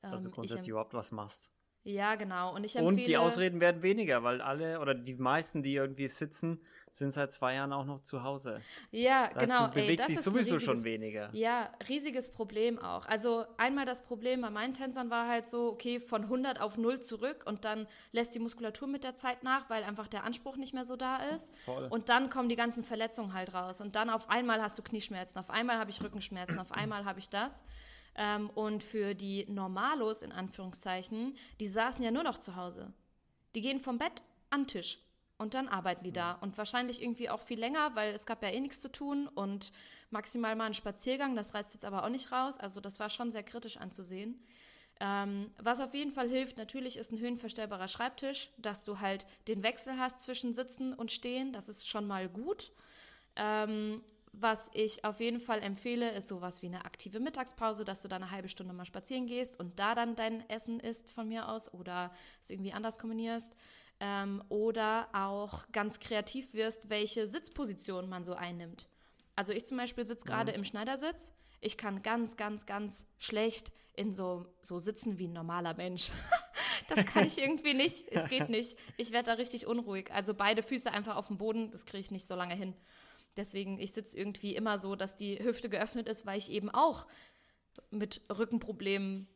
Also 0.02 0.30
grundsätzlich 0.30 0.70
überhaupt 0.70 0.94
was 0.94 1.12
machst. 1.12 1.52
Ja, 1.86 2.16
genau. 2.16 2.54
Und 2.56 2.64
ich 2.66 2.76
empfehle. 2.76 2.88
Und 2.88 3.08
die 3.08 3.16
Ausreden 3.16 3.62
werden 3.62 3.84
weniger, 3.84 4.24
weil 4.24 4.42
alle 4.42 4.80
oder 4.80 4.96
die 4.96 5.14
meisten, 5.14 5.62
die 5.62 5.76
irgendwie 5.76 6.08
sitzen, 6.08 6.60
sind 6.92 7.12
seit 7.12 7.32
zwei 7.32 7.56
Jahren 7.56 7.74
auch 7.74 7.86
noch 7.86 8.02
zu 8.02 8.24
Hause. 8.24 8.58
Ja, 8.90 9.26
das 9.28 9.36
heißt, 9.36 9.46
genau. 9.46 9.68
Du 9.68 9.74
bewegst 9.74 10.10
dich 10.10 10.20
sowieso 10.20 10.60
schon 10.60 10.84
weniger. 10.84 11.30
Ja, 11.34 11.70
riesiges 11.88 12.32
Problem 12.32 12.80
auch. 12.80 13.06
Also 13.06 13.46
einmal 13.58 13.86
das 13.86 14.04
Problem 14.04 14.42
bei 14.42 14.50
meinen 14.50 14.74
Tänzern 14.74 15.12
war 15.12 15.28
halt 15.28 15.48
so, 15.48 15.74
okay, 15.74 16.00
von 16.00 16.24
100 16.24 16.60
auf 16.60 16.78
0 16.78 17.02
zurück 17.02 17.44
und 17.46 17.66
dann 17.66 17.86
lässt 18.14 18.34
die 18.34 18.40
Muskulatur 18.40 18.88
mit 18.88 19.04
der 19.04 19.16
Zeit 19.16 19.44
nach, 19.44 19.70
weil 19.70 19.84
einfach 19.84 20.08
der 20.08 20.24
Anspruch 20.24 20.56
nicht 20.56 20.74
mehr 20.74 20.86
so 20.86 20.96
da 20.96 21.18
ist. 21.18 21.56
Voll. 21.66 21.88
Und 21.90 22.10
dann 22.10 22.30
kommen 22.32 22.50
die 22.50 22.56
ganzen 22.56 22.84
Verletzungen 22.84 23.34
halt 23.34 23.54
raus. 23.54 23.80
Und 23.80 23.96
dann 23.96 24.10
auf 24.10 24.30
einmal 24.30 24.62
hast 24.62 24.78
du 24.80 24.82
Knieschmerzen, 24.82 25.38
auf 25.38 25.50
einmal 25.52 25.78
habe 25.78 25.92
ich 25.92 26.02
Rückenschmerzen, 26.02 26.58
auf 26.58 26.72
einmal 26.72 27.06
habe 27.06 27.20
ich 27.20 27.30
das. 27.30 27.64
Ähm, 28.16 28.50
und 28.50 28.84
für 28.84 29.14
die 29.14 29.46
Normalos, 29.50 30.22
in 30.22 30.32
Anführungszeichen, 30.32 31.36
die 31.60 31.68
saßen 31.68 32.04
ja 32.04 32.12
nur 32.12 32.24
noch 32.24 32.38
zu 32.38 32.56
Hause. 32.56 32.94
Die 33.56 33.62
gehen 33.62 33.80
vom 33.80 33.98
Bett 33.98 34.24
an 34.50 34.62
den 34.62 34.68
Tisch 34.68 35.00
und 35.38 35.54
dann 35.54 35.68
arbeiten 35.68 36.04
die 36.04 36.14
da. 36.14 36.34
Und 36.34 36.58
wahrscheinlich 36.58 37.02
irgendwie 37.02 37.30
auch 37.30 37.42
viel 37.42 37.60
länger, 37.60 37.96
weil 37.96 38.14
es 38.14 38.26
gab 38.26 38.42
ja 38.42 38.50
eh 38.50 38.60
nichts 38.60 38.82
zu 38.82 38.92
tun 38.92 39.28
und 39.28 39.72
maximal 40.10 40.56
mal 40.56 40.66
einen 40.66 40.74
Spaziergang. 40.74 41.36
Das 41.36 41.54
reißt 41.54 41.74
jetzt 41.74 41.86
aber 41.86 42.04
auch 42.04 42.10
nicht 42.10 42.32
raus. 42.32 42.58
Also 42.58 42.80
das 42.80 43.00
war 43.00 43.10
schon 43.10 43.32
sehr 43.32 43.44
kritisch 43.44 43.78
anzusehen. 43.78 44.40
Ähm, 45.02 45.52
was 45.58 45.82
auf 45.82 45.94
jeden 45.94 46.14
Fall 46.14 46.30
hilft, 46.30 46.58
natürlich 46.58 46.96
ist 46.96 47.12
ein 47.12 47.20
höhenverstellbarer 47.20 47.90
Schreibtisch, 47.90 48.50
dass 48.58 48.86
du 48.86 49.02
halt 49.02 49.26
den 49.50 49.62
Wechsel 49.62 50.00
hast 50.00 50.22
zwischen 50.22 50.54
Sitzen 50.54 50.94
und 50.94 51.12
Stehen. 51.12 51.52
Das 51.52 51.68
ist 51.68 51.86
schon 51.86 52.08
mal 52.08 52.30
gut. 52.30 52.72
Ähm, 53.36 54.02
was 54.42 54.70
ich 54.74 55.04
auf 55.06 55.20
jeden 55.20 55.40
Fall 55.40 55.62
empfehle, 55.62 56.12
ist 56.12 56.28
sowas 56.28 56.62
wie 56.62 56.68
eine 56.68 56.86
aktive 56.86 57.20
Mittagspause, 57.20 57.86
dass 57.86 58.02
du 58.02 58.08
da 58.08 58.18
eine 58.18 58.32
halbe 58.32 58.50
Stunde 58.50 58.74
mal 58.74 58.86
spazieren 58.86 59.28
gehst 59.28 59.60
und 59.60 59.80
da 59.80 59.96
dann 59.96 60.16
dein 60.16 60.48
Essen 60.50 60.80
isst 60.80 61.10
von 61.10 61.28
mir 61.28 61.50
aus 61.50 61.74
oder 61.74 62.12
es 62.42 62.50
irgendwie 62.50 62.74
anders 62.74 63.00
kombinierst. 63.00 63.56
Ähm, 64.02 64.44
oder 64.50 65.08
auch 65.14 65.72
ganz 65.72 66.00
kreativ 66.00 66.54
wirst, 66.54 66.90
welche 66.90 67.28
Sitzposition 67.28 68.10
man 68.10 68.26
so 68.26 68.34
einnimmt. 68.34 68.90
Also 69.36 69.54
ich 69.54 69.66
zum 69.66 69.78
Beispiel 69.78 70.06
sitze 70.06 70.26
gerade 70.26 70.52
mhm. 70.52 70.58
im 70.58 70.64
Schneidersitz. 70.66 71.32
Ich 71.62 71.78
kann 71.78 72.02
ganz, 72.02 72.36
ganz, 72.36 72.66
ganz 72.66 73.06
schlecht 73.18 73.72
in 73.96 74.14
so, 74.14 74.46
so 74.62 74.80
sitzen 74.80 75.18
wie 75.18 75.28
ein 75.28 75.34
normaler 75.34 75.74
Mensch. 75.74 76.12
das 76.90 77.06
kann 77.06 77.26
ich 77.26 77.38
irgendwie 77.38 77.74
nicht. 77.74 78.08
Es 78.12 78.28
geht 78.30 78.50
nicht. 78.50 78.78
Ich 78.98 79.12
werde 79.12 79.32
da 79.32 79.34
richtig 79.34 79.66
unruhig. 79.66 80.12
Also 80.12 80.34
beide 80.34 80.62
Füße 80.62 80.92
einfach 80.92 81.16
auf 81.16 81.28
dem 81.28 81.38
Boden, 81.38 81.72
das 81.72 81.86
kriege 81.86 82.02
ich 82.02 82.12
nicht 82.12 82.28
so 82.28 82.36
lange 82.36 82.56
hin. 82.56 82.76
Deswegen, 83.38 83.80
ich 83.80 83.94
sitze 83.94 84.18
irgendwie 84.18 84.56
immer 84.56 84.78
so, 84.80 84.96
dass 84.96 85.16
die 85.16 85.44
Hüfte 85.44 85.70
geöffnet 85.70 86.08
ist, 86.08 86.26
weil 86.26 86.38
ich 86.38 86.50
eben 86.52 86.70
auch 86.70 87.08
mit 87.92 88.22
Rückenproblemen 88.30 89.28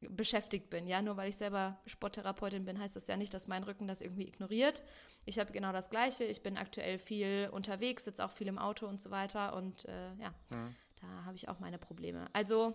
beschäftigt 0.00 0.70
bin. 0.70 0.86
Ja, 0.86 1.02
nur 1.02 1.16
weil 1.16 1.30
ich 1.30 1.36
selber 1.36 1.80
Sporttherapeutin 1.86 2.64
bin, 2.64 2.78
heißt 2.78 2.96
das 2.96 3.06
ja 3.06 3.16
nicht, 3.16 3.32
dass 3.32 3.48
mein 3.48 3.62
Rücken 3.62 3.86
das 3.86 4.02
irgendwie 4.02 4.26
ignoriert. 4.26 4.82
Ich 5.24 5.38
habe 5.38 5.52
genau 5.52 5.72
das 5.72 5.90
Gleiche. 5.90 6.24
Ich 6.24 6.42
bin 6.42 6.56
aktuell 6.56 6.98
viel 6.98 7.48
unterwegs, 7.52 8.04
sitze 8.04 8.24
auch 8.24 8.30
viel 8.30 8.48
im 8.48 8.58
Auto 8.58 8.86
und 8.86 9.00
so 9.00 9.10
weiter. 9.10 9.54
Und 9.54 9.86
äh, 9.86 10.14
ja, 10.20 10.34
mhm. 10.50 10.74
da 11.00 11.24
habe 11.24 11.36
ich 11.36 11.48
auch 11.48 11.58
meine 11.60 11.78
Probleme. 11.78 12.26
Also 12.32 12.74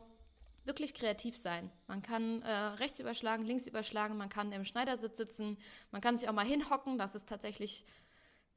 wirklich 0.63 0.93
kreativ 0.93 1.36
sein. 1.36 1.71
Man 1.88 2.02
kann 2.02 2.41
äh, 2.43 2.52
rechts 2.52 3.00
überschlagen, 3.00 3.43
links 3.43 3.67
überschlagen, 3.67 4.17
man 4.17 4.30
kann 4.30 4.52
im 4.52 4.65
Schneidersitz 4.65 5.17
sitzen, 5.17 5.58
man 5.91 6.02
kann 6.02 6.17
sich 6.17 6.30
auch 6.30 6.34
mal 6.34 6.45
hinhocken. 6.45 6.97
Das 6.97 7.15
ist 7.15 7.28
tatsächlich, 7.28 7.86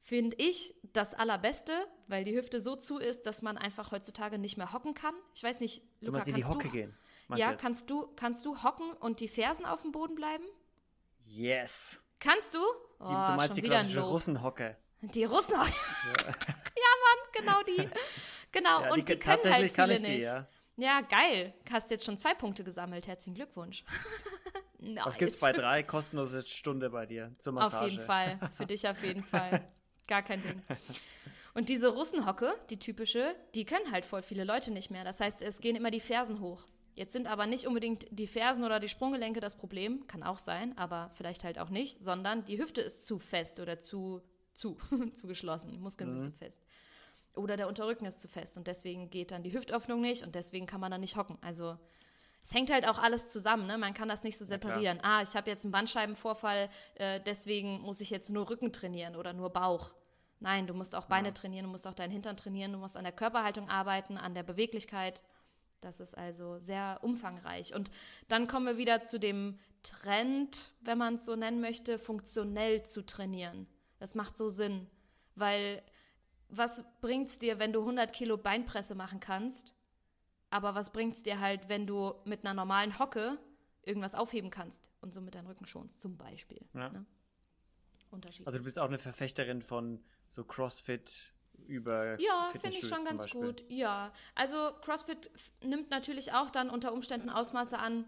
finde 0.05 0.35
ich, 0.37 0.75
das 0.93 1.13
Allerbeste, 1.13 1.73
weil 2.07 2.23
die 2.23 2.35
Hüfte 2.35 2.61
so 2.61 2.75
zu 2.75 2.99
ist, 2.99 3.23
dass 3.23 3.41
man 3.41 3.57
einfach 3.57 3.91
heutzutage 3.91 4.37
nicht 4.37 4.55
mehr 4.55 4.71
hocken 4.71 4.93
kann. 4.93 5.15
Ich 5.33 5.43
weiß 5.43 5.59
nicht, 5.59 5.81
Luca, 5.99 6.19
du 6.19 6.29
in 6.29 6.35
die 6.35 6.45
Hocke 6.45 6.67
du, 6.67 6.71
gehen. 6.71 6.97
Ja, 7.35 7.53
kannst 7.53 7.89
du, 7.89 8.07
kannst 8.15 8.45
du 8.45 8.63
hocken 8.63 8.93
und 8.93 9.19
die 9.19 9.27
Fersen 9.27 9.65
auf 9.65 9.81
dem 9.81 9.91
Boden 9.91 10.15
bleiben? 10.15 10.43
Yes. 11.23 11.99
Kannst 12.19 12.53
du? 12.53 12.59
Oh, 12.59 12.63
die, 12.99 13.05
du 13.05 13.09
oh, 13.09 13.35
meinst 13.35 13.57
die 13.57 13.61
klassische 13.63 14.01
Russenhocke. 14.01 14.77
Die 15.01 15.23
Russenhocke. 15.23 15.71
Ja. 15.71 16.23
ja, 16.27 16.91
Mann, 17.03 17.19
genau 17.33 17.63
die. 17.63 17.89
Genau, 18.51 18.83
ja, 18.83 18.93
und 18.93 18.99
die, 18.99 19.03
die 19.15 19.19
können 19.19 19.41
tatsächlich 19.41 19.53
halt 19.53 19.71
viele 19.73 19.75
kann 19.75 19.91
ich 19.91 20.01
nicht. 20.01 20.21
Die, 20.21 20.23
ja. 20.23 20.47
Ja, 20.77 21.01
geil. 21.01 21.53
Hast 21.69 21.91
jetzt 21.91 22.05
schon 22.05 22.17
zwei 22.17 22.33
Punkte 22.33 22.63
gesammelt. 22.63 23.05
Herzlichen 23.05 23.35
Glückwunsch. 23.35 23.83
nice. 24.79 25.05
Was 25.05 25.17
gibt's 25.17 25.41
bei 25.41 25.51
drei? 25.51 25.83
Kostenlose 25.83 26.41
Stunde 26.41 26.89
bei 26.89 27.05
dir 27.05 27.35
zur 27.37 27.51
Massage. 27.51 27.83
Auf 27.83 27.91
jeden 27.91 28.03
Fall. 28.05 28.39
Für 28.55 28.65
dich 28.65 28.87
auf 28.87 29.03
jeden 29.03 29.23
Fall. 29.23 29.67
Gar 30.07 30.23
kein 30.23 30.41
Ding. 30.41 30.61
Und 31.53 31.69
diese 31.69 31.87
Russenhocke, 31.87 32.53
die 32.69 32.77
typische, 32.77 33.33
die 33.55 33.65
können 33.65 33.91
halt 33.91 34.05
voll 34.05 34.21
viele 34.21 34.43
Leute 34.43 34.71
nicht 34.71 34.91
mehr. 34.91 35.05
Das 35.05 35.21
heißt, 35.21 35.41
es 35.41 35.61
gehen 35.61 35.75
immer 35.75 35.89
die 35.89 36.01
Fersen 36.01 36.41
hoch. 36.41 36.67
Jetzt 36.95 37.13
sind 37.13 37.27
aber 37.27 37.45
nicht 37.45 37.65
unbedingt 37.65 38.07
die 38.11 38.27
Fersen 38.27 38.63
oder 38.63 38.79
die 38.79 38.89
Sprunggelenke 38.89 39.39
das 39.39 39.55
Problem, 39.55 40.05
kann 40.07 40.23
auch 40.23 40.39
sein, 40.39 40.77
aber 40.77 41.11
vielleicht 41.15 41.43
halt 41.43 41.59
auch 41.59 41.69
nicht, 41.69 42.03
sondern 42.03 42.45
die 42.45 42.57
Hüfte 42.57 42.81
ist 42.81 43.05
zu 43.05 43.19
fest 43.19 43.59
oder 43.59 43.79
zu, 43.79 44.21
zu, 44.53 44.77
zu 45.13 45.27
geschlossen, 45.27 45.71
die 45.71 45.77
Muskeln 45.77 46.09
mhm. 46.09 46.23
sind 46.23 46.33
zu 46.33 46.37
fest. 46.37 46.61
Oder 47.35 47.57
der 47.57 47.67
Unterrücken 47.67 48.05
ist 48.05 48.21
zu 48.21 48.29
fest 48.29 48.57
und 48.57 48.67
deswegen 48.67 49.09
geht 49.09 49.31
dann 49.31 49.43
die 49.43 49.51
Hüftöffnung 49.51 49.99
nicht 49.99 50.23
und 50.23 50.35
deswegen 50.35 50.65
kann 50.65 50.79
man 50.79 50.91
dann 50.91 51.01
nicht 51.01 51.17
hocken. 51.17 51.37
Also 51.41 51.77
es 52.45 52.53
hängt 52.53 52.69
halt 52.71 52.87
auch 52.87 52.99
alles 52.99 53.31
zusammen, 53.31 53.65
ne? 53.65 53.75
Man 53.77 53.95
kann 53.95 54.07
das 54.07 54.21
nicht 54.21 54.37
so 54.37 54.45
separieren. 54.45 54.99
Ah, 55.01 55.23
ich 55.23 55.35
habe 55.35 55.49
jetzt 55.49 55.65
einen 55.65 55.71
Bandscheibenvorfall, 55.71 56.69
äh, 56.93 57.19
deswegen 57.25 57.81
muss 57.81 58.01
ich 58.01 58.11
jetzt 58.11 58.29
nur 58.29 58.47
Rücken 58.47 58.71
trainieren 58.71 59.15
oder 59.15 59.33
nur 59.33 59.49
Bauch. 59.49 59.95
Nein, 60.39 60.67
du 60.67 60.75
musst 60.75 60.93
auch 60.93 61.05
Beine 61.05 61.29
ja. 61.29 61.33
trainieren, 61.33 61.65
du 61.65 61.71
musst 61.71 61.87
auch 61.87 61.95
deinen 61.95 62.11
Hintern 62.11 62.37
trainieren, 62.37 62.71
du 62.71 62.77
musst 62.77 62.97
an 62.97 63.03
der 63.03 63.13
Körperhaltung 63.13 63.67
arbeiten, 63.67 64.17
an 64.17 64.35
der 64.35 64.43
Beweglichkeit. 64.43 65.23
Das 65.81 65.99
ist 65.99 66.15
also 66.15 66.59
sehr 66.59 66.99
umfangreich. 67.01 67.73
Und 67.73 67.89
dann 68.27 68.47
kommen 68.47 68.67
wir 68.67 68.77
wieder 68.77 69.01
zu 69.01 69.19
dem 69.19 69.57
Trend, 69.81 70.71
wenn 70.81 70.99
man 70.99 71.15
es 71.15 71.25
so 71.25 71.35
nennen 71.35 71.61
möchte, 71.61 71.97
funktionell 71.97 72.83
zu 72.83 73.03
trainieren. 73.03 73.65
Das 73.97 74.13
macht 74.13 74.37
so 74.37 74.49
Sinn, 74.49 74.87
weil 75.33 75.81
was 76.49 76.85
bringt 77.01 77.27
es 77.27 77.39
dir, 77.39 77.57
wenn 77.57 77.73
du 77.73 77.79
100 77.79 78.13
Kilo 78.13 78.37
Beinpresse 78.37 78.93
machen 78.93 79.19
kannst, 79.19 79.73
aber 80.55 80.73
was 80.73 80.91
bringt 80.91 81.15
es 81.15 81.23
dir 81.23 81.39
halt, 81.41 81.67
wenn 81.67 81.85
du 81.85 82.13
mit 82.23 82.45
einer 82.45 82.53
normalen 82.53 82.97
Hocke 82.97 83.37
irgendwas 83.83 84.15
aufheben 84.15 84.49
kannst 84.49 84.89
und 85.01 85.13
so 85.13 85.19
mit 85.21 85.35
deinem 85.35 85.47
Rücken 85.47 85.65
schonst, 85.65 85.99
zum 85.99 86.17
Beispiel. 86.17 86.61
Ja. 86.73 86.89
Ne? 86.89 87.05
Unterschied. 88.09 88.47
Also 88.47 88.59
du 88.59 88.63
bist 88.63 88.79
auch 88.79 88.87
eine 88.87 88.97
Verfechterin 88.97 89.61
von 89.61 90.01
so 90.27 90.43
CrossFit 90.43 91.33
über 91.67 92.19
Ja, 92.19 92.49
finde 92.51 92.69
ich 92.69 92.87
schon 92.87 93.03
ganz 93.03 93.29
gut. 93.31 93.65
Ja, 93.69 94.11
also 94.33 94.71
CrossFit 94.81 95.29
nimmt 95.63 95.89
natürlich 95.89 96.31
auch 96.33 96.49
dann 96.49 96.69
unter 96.69 96.93
Umständen 96.93 97.29
Ausmaße 97.29 97.77
an, 97.77 98.05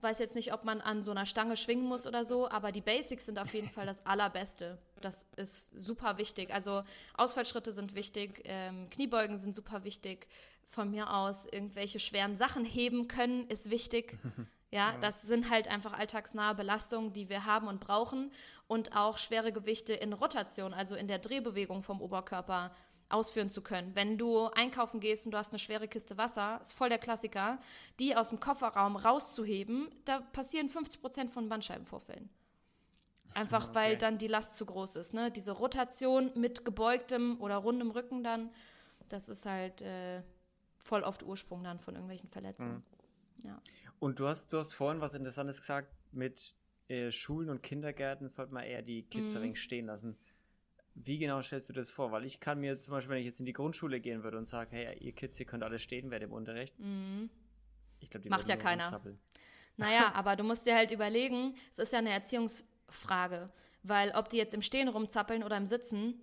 weiß 0.00 0.20
jetzt 0.20 0.36
nicht, 0.36 0.52
ob 0.52 0.64
man 0.64 0.80
an 0.80 1.02
so 1.02 1.10
einer 1.10 1.26
Stange 1.26 1.56
schwingen 1.56 1.84
muss 1.84 2.06
oder 2.06 2.24
so, 2.24 2.48
aber 2.48 2.70
die 2.70 2.80
Basics 2.80 3.26
sind 3.26 3.38
auf 3.38 3.52
jeden 3.52 3.68
Fall 3.68 3.86
das 3.86 4.06
Allerbeste. 4.06 4.78
Das 5.00 5.26
ist 5.36 5.70
super 5.72 6.18
wichtig. 6.18 6.52
Also 6.54 6.84
Ausfallschritte 7.14 7.72
sind 7.72 7.94
wichtig, 7.94 8.42
ähm, 8.44 8.88
Kniebeugen 8.90 9.38
sind 9.38 9.54
super 9.54 9.84
wichtig. 9.84 10.28
Von 10.68 10.90
mir 10.90 11.12
aus 11.12 11.46
irgendwelche 11.46 11.98
schweren 11.98 12.36
Sachen 12.36 12.64
heben 12.64 13.08
können, 13.08 13.46
ist 13.48 13.70
wichtig. 13.70 14.18
Ja, 14.70 14.92
ja, 14.92 14.98
das 15.00 15.22
sind 15.22 15.48
halt 15.48 15.66
einfach 15.68 15.94
alltagsnahe 15.94 16.54
Belastungen, 16.54 17.14
die 17.14 17.30
wir 17.30 17.46
haben 17.46 17.68
und 17.68 17.80
brauchen. 17.80 18.30
Und 18.66 18.94
auch 18.94 19.16
schwere 19.16 19.50
Gewichte 19.50 19.94
in 19.94 20.12
Rotation, 20.12 20.74
also 20.74 20.94
in 20.94 21.08
der 21.08 21.18
Drehbewegung 21.18 21.82
vom 21.82 22.02
Oberkörper 22.02 22.70
ausführen 23.08 23.48
zu 23.48 23.62
können. 23.62 23.94
Wenn 23.94 24.18
du 24.18 24.48
einkaufen 24.48 25.00
gehst 25.00 25.24
und 25.24 25.32
du 25.32 25.38
hast 25.38 25.52
eine 25.52 25.58
schwere 25.58 25.88
Kiste 25.88 26.18
Wasser, 26.18 26.58
ist 26.60 26.74
voll 26.74 26.90
der 26.90 26.98
Klassiker, 26.98 27.58
die 27.98 28.14
aus 28.14 28.28
dem 28.28 28.40
Kofferraum 28.40 28.96
rauszuheben, 28.96 29.88
da 30.04 30.20
passieren 30.20 30.68
50 30.68 31.00
Prozent 31.00 31.30
von 31.30 31.48
Bandscheibenvorfällen. 31.48 32.28
Einfach 33.34 33.64
okay. 33.70 33.74
weil 33.74 33.96
dann 33.96 34.18
die 34.18 34.28
Last 34.28 34.56
zu 34.56 34.66
groß 34.66 34.96
ist. 34.96 35.14
Ne? 35.14 35.30
Diese 35.30 35.52
Rotation 35.52 36.30
mit 36.34 36.64
gebeugtem 36.64 37.40
oder 37.40 37.56
rundem 37.56 37.90
Rücken 37.90 38.22
dann, 38.22 38.50
das 39.08 39.28
ist 39.30 39.46
halt 39.46 39.80
äh, 39.80 40.22
voll 40.78 41.02
oft 41.02 41.22
Ursprung 41.22 41.62
dann 41.64 41.78
von 41.80 41.94
irgendwelchen 41.94 42.30
Verletzungen. 42.30 42.84
Mhm. 43.42 43.48
Ja. 43.48 43.62
Und 43.98 44.18
du 44.18 44.26
hast, 44.26 44.52
du 44.52 44.58
hast 44.58 44.72
vorhin 44.72 45.00
was 45.00 45.14
Interessantes 45.14 45.60
gesagt, 45.60 45.92
mit 46.12 46.54
äh, 46.88 47.10
Schulen 47.10 47.50
und 47.50 47.62
Kindergärten 47.62 48.28
sollte 48.28 48.52
man 48.54 48.64
eher 48.64 48.82
die 48.82 49.02
Kids 49.02 49.34
mhm. 49.34 49.54
stehen 49.54 49.86
lassen. 49.86 50.16
Wie 50.94 51.18
genau 51.18 51.40
stellst 51.42 51.68
du 51.68 51.72
das 51.72 51.90
vor? 51.90 52.10
Weil 52.10 52.24
ich 52.24 52.40
kann 52.40 52.58
mir 52.60 52.80
zum 52.80 52.92
Beispiel, 52.92 53.12
wenn 53.12 53.20
ich 53.20 53.26
jetzt 53.26 53.40
in 53.40 53.46
die 53.46 53.52
Grundschule 53.52 54.00
gehen 54.00 54.24
würde 54.24 54.38
und 54.38 54.46
sage, 54.46 54.70
hey, 54.72 54.98
ihr 54.98 55.12
Kids, 55.12 55.38
ihr 55.38 55.46
könnt 55.46 55.62
alle 55.62 55.78
stehen 55.78 56.10
während 56.10 56.24
im 56.24 56.32
Unterricht. 56.32 56.78
Mhm. 56.78 57.30
Ich 58.00 58.10
glaube, 58.10 58.22
die 58.22 58.30
Macht 58.30 58.48
ja 58.48 58.56
keiner. 58.56 59.00
Naja, 59.76 60.12
aber 60.14 60.34
du 60.34 60.44
musst 60.44 60.66
dir 60.66 60.74
halt 60.74 60.90
überlegen, 60.90 61.54
es 61.72 61.78
ist 61.78 61.92
ja 61.92 62.00
eine 62.00 62.10
Erziehungsfrage. 62.10 63.50
Weil 63.84 64.10
ob 64.12 64.28
die 64.28 64.36
jetzt 64.36 64.54
im 64.54 64.62
Stehen 64.62 64.88
rumzappeln 64.88 65.44
oder 65.44 65.56
im 65.56 65.66
Sitzen, 65.66 66.20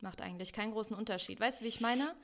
macht 0.00 0.22
eigentlich 0.22 0.52
keinen 0.52 0.72
großen 0.72 0.96
Unterschied. 0.96 1.38
Weißt 1.38 1.60
du, 1.60 1.64
wie 1.64 1.68
ich 1.68 1.80
meine? 1.80 2.14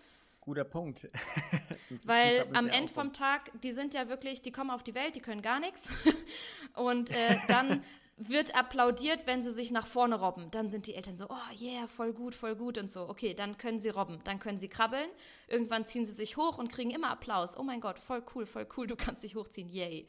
Guter 0.45 0.65
Punkt. 0.65 1.09
Weil 2.05 2.47
am 2.53 2.69
Ende 2.69 2.93
vom 2.93 3.13
Tag, 3.13 3.51
die 3.63 3.73
sind 3.73 3.95
ja 3.95 4.09
wirklich, 4.09 4.43
die 4.43 4.53
kommen 4.53 4.71
auf 4.71 4.83
die 4.83 4.95
Welt, 4.95 5.17
die 5.17 5.21
können 5.21 5.43
gar 5.43 5.61
nichts. 5.61 5.89
Und 6.75 7.11
äh, 7.11 7.39
dann 7.49 7.83
wird 8.17 8.55
applaudiert, 8.55 9.27
wenn 9.27 9.43
sie 9.43 9.53
sich 9.53 9.71
nach 9.71 9.87
vorne 9.87 10.21
robben. 10.21 10.51
Dann 10.51 10.71
sind 10.71 10.87
die 10.87 10.95
Eltern 10.95 11.17
so, 11.17 11.27
oh 11.29 11.61
yeah, 11.61 11.87
voll 11.87 12.13
gut, 12.13 12.35
voll 12.35 12.55
gut 12.55 12.79
und 12.79 12.89
so. 12.89 13.09
Okay, 13.09 13.35
dann 13.35 13.59
können 13.59 13.81
sie 13.81 13.89
robben, 13.89 14.21
dann 14.23 14.39
können 14.39 14.59
sie 14.59 14.69
krabbeln. 14.69 15.09
Irgendwann 15.49 15.85
ziehen 15.85 16.07
sie 16.07 16.13
sich 16.13 16.37
hoch 16.37 16.59
und 16.59 16.71
kriegen 16.71 16.91
immer 16.91 17.11
Applaus. 17.11 17.59
Oh 17.59 17.65
mein 17.65 17.81
Gott, 17.81 17.99
voll 17.99 18.23
cool, 18.35 18.47
voll 18.47 18.69
cool, 18.77 18.87
du 18.87 18.95
kannst 18.95 19.25
dich 19.25 19.35
hochziehen, 19.35 19.69
yay. 19.69 20.07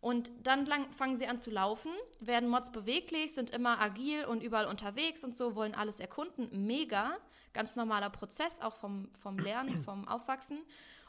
Und 0.00 0.30
dann 0.42 0.64
lang, 0.64 0.90
fangen 0.92 1.18
sie 1.18 1.26
an 1.26 1.40
zu 1.40 1.50
laufen, 1.50 1.92
werden 2.20 2.48
Mods 2.48 2.72
beweglich, 2.72 3.34
sind 3.34 3.50
immer 3.50 3.78
agil 3.80 4.24
und 4.24 4.42
überall 4.42 4.66
unterwegs 4.66 5.24
und 5.24 5.36
so, 5.36 5.54
wollen 5.54 5.74
alles 5.74 6.00
erkunden. 6.00 6.48
Mega, 6.66 7.18
ganz 7.52 7.76
normaler 7.76 8.08
Prozess, 8.08 8.62
auch 8.62 8.74
vom, 8.74 9.10
vom 9.20 9.38
Lernen, 9.38 9.78
vom 9.84 10.08
Aufwachsen. 10.08 10.60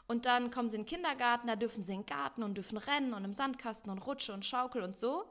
Und 0.08 0.26
dann 0.26 0.50
kommen 0.50 0.68
sie 0.68 0.76
in 0.76 0.82
den 0.82 0.88
Kindergarten, 0.88 1.46
da 1.46 1.56
dürfen 1.56 1.82
sie 1.82 1.94
in 1.94 2.00
den 2.00 2.06
Garten 2.06 2.42
und 2.42 2.54
dürfen 2.54 2.76
rennen 2.76 3.14
und 3.14 3.24
im 3.24 3.32
Sandkasten 3.32 3.90
und 3.90 3.98
Rutsche 4.06 4.34
und 4.34 4.44
Schaukel 4.44 4.82
und 4.82 4.96
so. 4.96 5.24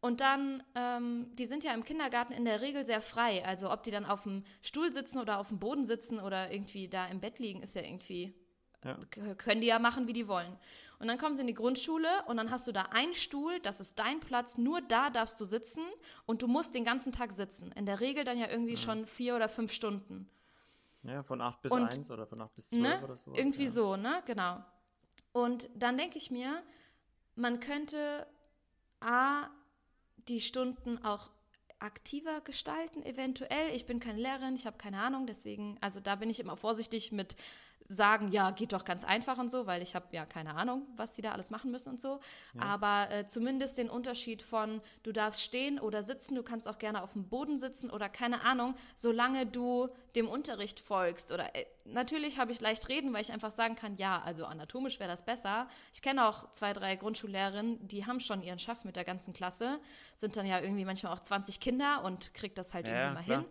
Und 0.00 0.20
dann, 0.20 0.62
ähm, 0.76 1.26
die 1.34 1.46
sind 1.46 1.64
ja 1.64 1.74
im 1.74 1.84
Kindergarten 1.84 2.32
in 2.32 2.44
der 2.44 2.60
Regel 2.60 2.84
sehr 2.84 3.00
frei. 3.00 3.44
Also 3.44 3.72
ob 3.72 3.82
die 3.82 3.90
dann 3.90 4.04
auf 4.04 4.22
dem 4.22 4.44
Stuhl 4.62 4.92
sitzen 4.92 5.18
oder 5.18 5.38
auf 5.38 5.48
dem 5.48 5.58
Boden 5.58 5.84
sitzen 5.84 6.20
oder 6.20 6.52
irgendwie 6.52 6.86
da 6.86 7.06
im 7.08 7.18
Bett 7.18 7.40
liegen, 7.40 7.62
ist 7.62 7.74
ja 7.74 7.82
irgendwie, 7.82 8.32
ja. 8.84 8.96
können 9.34 9.60
die 9.60 9.66
ja 9.66 9.80
machen, 9.80 10.06
wie 10.06 10.12
die 10.12 10.28
wollen. 10.28 10.56
Und 10.98 11.08
dann 11.08 11.18
kommen 11.18 11.34
sie 11.34 11.42
in 11.42 11.46
die 11.46 11.54
Grundschule 11.54 12.08
und 12.26 12.36
dann 12.36 12.50
hast 12.50 12.66
du 12.66 12.72
da 12.72 12.82
einen 12.90 13.14
Stuhl, 13.14 13.60
das 13.60 13.80
ist 13.80 13.98
dein 13.98 14.20
Platz, 14.20 14.56
nur 14.56 14.80
da 14.80 15.10
darfst 15.10 15.40
du 15.40 15.44
sitzen 15.44 15.84
und 16.24 16.42
du 16.42 16.46
musst 16.46 16.74
den 16.74 16.84
ganzen 16.84 17.12
Tag 17.12 17.32
sitzen. 17.32 17.72
In 17.72 17.86
der 17.86 18.00
Regel 18.00 18.24
dann 18.24 18.38
ja 18.38 18.48
irgendwie 18.48 18.74
ja. 18.74 18.78
schon 18.78 19.06
vier 19.06 19.36
oder 19.36 19.48
fünf 19.48 19.72
Stunden. 19.72 20.30
Ja, 21.02 21.22
von 21.22 21.40
acht 21.40 21.62
bis 21.62 21.72
und, 21.72 21.84
eins 21.84 22.10
oder 22.10 22.26
von 22.26 22.40
acht 22.40 22.54
bis 22.54 22.70
zwölf 22.70 22.82
ne? 22.82 23.04
oder 23.04 23.16
so. 23.16 23.32
Irgendwie 23.34 23.64
ja. 23.64 23.70
so, 23.70 23.96
ne? 23.96 24.22
Genau. 24.26 24.64
Und 25.32 25.68
dann 25.74 25.98
denke 25.98 26.18
ich 26.18 26.30
mir, 26.30 26.62
man 27.34 27.60
könnte 27.60 28.26
A, 29.00 29.48
die 30.28 30.40
Stunden 30.40 30.98
auch 31.04 31.30
aktiver 31.78 32.40
gestalten, 32.40 33.02
eventuell. 33.04 33.74
Ich 33.74 33.86
bin 33.86 34.00
keine 34.00 34.20
Lehrerin, 34.20 34.54
ich 34.54 34.66
habe 34.66 34.78
keine 34.78 35.00
Ahnung, 35.00 35.26
deswegen, 35.26 35.76
also 35.80 36.00
da 36.00 36.16
bin 36.16 36.30
ich 36.30 36.40
immer 36.40 36.56
vorsichtig 36.56 37.12
mit 37.12 37.36
sagen, 37.88 38.28
ja, 38.28 38.50
geht 38.50 38.72
doch 38.72 38.84
ganz 38.84 39.04
einfach 39.04 39.38
und 39.38 39.50
so, 39.50 39.66
weil 39.66 39.82
ich 39.82 39.94
habe 39.94 40.06
ja 40.12 40.26
keine 40.26 40.54
Ahnung, 40.54 40.86
was 40.96 41.14
die 41.14 41.22
da 41.22 41.32
alles 41.32 41.50
machen 41.50 41.70
müssen 41.70 41.90
und 41.90 42.00
so. 42.00 42.20
Ja. 42.54 42.62
Aber 42.62 43.10
äh, 43.10 43.26
zumindest 43.26 43.78
den 43.78 43.88
Unterschied 43.88 44.42
von, 44.42 44.80
du 45.02 45.12
darfst 45.12 45.42
stehen 45.42 45.78
oder 45.78 46.02
sitzen, 46.02 46.34
du 46.34 46.42
kannst 46.42 46.68
auch 46.68 46.78
gerne 46.78 47.02
auf 47.02 47.12
dem 47.12 47.28
Boden 47.28 47.58
sitzen 47.58 47.90
oder 47.90 48.08
keine 48.08 48.42
Ahnung, 48.42 48.74
solange 48.94 49.46
du 49.46 49.88
dem 50.14 50.28
Unterricht 50.28 50.80
folgst. 50.80 51.32
Oder 51.32 51.54
äh, 51.54 51.66
natürlich 51.84 52.38
habe 52.38 52.52
ich 52.52 52.60
leicht 52.60 52.88
reden, 52.88 53.12
weil 53.12 53.20
ich 53.20 53.32
einfach 53.32 53.52
sagen 53.52 53.76
kann, 53.76 53.96
ja, 53.96 54.20
also 54.22 54.46
anatomisch 54.46 54.98
wäre 54.98 55.10
das 55.10 55.24
besser. 55.24 55.68
Ich 55.92 56.02
kenne 56.02 56.28
auch 56.28 56.50
zwei, 56.52 56.72
drei 56.72 56.96
Grundschullehrerinnen, 56.96 57.86
die 57.86 58.06
haben 58.06 58.20
schon 58.20 58.42
ihren 58.42 58.58
Schaff 58.58 58.84
mit 58.84 58.96
der 58.96 59.04
ganzen 59.04 59.32
Klasse, 59.32 59.78
sind 60.14 60.36
dann 60.36 60.46
ja 60.46 60.60
irgendwie 60.60 60.84
manchmal 60.84 61.12
auch 61.12 61.20
20 61.20 61.60
Kinder 61.60 62.02
und 62.04 62.34
kriegt 62.34 62.58
das 62.58 62.74
halt 62.74 62.86
ja, 62.86 62.92
irgendwie 62.92 63.14
mal 63.14 63.24
klar. 63.24 63.38
hin. 63.40 63.48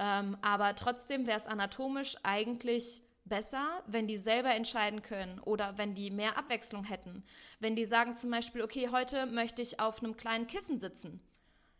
Ähm, 0.00 0.36
aber 0.42 0.74
trotzdem 0.76 1.26
wäre 1.26 1.36
es 1.36 1.46
anatomisch 1.46 2.16
eigentlich 2.22 3.02
besser, 3.28 3.82
wenn 3.86 4.06
die 4.06 4.18
selber 4.18 4.54
entscheiden 4.54 5.02
können 5.02 5.38
oder 5.40 5.78
wenn 5.78 5.94
die 5.94 6.10
mehr 6.10 6.36
Abwechslung 6.38 6.84
hätten. 6.84 7.24
Wenn 7.60 7.76
die 7.76 7.86
sagen 7.86 8.14
zum 8.14 8.30
Beispiel, 8.30 8.62
okay, 8.62 8.88
heute 8.90 9.26
möchte 9.26 9.62
ich 9.62 9.80
auf 9.80 10.02
einem 10.02 10.16
kleinen 10.16 10.46
Kissen 10.46 10.80
sitzen, 10.80 11.20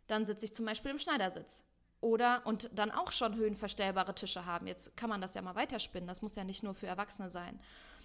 dann 0.07 0.25
sitze 0.25 0.45
ich 0.45 0.53
zum 0.53 0.65
Beispiel 0.65 0.91
im 0.91 0.99
Schneidersitz. 0.99 1.63
Oder 2.01 2.45
und 2.45 2.69
dann 2.73 2.91
auch 2.91 3.11
schon 3.11 3.35
höhenverstellbare 3.35 4.15
Tische 4.15 4.45
haben. 4.45 4.67
Jetzt 4.67 4.95
kann 4.95 5.09
man 5.09 5.19
das 5.19 5.33
ja 5.33 5.41
mal 5.41 5.55
weiterspinnen. 5.55 6.07
Das 6.07 6.21
muss 6.21 6.35
ja 6.35 6.45
nicht 6.45 6.63
nur 6.63 6.73
für 6.73 6.87
Erwachsene 6.87 7.29
sein. 7.29 7.59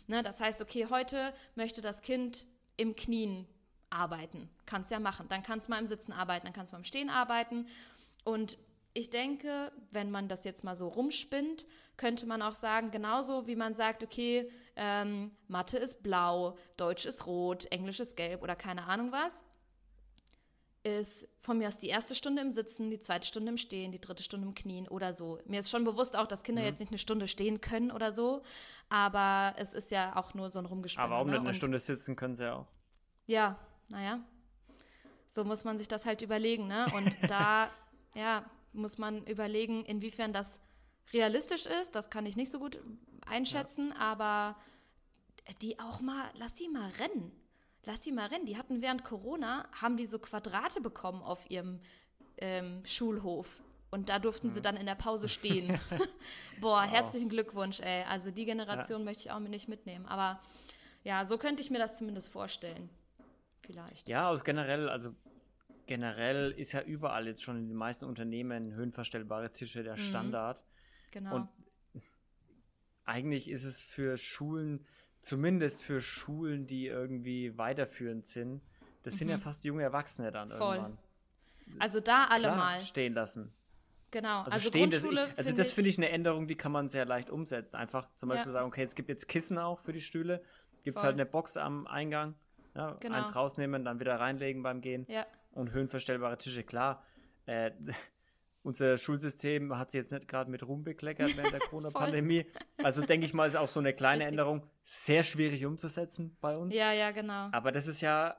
Ne, 0.06 0.22
das 0.22 0.40
heißt, 0.40 0.60
okay, 0.60 0.88
heute 0.90 1.32
möchte 1.54 1.80
das 1.80 2.02
Kind 2.02 2.44
im 2.76 2.96
Knien 2.96 3.46
arbeiten. 3.90 4.50
Kannst 4.66 4.90
ja 4.90 4.98
machen. 4.98 5.28
Dann 5.28 5.42
kannst 5.42 5.68
du 5.68 5.70
mal 5.70 5.78
im 5.78 5.86
Sitzen 5.86 6.12
arbeiten, 6.12 6.46
dann 6.46 6.52
kannst 6.52 6.72
du 6.72 6.74
mal 6.74 6.80
im 6.80 6.84
Stehen 6.84 7.08
arbeiten. 7.08 7.68
Und 8.24 8.58
ich 8.94 9.10
denke, 9.10 9.72
wenn 9.90 10.10
man 10.10 10.28
das 10.28 10.44
jetzt 10.44 10.62
mal 10.62 10.76
so 10.76 10.86
rumspinnt, 10.86 11.66
könnte 11.96 12.26
man 12.26 12.42
auch 12.42 12.54
sagen, 12.54 12.92
genauso 12.92 13.48
wie 13.48 13.56
man 13.56 13.74
sagt, 13.74 14.04
okay, 14.04 14.48
ähm, 14.76 15.32
Mathe 15.48 15.78
ist 15.78 16.02
blau, 16.02 16.56
Deutsch 16.76 17.04
ist 17.04 17.26
rot, 17.26 17.66
Englisch 17.72 17.98
ist 17.98 18.16
gelb 18.16 18.42
oder 18.42 18.54
keine 18.54 18.84
Ahnung 18.84 19.10
was, 19.10 19.44
ist 20.84 21.26
von 21.40 21.58
mir 21.58 21.66
aus 21.66 21.78
die 21.78 21.88
erste 21.88 22.14
Stunde 22.14 22.40
im 22.40 22.52
Sitzen, 22.52 22.90
die 22.90 23.00
zweite 23.00 23.26
Stunde 23.26 23.50
im 23.50 23.58
Stehen, 23.58 23.90
die 23.90 24.00
dritte 24.00 24.22
Stunde 24.22 24.46
im 24.46 24.54
Knien 24.54 24.86
oder 24.86 25.12
so. 25.12 25.40
Mir 25.46 25.60
ist 25.60 25.70
schon 25.70 25.82
bewusst 25.82 26.16
auch, 26.16 26.28
dass 26.28 26.44
Kinder 26.44 26.62
mhm. 26.62 26.68
jetzt 26.68 26.78
nicht 26.78 26.90
eine 26.90 26.98
Stunde 26.98 27.26
stehen 27.26 27.60
können 27.60 27.90
oder 27.90 28.12
so, 28.12 28.42
aber 28.90 29.54
es 29.58 29.74
ist 29.74 29.90
ja 29.90 30.14
auch 30.14 30.34
nur 30.34 30.50
so 30.50 30.60
ein 30.60 30.66
Rumgespinne. 30.66 31.04
Aber 31.04 31.14
warum 31.14 31.28
ne? 31.28 31.32
nicht 31.32 31.40
eine 31.40 31.54
Stunde 31.54 31.80
sitzen 31.80 32.14
können 32.14 32.36
sie 32.36 32.44
ja 32.44 32.54
auch. 32.54 32.66
Ja, 33.26 33.58
naja. 33.88 34.20
So 35.26 35.42
muss 35.42 35.64
man 35.64 35.78
sich 35.78 35.88
das 35.88 36.04
halt 36.04 36.22
überlegen, 36.22 36.68
ne? 36.68 36.86
Und 36.94 37.16
da, 37.28 37.70
ja, 38.14 38.44
muss 38.74 38.98
man 38.98 39.24
überlegen, 39.26 39.84
inwiefern 39.84 40.32
das 40.32 40.60
realistisch 41.12 41.66
ist. 41.66 41.94
Das 41.94 42.10
kann 42.10 42.26
ich 42.26 42.36
nicht 42.36 42.50
so 42.50 42.58
gut 42.58 42.80
einschätzen, 43.26 43.90
ja. 43.90 43.96
aber 44.00 44.56
die 45.62 45.78
auch 45.78 46.00
mal, 46.00 46.30
lass 46.34 46.56
sie 46.56 46.68
mal 46.68 46.90
rennen. 46.98 47.32
Lass 47.84 48.02
sie 48.02 48.12
mal 48.12 48.26
rennen. 48.26 48.46
Die 48.46 48.56
hatten 48.56 48.80
während 48.80 49.04
Corona, 49.04 49.68
haben 49.72 49.96
die 49.96 50.06
so 50.06 50.18
Quadrate 50.18 50.80
bekommen 50.80 51.22
auf 51.22 51.50
ihrem 51.50 51.80
ähm, 52.38 52.82
Schulhof. 52.84 53.62
Und 53.90 54.08
da 54.08 54.18
durften 54.18 54.48
mhm. 54.48 54.52
sie 54.52 54.62
dann 54.62 54.76
in 54.76 54.86
der 54.86 54.94
Pause 54.94 55.28
stehen. 55.28 55.78
Boah, 56.60 56.82
wow. 56.82 56.90
herzlichen 56.90 57.28
Glückwunsch, 57.28 57.80
ey. 57.80 58.04
Also 58.04 58.30
die 58.30 58.44
Generation 58.44 59.00
ja. 59.00 59.04
möchte 59.04 59.24
ich 59.24 59.30
auch 59.30 59.38
nicht 59.38 59.68
mitnehmen. 59.68 60.06
Aber 60.06 60.40
ja, 61.04 61.24
so 61.26 61.38
könnte 61.38 61.62
ich 61.62 61.70
mir 61.70 61.78
das 61.78 61.98
zumindest 61.98 62.30
vorstellen. 62.30 62.88
Vielleicht. 63.60 64.08
Ja, 64.08 64.28
also 64.28 64.42
generell, 64.42 64.88
also 64.88 65.14
generell 65.86 66.52
ist 66.52 66.72
ja 66.72 66.82
überall 66.82 67.26
jetzt 67.26 67.42
schon 67.42 67.58
in 67.58 67.68
den 67.68 67.76
meisten 67.76 68.04
Unternehmen 68.04 68.74
höhenverstellbare 68.74 69.52
Tische 69.52 69.82
der 69.82 69.94
mhm. 69.94 70.00
Standard. 70.00 70.62
Genau. 71.10 71.36
Und 71.36 71.48
eigentlich 73.04 73.50
ist 73.50 73.64
es 73.64 73.82
für 73.82 74.16
Schulen, 74.16 74.86
zumindest 75.20 75.82
für 75.82 76.00
Schulen, 76.00 76.66
die 76.66 76.86
irgendwie 76.86 77.56
weiterführend 77.58 78.26
sind, 78.26 78.62
das 79.02 79.14
mhm. 79.14 79.18
sind 79.18 79.28
ja 79.28 79.36
mhm. 79.36 79.42
fast 79.42 79.64
junge 79.64 79.82
Erwachsene 79.82 80.30
dann 80.32 80.50
Voll. 80.50 80.76
irgendwann. 80.76 80.98
Also 81.78 82.00
da 82.00 82.24
alle 82.24 82.44
Klar, 82.44 82.56
mal. 82.56 82.80
Stehen 82.80 83.14
lassen. 83.14 83.52
Genau. 84.10 84.42
Also, 84.42 84.52
also 84.52 84.68
stehen, 84.68 84.90
das, 84.90 85.04
also 85.04 85.16
find 85.42 85.58
das 85.58 85.72
finde 85.72 85.90
ich 85.90 85.98
eine 85.98 86.08
Änderung, 86.08 86.46
die 86.46 86.54
kann 86.54 86.70
man 86.70 86.88
sehr 86.88 87.04
leicht 87.04 87.30
umsetzen. 87.30 87.74
Einfach 87.74 88.08
zum 88.14 88.28
Beispiel 88.28 88.46
ja. 88.46 88.52
sagen, 88.52 88.68
okay, 88.68 88.84
es 88.84 88.94
gibt 88.94 89.08
jetzt 89.08 89.28
Kissen 89.28 89.58
auch 89.58 89.80
für 89.80 89.92
die 89.92 90.00
Stühle, 90.00 90.42
gibt 90.84 90.98
es 90.98 91.02
halt 91.02 91.14
eine 91.14 91.26
Box 91.26 91.56
am 91.56 91.86
Eingang, 91.88 92.34
ja, 92.76 92.92
genau. 93.00 93.16
eins 93.16 93.34
rausnehmen, 93.34 93.84
dann 93.84 93.98
wieder 93.98 94.20
reinlegen 94.20 94.62
beim 94.62 94.82
Gehen. 94.82 95.04
Ja 95.08 95.26
und 95.54 95.72
höhenverstellbare 95.72 96.38
Tische. 96.38 96.62
Klar, 96.62 97.04
äh, 97.46 97.70
unser 98.62 98.96
Schulsystem 98.96 99.76
hat 99.76 99.90
sich 99.90 99.98
jetzt 99.98 100.12
nicht 100.12 100.26
gerade 100.26 100.50
mit 100.50 100.66
Ruhm 100.66 100.84
bekleckert 100.84 101.36
während 101.36 101.52
der 101.52 101.60
Corona-Pandemie. 101.68 102.46
also 102.78 103.02
denke 103.02 103.26
ich 103.26 103.34
mal, 103.34 103.46
ist 103.46 103.56
auch 103.56 103.68
so 103.68 103.80
eine 103.80 103.92
kleine 103.94 104.24
Richtig. 104.24 104.28
Änderung 104.28 104.62
sehr 104.82 105.22
schwierig 105.22 105.64
umzusetzen 105.64 106.36
bei 106.40 106.56
uns. 106.56 106.74
Ja, 106.74 106.92
ja, 106.92 107.10
genau. 107.10 107.48
Aber 107.52 107.72
das 107.72 107.86
ist 107.86 108.00
ja 108.00 108.36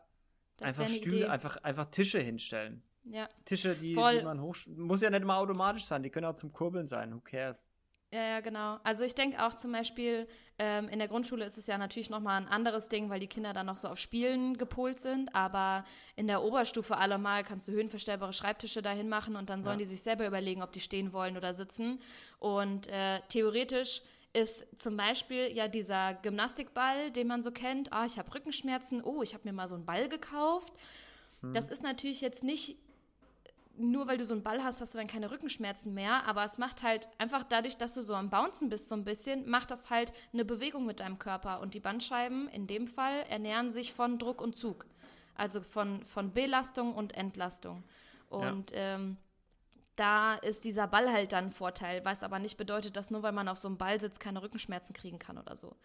das 0.57 0.67
einfach 0.79 0.87
Stühle, 0.93 1.29
einfach, 1.29 1.57
einfach 1.57 1.85
Tische 1.87 2.19
hinstellen. 2.19 2.81
Ja. 3.03 3.29
Tische, 3.45 3.75
die, 3.75 3.93
die 3.93 3.95
man 3.95 4.41
hoch. 4.41 4.55
Muss 4.67 5.01
ja 5.01 5.11
nicht 5.11 5.21
immer 5.21 5.37
automatisch 5.37 5.85
sein, 5.85 6.01
die 6.01 6.09
können 6.09 6.25
auch 6.25 6.35
zum 6.35 6.51
Kurbeln 6.51 6.87
sein. 6.87 7.13
Who 7.13 7.19
cares? 7.19 7.67
Ja, 8.15 8.23
ja, 8.23 8.39
genau. 8.39 8.79
Also 8.85 9.03
ich 9.03 9.13
denke 9.13 9.45
auch 9.45 9.53
zum 9.55 9.73
Beispiel, 9.73 10.25
ähm, 10.57 10.87
in 10.87 10.99
der 10.99 11.09
Grundschule 11.09 11.43
ist 11.43 11.57
es 11.57 11.67
ja 11.67 11.77
natürlich 11.77 12.09
nochmal 12.09 12.41
ein 12.41 12.47
anderes 12.47 12.87
Ding, 12.87 13.09
weil 13.09 13.19
die 13.19 13.27
Kinder 13.27 13.51
dann 13.51 13.65
noch 13.65 13.75
so 13.75 13.89
auf 13.89 13.99
Spielen 13.99 14.57
gepolt 14.57 15.01
sind, 15.01 15.35
aber 15.35 15.83
in 16.15 16.25
der 16.27 16.41
Oberstufe 16.41 16.95
allemal 16.95 17.43
kannst 17.43 17.67
du 17.67 17.73
höhenverstellbare 17.73 18.31
Schreibtische 18.31 18.81
dahin 18.81 19.09
machen 19.09 19.35
und 19.35 19.49
dann 19.49 19.63
sollen 19.63 19.79
ja. 19.79 19.83
die 19.85 19.89
sich 19.89 20.01
selber 20.01 20.25
überlegen, 20.25 20.63
ob 20.63 20.71
die 20.71 20.79
stehen 20.79 21.11
wollen 21.11 21.35
oder 21.35 21.53
sitzen. 21.53 21.99
Und 22.39 22.87
äh, 22.87 23.19
theoretisch 23.27 24.01
ist 24.31 24.65
zum 24.79 24.95
Beispiel 24.95 25.51
ja 25.51 25.67
dieser 25.67 26.13
Gymnastikball, 26.13 27.11
den 27.11 27.27
man 27.27 27.43
so 27.43 27.51
kennt. 27.51 27.91
Ah, 27.91 28.05
ich 28.05 28.17
habe 28.17 28.33
Rückenschmerzen. 28.33 29.03
Oh, 29.03 29.23
ich 29.23 29.33
habe 29.33 29.45
mir 29.45 29.53
mal 29.53 29.67
so 29.67 29.75
einen 29.75 29.85
Ball 29.85 30.07
gekauft. 30.07 30.71
Hm. 31.41 31.53
Das 31.53 31.67
ist 31.67 31.83
natürlich 31.83 32.21
jetzt 32.21 32.45
nicht 32.45 32.77
nur 33.77 34.07
weil 34.07 34.17
du 34.17 34.25
so 34.25 34.33
einen 34.33 34.43
Ball 34.43 34.63
hast, 34.63 34.81
hast 34.81 34.93
du 34.93 34.97
dann 34.97 35.07
keine 35.07 35.31
Rückenschmerzen 35.31 35.93
mehr. 35.93 36.25
Aber 36.27 36.43
es 36.43 36.57
macht 36.57 36.83
halt 36.83 37.09
einfach 37.17 37.43
dadurch, 37.43 37.77
dass 37.77 37.93
du 37.93 38.01
so 38.01 38.15
am 38.15 38.29
Bouncen 38.29 38.69
bist, 38.69 38.89
so 38.89 38.95
ein 38.95 39.03
bisschen, 39.03 39.49
macht 39.49 39.71
das 39.71 39.89
halt 39.89 40.13
eine 40.33 40.45
Bewegung 40.45 40.85
mit 40.85 40.99
deinem 40.99 41.19
Körper. 41.19 41.59
Und 41.61 41.73
die 41.73 41.79
Bandscheiben 41.79 42.47
in 42.49 42.67
dem 42.67 42.87
Fall 42.87 43.25
ernähren 43.29 43.71
sich 43.71 43.93
von 43.93 44.19
Druck 44.19 44.41
und 44.41 44.55
Zug. 44.55 44.85
Also 45.35 45.61
von, 45.61 46.05
von 46.05 46.33
Belastung 46.33 46.95
und 46.95 47.15
Entlastung. 47.15 47.83
Und 48.29 48.71
ja. 48.71 48.95
ähm, 48.95 49.17
da 49.95 50.35
ist 50.35 50.65
dieser 50.65 50.87
Ball 50.87 51.11
halt 51.11 51.31
dann 51.31 51.45
ein 51.45 51.51
Vorteil, 51.51 52.03
was 52.03 52.23
aber 52.23 52.39
nicht 52.39 52.57
bedeutet, 52.57 52.95
dass 52.95 53.11
nur 53.11 53.23
weil 53.23 53.31
man 53.31 53.47
auf 53.47 53.57
so 53.57 53.67
einem 53.67 53.77
Ball 53.77 53.99
sitzt, 53.99 54.19
keine 54.19 54.41
Rückenschmerzen 54.41 54.93
kriegen 54.93 55.19
kann 55.19 55.37
oder 55.37 55.55
so. 55.55 55.75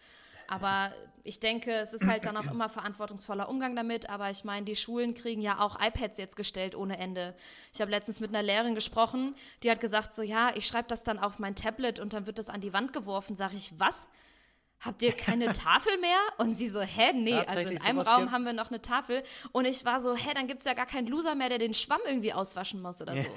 Aber 0.51 0.91
ich 1.23 1.39
denke, 1.39 1.71
es 1.71 1.93
ist 1.93 2.05
halt 2.05 2.25
dann 2.25 2.35
auch 2.35 2.51
immer 2.51 2.67
verantwortungsvoller 2.67 3.47
Umgang 3.47 3.73
damit. 3.73 4.09
Aber 4.09 4.29
ich 4.31 4.43
meine, 4.43 4.65
die 4.65 4.75
Schulen 4.75 5.13
kriegen 5.13 5.41
ja 5.41 5.59
auch 5.59 5.79
iPads 5.81 6.17
jetzt 6.17 6.35
gestellt 6.35 6.75
ohne 6.75 6.97
Ende. 6.97 7.35
Ich 7.73 7.79
habe 7.79 7.89
letztens 7.89 8.19
mit 8.19 8.31
einer 8.31 8.43
Lehrerin 8.43 8.75
gesprochen, 8.75 9.33
die 9.63 9.71
hat 9.71 9.79
gesagt, 9.79 10.13
so 10.13 10.21
ja, 10.21 10.51
ich 10.53 10.67
schreibe 10.67 10.89
das 10.89 11.03
dann 11.03 11.19
auf 11.19 11.39
mein 11.39 11.55
Tablet 11.55 11.99
und 11.99 12.11
dann 12.11 12.25
wird 12.25 12.37
das 12.37 12.49
an 12.49 12.59
die 12.59 12.73
Wand 12.73 12.91
geworfen. 12.91 13.37
Sag 13.37 13.53
ich, 13.53 13.71
was? 13.79 14.07
Habt 14.81 15.01
ihr 15.03 15.13
keine 15.13 15.53
Tafel 15.53 15.97
mehr? 15.99 16.19
Und 16.37 16.53
sie 16.53 16.67
so, 16.67 16.81
hä, 16.81 17.13
nee, 17.13 17.33
also 17.33 17.59
in 17.69 17.81
einem 17.81 17.99
Raum 17.99 18.23
gibt's. 18.23 18.33
haben 18.33 18.45
wir 18.45 18.53
noch 18.53 18.71
eine 18.71 18.81
Tafel. 18.81 19.23
Und 19.53 19.63
ich 19.63 19.85
war 19.85 20.01
so, 20.01 20.17
hä, 20.17 20.31
dann 20.35 20.47
gibt 20.47 20.59
es 20.59 20.65
ja 20.65 20.73
gar 20.73 20.85
keinen 20.85 21.07
Loser 21.07 21.33
mehr, 21.33 21.47
der 21.47 21.59
den 21.59 21.73
Schwamm 21.73 22.01
irgendwie 22.05 22.33
auswaschen 22.33 22.81
muss 22.81 23.01
oder 23.01 23.21
so. 23.21 23.29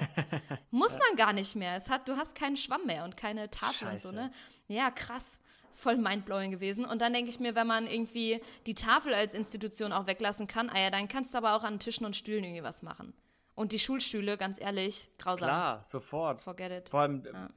muss 0.69 0.91
man 0.91 1.15
gar 1.15 1.31
nicht 1.31 1.55
mehr. 1.55 1.77
Es 1.77 1.89
hat, 1.89 2.09
du 2.09 2.17
hast 2.17 2.35
keinen 2.35 2.57
Schwamm 2.57 2.85
mehr 2.85 3.05
und 3.05 3.15
keine 3.15 3.49
Tafel 3.49 3.87
Scheiße. 3.87 4.09
und 4.09 4.15
so, 4.15 4.21
ne? 4.21 4.31
Ja, 4.67 4.91
krass 4.91 5.39
voll 5.75 5.97
mindblowing 5.97 6.51
gewesen. 6.51 6.85
Und 6.85 7.01
dann 7.01 7.13
denke 7.13 7.29
ich 7.29 7.39
mir, 7.39 7.55
wenn 7.55 7.67
man 7.67 7.87
irgendwie 7.87 8.41
die 8.65 8.73
Tafel 8.73 9.13
als 9.13 9.33
Institution 9.33 9.91
auch 9.91 10.07
weglassen 10.07 10.47
kann, 10.47 10.69
ah 10.69 10.79
ja, 10.79 10.89
dann 10.89 11.07
kannst 11.07 11.33
du 11.33 11.37
aber 11.37 11.55
auch 11.55 11.63
an 11.63 11.79
Tischen 11.79 12.05
und 12.05 12.15
Stühlen 12.15 12.43
irgendwie 12.43 12.63
was 12.63 12.81
machen. 12.81 13.13
Und 13.55 13.71
die 13.71 13.79
Schulstühle, 13.79 14.37
ganz 14.37 14.59
ehrlich, 14.59 15.09
grausam. 15.17 15.47
Klar, 15.47 15.83
sofort. 15.83 16.41
Forget 16.41 16.71
it. 16.71 16.89
Vor 16.89 17.01
allem, 17.01 17.23
ja. 17.23 17.47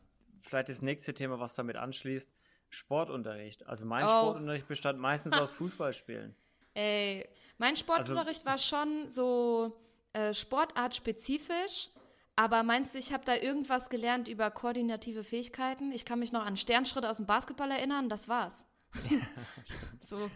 vielleicht 0.42 0.68
das 0.68 0.82
nächste 0.82 1.12
Thema, 1.12 1.40
was 1.40 1.54
damit 1.54 1.76
anschließt, 1.76 2.30
Sportunterricht. 2.68 3.66
Also 3.66 3.84
mein 3.84 4.04
oh. 4.04 4.08
Sportunterricht 4.08 4.68
bestand 4.68 4.98
meistens 4.98 5.34
aus 5.38 5.52
Fußballspielen. 5.52 6.36
Ey, 6.74 7.28
mein 7.58 7.70
also 7.70 7.80
Sportunterricht 7.80 8.46
also, 8.46 8.50
war 8.50 8.58
schon 8.58 9.08
so 9.08 9.76
äh, 10.12 10.32
sportartspezifisch. 10.32 11.90
Aber 12.39 12.62
meinst 12.62 12.95
du, 12.95 13.01
ich 13.01 13.12
habe 13.12 13.24
da 13.24 13.34
irgendwas 13.34 13.91
gelernt 13.91 14.28
über 14.28 14.49
koordinative 14.53 15.24
Fähigkeiten? 15.24 15.91
Ich 15.91 16.05
kann 16.05 16.20
mich 16.20 16.30
noch 16.30 16.47
an 16.47 16.57
Sternschritte 16.57 17.11
aus 17.11 17.16
dem 17.16 17.26
Basketball 17.26 17.68
erinnern, 17.68 18.09
das 18.09 18.28
war's. 18.28 18.64
Ja, 19.11 19.18
so, 20.01 20.30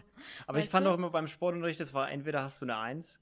Aber 0.45 0.59
ich 0.59 0.67
fand 0.67 0.85
du? 0.85 0.89
auch 0.89 0.95
immer 0.95 1.11
beim 1.11 1.27
Sportunterricht, 1.27 1.79
das 1.79 1.93
war 1.93 2.11
entweder 2.11 2.43
hast 2.43 2.61
du 2.61 2.65
eine 2.65 2.75
1 2.77 3.21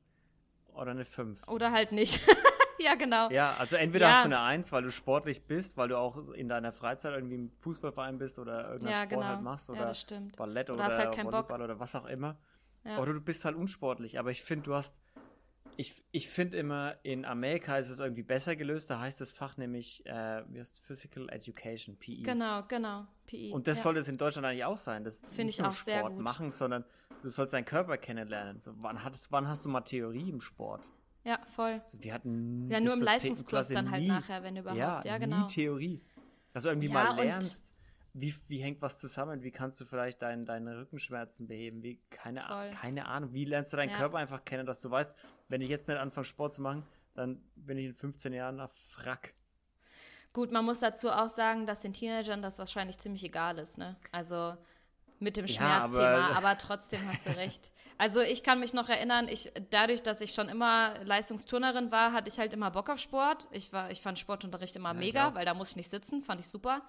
oder 0.73 0.91
eine 0.91 1.05
5. 1.05 1.47
Oder 1.47 1.71
halt 1.71 1.91
nicht. 1.91 2.21
ja, 2.79 2.95
genau. 2.95 3.29
Ja, 3.29 3.55
also 3.59 3.75
entweder 3.75 4.07
ja. 4.07 4.13
hast 4.13 4.21
du 4.23 4.29
eine 4.29 4.39
1, 4.39 4.71
weil 4.71 4.81
du 4.81 4.91
sportlich 4.91 5.45
bist, 5.45 5.77
weil 5.77 5.89
du 5.89 5.99
auch 5.99 6.29
in 6.29 6.49
deiner 6.49 6.71
Freizeit 6.71 7.13
irgendwie 7.13 7.35
im 7.35 7.51
Fußballverein 7.59 8.17
bist 8.17 8.39
oder 8.39 8.63
irgendeinen 8.63 8.93
ja, 8.93 8.95
Sport 8.95 9.09
genau. 9.11 9.25
halt 9.25 9.41
machst 9.43 9.69
oder 9.69 9.91
ja, 9.91 10.19
Ballett 10.35 10.71
oder, 10.71 10.87
oder 10.87 10.97
halt 10.97 11.17
Volleyball 11.17 11.43
Bock. 11.43 11.59
oder 11.59 11.79
was 11.79 11.93
auch 11.93 12.07
immer. 12.07 12.35
Oder 12.83 13.13
du 13.13 13.21
bist 13.21 13.45
halt 13.45 13.55
unsportlich. 13.55 14.17
Aber 14.17 14.31
ich 14.31 14.41
finde, 14.41 14.65
du 14.65 14.73
hast 14.73 14.95
ich, 15.77 16.03
ich 16.11 16.27
finde 16.29 16.57
immer, 16.57 16.95
in 17.03 17.25
Amerika 17.25 17.77
ist 17.77 17.89
es 17.89 17.99
irgendwie 17.99 18.23
besser 18.23 18.55
gelöst. 18.55 18.89
Da 18.89 18.99
heißt 18.99 19.21
das 19.21 19.31
Fach 19.31 19.57
nämlich, 19.57 20.05
äh, 20.05 20.43
wie 20.49 20.59
heißt 20.59 20.79
Physical 20.79 21.29
Education, 21.29 21.97
PE. 21.97 22.21
Genau, 22.23 22.63
genau, 22.67 23.07
PE. 23.25 23.51
Und 23.53 23.67
das 23.67 23.77
ja. 23.77 23.83
sollte 23.83 24.01
es 24.01 24.07
in 24.07 24.17
Deutschland 24.17 24.45
eigentlich 24.45 24.65
auch 24.65 24.77
sein. 24.77 25.03
Das 25.03 25.23
finde 25.31 25.51
ich 25.51 25.59
nur 25.59 25.69
auch 25.69 25.73
Sport 25.73 25.85
sehr 25.85 26.03
gut. 26.03 26.19
machen, 26.19 26.51
sondern 26.51 26.83
du 27.21 27.29
sollst 27.29 27.53
deinen 27.53 27.65
Körper 27.65 27.97
kennenlernen. 27.97 28.59
So, 28.59 28.73
wann, 28.77 29.03
hattest, 29.03 29.31
wann 29.31 29.47
hast 29.47 29.65
du 29.65 29.69
mal 29.69 29.81
Theorie 29.81 30.29
im 30.29 30.41
Sport? 30.41 30.87
Ja, 31.23 31.39
voll. 31.55 31.79
Also 31.83 32.01
wir 32.01 32.13
hatten 32.13 32.67
ja 32.69 32.79
nur 32.79 32.93
im 32.93 33.01
Leistungskurs 33.01 33.69
dann 33.69 33.91
halt 33.91 34.01
nie, 34.01 34.07
nachher, 34.07 34.43
wenn 34.43 34.57
überhaupt. 34.57 34.79
Ja, 34.79 35.03
ja 35.05 35.17
genau. 35.17 35.41
Nie 35.41 35.47
Theorie. 35.47 36.01
Dass 36.53 36.63
du 36.63 36.69
irgendwie 36.69 36.87
ja, 36.87 36.93
mal 36.93 37.15
lernst 37.15 37.73
wie, 38.13 38.35
wie 38.47 38.59
hängt 38.59 38.81
was 38.81 38.97
zusammen? 38.97 39.43
Wie 39.43 39.51
kannst 39.51 39.79
du 39.79 39.85
vielleicht 39.85 40.21
dein, 40.21 40.45
deine 40.45 40.77
Rückenschmerzen 40.77 41.47
beheben? 41.47 41.81
Wie, 41.83 41.99
keine, 42.09 42.43
keine 42.79 43.07
Ahnung. 43.07 43.33
Wie 43.33 43.45
lernst 43.45 43.73
du 43.73 43.77
deinen 43.77 43.91
ja. 43.91 43.97
Körper 43.97 44.17
einfach 44.17 44.43
kennen, 44.43 44.65
dass 44.65 44.81
du 44.81 44.91
weißt, 44.91 45.13
wenn 45.47 45.61
ich 45.61 45.69
jetzt 45.69 45.87
nicht 45.87 45.97
anfange, 45.97 46.25
Sport 46.25 46.53
zu 46.53 46.61
machen, 46.61 46.85
dann 47.13 47.41
bin 47.55 47.77
ich 47.77 47.85
in 47.85 47.93
15 47.93 48.33
Jahren 48.33 48.59
auf 48.59 48.71
Frack. 48.73 49.33
Gut, 50.33 50.51
man 50.51 50.63
muss 50.63 50.79
dazu 50.79 51.09
auch 51.09 51.29
sagen, 51.29 51.65
dass 51.65 51.81
den 51.81 51.93
Teenagern 51.93 52.41
das 52.41 52.57
wahrscheinlich 52.59 52.97
ziemlich 52.97 53.23
egal 53.23 53.57
ist, 53.57 53.77
ne? 53.77 53.97
Also 54.11 54.55
mit 55.19 55.37
dem 55.37 55.47
Schmerzthema, 55.47 56.01
ja, 56.01 56.25
aber, 56.25 56.37
aber, 56.37 56.57
trotzdem 56.57 57.01
hast 57.07 57.27
du 57.27 57.29
recht. 57.37 57.71
Also 57.97 58.21
ich 58.21 58.41
kann 58.41 58.59
mich 58.59 58.73
noch 58.73 58.89
erinnern, 58.89 59.27
ich, 59.27 59.51
dadurch, 59.69 60.01
dass 60.01 60.21
ich 60.21 60.33
schon 60.33 60.49
immer 60.49 60.95
Leistungsturnerin 61.03 61.91
war, 61.91 62.13
hatte 62.13 62.29
ich 62.29 62.39
halt 62.39 62.53
immer 62.53 62.71
Bock 62.71 62.89
auf 62.89 62.97
Sport. 62.97 63.47
Ich, 63.51 63.71
war, 63.71 63.91
ich 63.91 64.01
fand 64.01 64.17
Sportunterricht 64.17 64.75
immer 64.75 64.93
ja, 64.93 64.99
mega, 64.99 65.35
weil 65.35 65.45
da 65.45 65.53
muss 65.53 65.71
ich 65.71 65.75
nicht 65.75 65.89
sitzen, 65.89 66.23
fand 66.23 66.39
ich 66.39 66.47
super. 66.47 66.81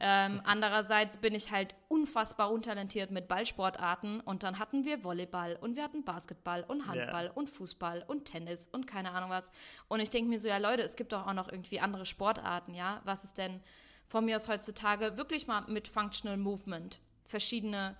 Ähm, 0.00 0.40
andererseits 0.44 1.18
bin 1.18 1.34
ich 1.34 1.52
halt 1.52 1.74
unfassbar 1.88 2.50
untalentiert 2.50 3.10
mit 3.10 3.28
Ballsportarten 3.28 4.20
und 4.20 4.42
dann 4.42 4.58
hatten 4.58 4.84
wir 4.84 5.04
Volleyball 5.04 5.56
und 5.60 5.76
wir 5.76 5.84
hatten 5.84 6.04
Basketball 6.04 6.64
und 6.64 6.88
Handball 6.88 7.26
yeah. 7.26 7.32
und 7.34 7.48
Fußball 7.48 8.04
und 8.06 8.24
Tennis 8.24 8.68
und 8.72 8.86
keine 8.86 9.12
Ahnung 9.12 9.30
was. 9.30 9.52
Und 9.88 10.00
ich 10.00 10.10
denke 10.10 10.28
mir 10.28 10.40
so, 10.40 10.48
ja 10.48 10.58
Leute, 10.58 10.82
es 10.82 10.96
gibt 10.96 11.12
doch 11.12 11.26
auch 11.26 11.32
noch 11.32 11.50
irgendwie 11.50 11.78
andere 11.78 12.06
Sportarten, 12.06 12.74
ja? 12.74 13.00
Was 13.04 13.22
ist 13.24 13.38
denn 13.38 13.60
von 14.08 14.24
mir 14.24 14.36
aus 14.36 14.48
heutzutage 14.48 15.16
wirklich 15.16 15.46
mal 15.46 15.62
mit 15.68 15.88
Functional 15.88 16.36
Movement 16.36 17.00
verschiedene. 17.26 17.96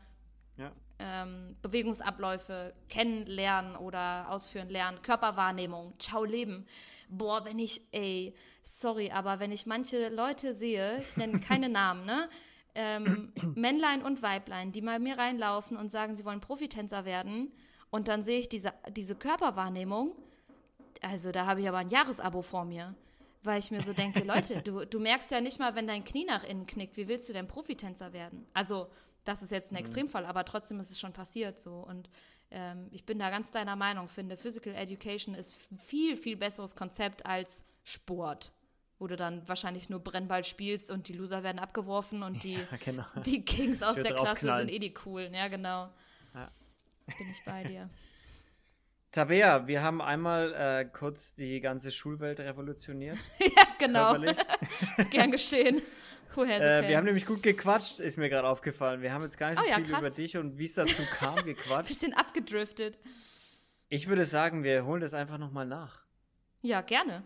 Ähm, 1.05 1.57
Bewegungsabläufe 1.61 2.72
kennenlernen 2.88 3.76
oder 3.76 4.30
ausführen 4.30 4.70
lernen, 4.70 5.02
Körperwahrnehmung, 5.02 5.92
Ciao 5.98 6.24
Leben. 6.24 6.64
Boah, 7.11 7.44
wenn 7.44 7.59
ich, 7.59 7.82
ey, 7.92 8.34
sorry, 8.64 9.11
aber 9.11 9.38
wenn 9.38 9.52
ich 9.52 9.66
manche 9.66 10.09
Leute 10.09 10.55
sehe, 10.55 10.98
ich 10.98 11.16
nenne 11.18 11.40
keine 11.40 11.68
Namen, 11.68 12.07
ne? 12.07 12.28
Ähm, 12.74 13.32
Männlein 13.55 14.02
und 14.02 14.22
Weiblein, 14.22 14.72
die 14.72 14.82
mal 14.82 14.98
mir 14.98 15.16
reinlaufen 15.16 15.76
und 15.76 15.92
sagen, 15.92 16.16
sie 16.16 16.24
wollen 16.24 16.40
Profitänzer 16.40 17.05
werden 17.05 17.52
und 17.90 18.09
dann 18.09 18.24
sehe 18.24 18.40
ich 18.40 18.48
diese, 18.48 18.72
diese 18.90 19.14
Körperwahrnehmung, 19.14 20.16
also 21.00 21.30
da 21.30 21.46
habe 21.46 21.61
ich 21.61 21.68
aber 21.68 21.78
ein 21.78 21.90
Jahresabo 21.90 22.42
vor 22.42 22.64
mir 22.64 22.96
weil 23.46 23.59
ich 23.59 23.70
mir 23.70 23.82
so 23.82 23.92
denke, 23.92 24.20
Leute, 24.24 24.62
du, 24.62 24.86
du 24.86 24.98
merkst 24.98 25.30
ja 25.30 25.40
nicht 25.40 25.59
mal, 25.59 25.74
wenn 25.74 25.86
dein 25.86 26.02
Knie 26.02 26.24
nach 26.24 26.44
innen 26.44 26.66
knickt, 26.66 26.96
wie 26.96 27.09
willst 27.09 27.28
du 27.28 27.34
denn 27.34 27.46
Profitänzer 27.46 28.14
werden? 28.14 28.46
Also 28.55 28.88
das 29.25 29.43
ist 29.43 29.51
jetzt 29.51 29.72
ein 29.72 29.75
mhm. 29.75 29.81
Extremfall, 29.81 30.27
aber 30.27 30.45
trotzdem 30.45 30.81
ist 30.81 30.91
es 30.91 30.99
schon 30.99 31.12
passiert 31.12 31.59
so. 31.59 31.75
Und 31.77 32.09
ähm, 32.51 32.89
ich 32.91 33.05
bin 33.05 33.18
da 33.18 33.31
ganz 33.31 33.51
deiner 33.51 33.77
Meinung, 33.77 34.09
finde, 34.09 34.37
Physical 34.37 34.75
Education 34.75 35.35
ist 35.35 35.57
viel, 35.87 36.16
viel 36.16 36.37
besseres 36.37 36.77
Konzept 36.77 37.27
als 37.27 37.64
Sport. 37.83 38.53
Wo 38.99 39.09
du 39.09 39.16
dann 39.16 39.47
wahrscheinlich 39.49 39.91
nur 39.91 39.99
Brennball 39.99 40.45
spielst 40.45 40.91
und 40.91 41.09
die 41.09 41.14
Loser 41.14 41.43
werden 41.43 41.59
abgeworfen 41.59 42.22
und 42.22 42.45
die, 42.45 42.55
ja, 42.70 42.79
genau. 42.85 43.05
die 43.27 43.45
Kings 43.45 43.83
aus 43.83 43.97
der 43.97 44.14
Klasse 44.14 44.57
sind 44.57 44.70
eh 44.70 44.79
die 44.79 44.95
coolen. 44.95 45.35
Ja, 45.35 45.49
genau. 45.49 45.91
Ja. 46.33 46.49
Bin 47.18 47.31
ich 47.31 47.45
bei 47.45 47.64
dir. 47.64 47.91
Tabea, 49.14 49.68
wir 49.68 49.81
haben 49.81 50.03
einmal 50.03 50.53
äh, 50.55 50.85
kurz 50.87 51.37
die 51.37 51.61
ganze 51.61 51.93
Schulwelt 51.93 52.41
revolutioniert. 52.41 53.16
ja, 53.39 53.62
genau. 53.79 54.16
Gern 55.11 55.31
geschehen. 55.31 55.83
Äh, 56.37 56.89
wir 56.89 56.97
haben 56.97 57.05
nämlich 57.05 57.26
gut 57.26 57.43
gequatscht, 57.43 58.01
ist 58.01 58.18
mir 58.18 58.28
gerade 58.28 58.49
aufgefallen. 58.49 59.03
Wir 59.03 59.12
haben 59.12 59.22
jetzt 59.22 59.39
gar 59.39 59.51
nicht 59.51 59.59
so 59.59 59.64
oh, 59.64 59.68
ja, 59.68 59.76
viel 59.76 59.87
krass. 59.87 60.01
über 60.01 60.11
dich 60.11 60.37
und 60.37 60.59
wie 60.59 60.64
es 60.64 60.74
dazu 60.74 61.03
kam 61.12 61.37
gequatscht. 61.45 61.89
Bisschen 61.89 62.14
abgedriftet. 62.14 62.99
Ich 63.89 64.09
würde 64.09 64.24
sagen, 64.24 64.64
wir 64.64 64.85
holen 64.85 65.01
das 65.01 65.14
einfach 65.14 65.39
nochmal 65.39 65.66
nach. 65.66 66.03
Ja, 66.62 66.80
gerne. 66.80 67.22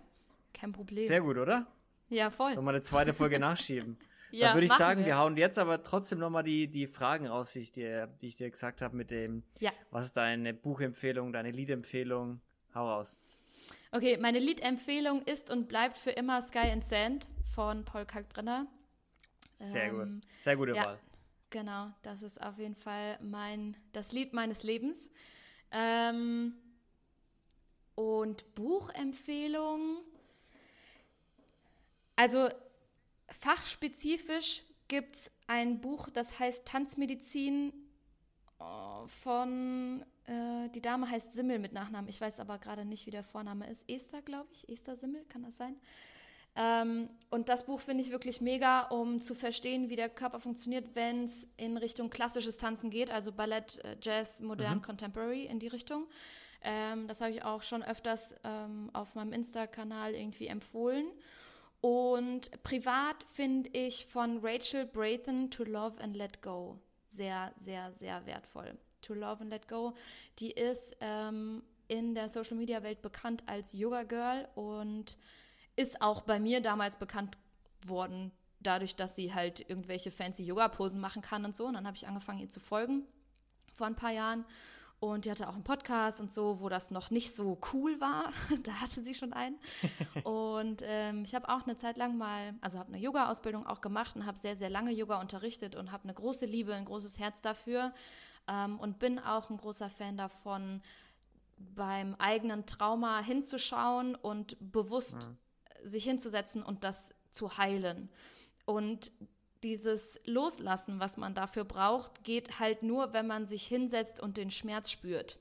Kein 0.53 0.73
Problem. 0.73 1.07
Sehr 1.07 1.21
gut, 1.21 1.39
oder? 1.39 1.67
Ja, 2.09 2.31
voll. 2.31 2.55
Nochmal 2.55 2.75
eine 2.75 2.83
zweite 2.83 3.15
Folge 3.15 3.39
nachschieben. 3.41 3.99
ja, 4.31 4.49
Dann 4.49 4.57
würde 4.57 4.67
ich 4.67 4.73
sagen, 4.73 5.01
wir. 5.01 5.07
wir. 5.07 5.19
hauen 5.19 5.37
jetzt 5.37 5.59
aber 5.59 5.83
trotzdem 5.83 6.19
nochmal 6.19 6.43
die, 6.43 6.69
die 6.69 6.87
Fragen 6.87 7.27
raus, 7.27 7.53
die 7.53 7.61
ich 7.61 7.73
dir, 7.73 8.09
die 8.21 8.27
ich 8.27 8.37
dir 8.37 8.51
gesagt 8.51 8.83
habe, 8.83 8.97
mit 8.97 9.11
dem, 9.11 9.45
ja. 9.61 9.71
was 9.91 10.07
ist 10.07 10.17
deine 10.17 10.55
Buchempfehlung, 10.55 11.33
deine 11.33 11.51
Liedempfehlung? 11.51 12.41
Hau 12.75 12.89
raus. 12.89 13.19
Okay, 13.93 14.19
meine 14.19 14.39
Liedempfehlung 14.39 15.23
ist 15.23 15.51
und 15.51 15.69
bleibt 15.69 15.97
für 15.97 16.11
immer 16.11 16.43
Sky 16.43 16.71
and 16.71 16.85
Sand 16.85 17.29
von 17.55 17.85
Paul 17.85 18.05
Kalkbrenner. 18.05 18.67
Sehr 19.59 19.87
ähm, 19.87 20.21
gut. 20.21 20.41
Sehr 20.41 20.57
gute 20.57 20.75
ja, 20.75 20.85
Wahl. 20.85 20.99
Genau, 21.51 21.91
das 22.03 22.23
ist 22.23 22.41
auf 22.41 22.59
jeden 22.59 22.77
Fall 22.77 23.19
mein, 23.23 23.77
das 23.93 24.13
Lied 24.13 24.33
meines 24.33 24.63
Lebens. 24.63 25.11
Ähm, 25.71 26.55
und 27.95 28.55
Buchempfehlung. 28.55 29.99
Also 32.17 32.49
fachspezifisch 33.29 34.63
gibt 34.89 35.17
es 35.17 35.31
ein 35.47 35.81
Buch, 35.81 36.09
das 36.11 36.39
heißt 36.39 36.67
Tanzmedizin 36.67 37.73
äh, 38.61 39.09
von, 39.09 40.05
äh, 40.27 40.69
die 40.71 40.81
Dame 40.81 41.11
heißt 41.11 41.33
Simmel 41.33 41.59
mit 41.59 41.73
Nachnamen. 41.73 42.09
Ich 42.09 42.21
weiß 42.21 42.41
aber 42.41 42.59
gerade 42.59 42.85
nicht, 42.85 43.07
wie 43.07 43.11
der 43.11 43.25
Vorname 43.25 43.69
ist. 43.69 43.89
Esther, 43.89 44.23
glaube 44.23 44.49
ich. 44.53 44.69
Esther 44.69 44.97
Simmel, 44.97 45.25
kann 45.29 45.43
das 45.43 45.57
sein? 45.57 45.77
Ähm, 46.61 47.09
und 47.31 47.49
das 47.49 47.67
Buch 47.67 47.81
finde 47.81 48.03
ich 48.03 48.11
wirklich 48.11 48.41
mega, 48.41 48.83
um 48.83 49.21
zu 49.21 49.37
verstehen, 49.37 49.91
wie 49.91 49.97
der 49.97 50.09
Körper 50.09 50.41
funktioniert, 50.41 50.97
wenn 50.97 51.25
es 51.25 51.47
in 51.57 51.77
Richtung 51.77 52.11
klassisches 52.11 52.59
Tanzen 52.59 52.91
geht, 52.91 53.11
also 53.13 53.31
Ballett, 53.31 53.79
äh, 53.85 53.97
Jazz, 54.03 54.41
Modern, 54.41 54.79
mhm. 54.79 54.83
Contemporary 54.83 55.45
in 55.45 55.61
die 55.61 55.69
Richtung. 55.69 56.09
Ähm, 56.63 57.07
das 57.07 57.21
habe 57.21 57.31
ich 57.31 57.45
auch 57.45 57.63
schon 57.63 57.85
öfters 57.85 58.35
ähm, 58.43 58.91
auf 58.93 59.15
meinem 59.15 59.33
Insta-Kanal 59.33 60.17
irgendwie 60.17 60.49
empfohlen. 60.49 61.07
Und 61.81 62.51
privat 62.65 63.25
finde 63.33 63.71
ich 63.73 64.07
von 64.07 64.41
Rachel 64.43 64.85
Braithen 64.85 65.53
To 65.53 65.63
Love 65.63 66.03
and 66.03 66.17
Let 66.17 66.43
Go 66.43 66.81
sehr, 67.11 67.53
sehr, 67.55 67.93
sehr 67.93 68.27
wertvoll. 68.27 68.77
To 69.03 69.15
Love 69.15 69.43
and 69.43 69.51
Let 69.51 69.69
Go, 69.69 69.95
die 70.41 70.51
ist 70.51 70.97
ähm, 71.01 71.63
in 71.87 72.17
der 72.17 72.29
Social-Media-Welt 72.29 73.01
bekannt 73.01 73.45
als 73.47 73.73
Yoga 73.73 74.03
Girl 74.03 74.49
und 74.57 75.17
ist 75.79 76.03
auch 76.03 76.23
bei 76.23 76.41
mir 76.41 76.61
damals 76.61 76.97
bekannt 76.97 77.39
worden, 77.83 78.33
dadurch, 78.59 78.97
dass 78.97 79.15
sie 79.15 79.33
halt 79.33 79.61
irgendwelche 79.71 80.11
fancy 80.11 80.45
Yoga-Posen 80.45 80.99
machen 80.99 81.23
kann 81.23 81.45
und 81.45 81.55
so. 81.55 81.67
Und 81.67 81.75
dann 81.75 81.87
habe 81.87 81.97
ich 81.97 82.09
angefangen, 82.09 82.41
ihr 82.41 82.51
zu 82.51 82.59
folgen 82.59 83.07
vor 83.77 83.87
ein 83.87 83.95
paar 83.95 84.11
Jahren. 84.11 84.45
Und 84.99 85.25
die 85.25 85.31
hatte 85.31 85.49
auch 85.49 85.55
einen 85.55 85.63
Podcast 85.63 86.21
und 86.21 86.33
so, 86.33 86.61
wo 86.61 86.69
das 86.69 86.91
noch 86.91 87.11
nicht 87.11 87.37
so 87.37 87.61
cool 87.73 88.01
war. 88.01 88.33
da 88.65 88.73
hatte 88.73 89.01
sie 89.01 89.15
schon 89.15 89.33
einen. 89.33 89.57
und 90.25 90.83
ähm, 90.85 91.23
ich 91.23 91.37
habe 91.37 91.49
auch 91.49 91.63
eine 91.63 91.77
Zeit 91.77 91.97
lang 91.97 92.19
mal, 92.19 92.55
also 92.61 92.81
habe 92.81 92.93
eine 92.93 93.01
Yoga-Ausbildung 93.01 93.65
auch 93.65 93.81
gemacht 93.81 94.17
und 94.17 94.27
habe 94.27 94.37
sehr, 94.37 94.57
sehr 94.57 94.71
lange 94.71 94.91
Yoga 94.91 95.21
unterrichtet 95.21 95.77
und 95.77 95.93
habe 95.93 96.03
eine 96.03 96.15
große 96.15 96.47
Liebe, 96.47 96.75
ein 96.75 96.87
großes 96.87 97.21
Herz 97.21 97.41
dafür. 97.41 97.95
Ähm, 98.49 98.81
und 98.81 98.99
bin 98.99 99.21
auch 99.21 99.49
ein 99.49 99.59
großer 99.59 99.89
Fan 99.91 100.17
davon, 100.17 100.83
beim 101.57 102.17
eigenen 102.17 102.67
Trauma 102.67 103.21
hinzuschauen 103.21 104.17
und 104.17 104.57
bewusst 104.73 105.29
mhm 105.29 105.39
sich 105.85 106.05
hinzusetzen 106.05 106.63
und 106.63 106.85
das 106.85 107.15
zu 107.31 107.59
heilen. 107.59 108.09
Und 108.65 109.13
dieses 109.63 110.21
Loslassen, 110.25 111.01
was 111.01 111.17
man 111.17 111.35
dafür 111.35 111.65
braucht, 111.65 112.23
geht 112.23 112.61
halt 112.61 112.83
nur, 112.83 113.13
wenn 113.13 113.27
man 113.27 113.47
sich 113.47 113.67
hinsetzt 113.67 114.21
und 114.21 114.37
den 114.37 114.51
Schmerz 114.51 114.91
spürt. 114.91 115.39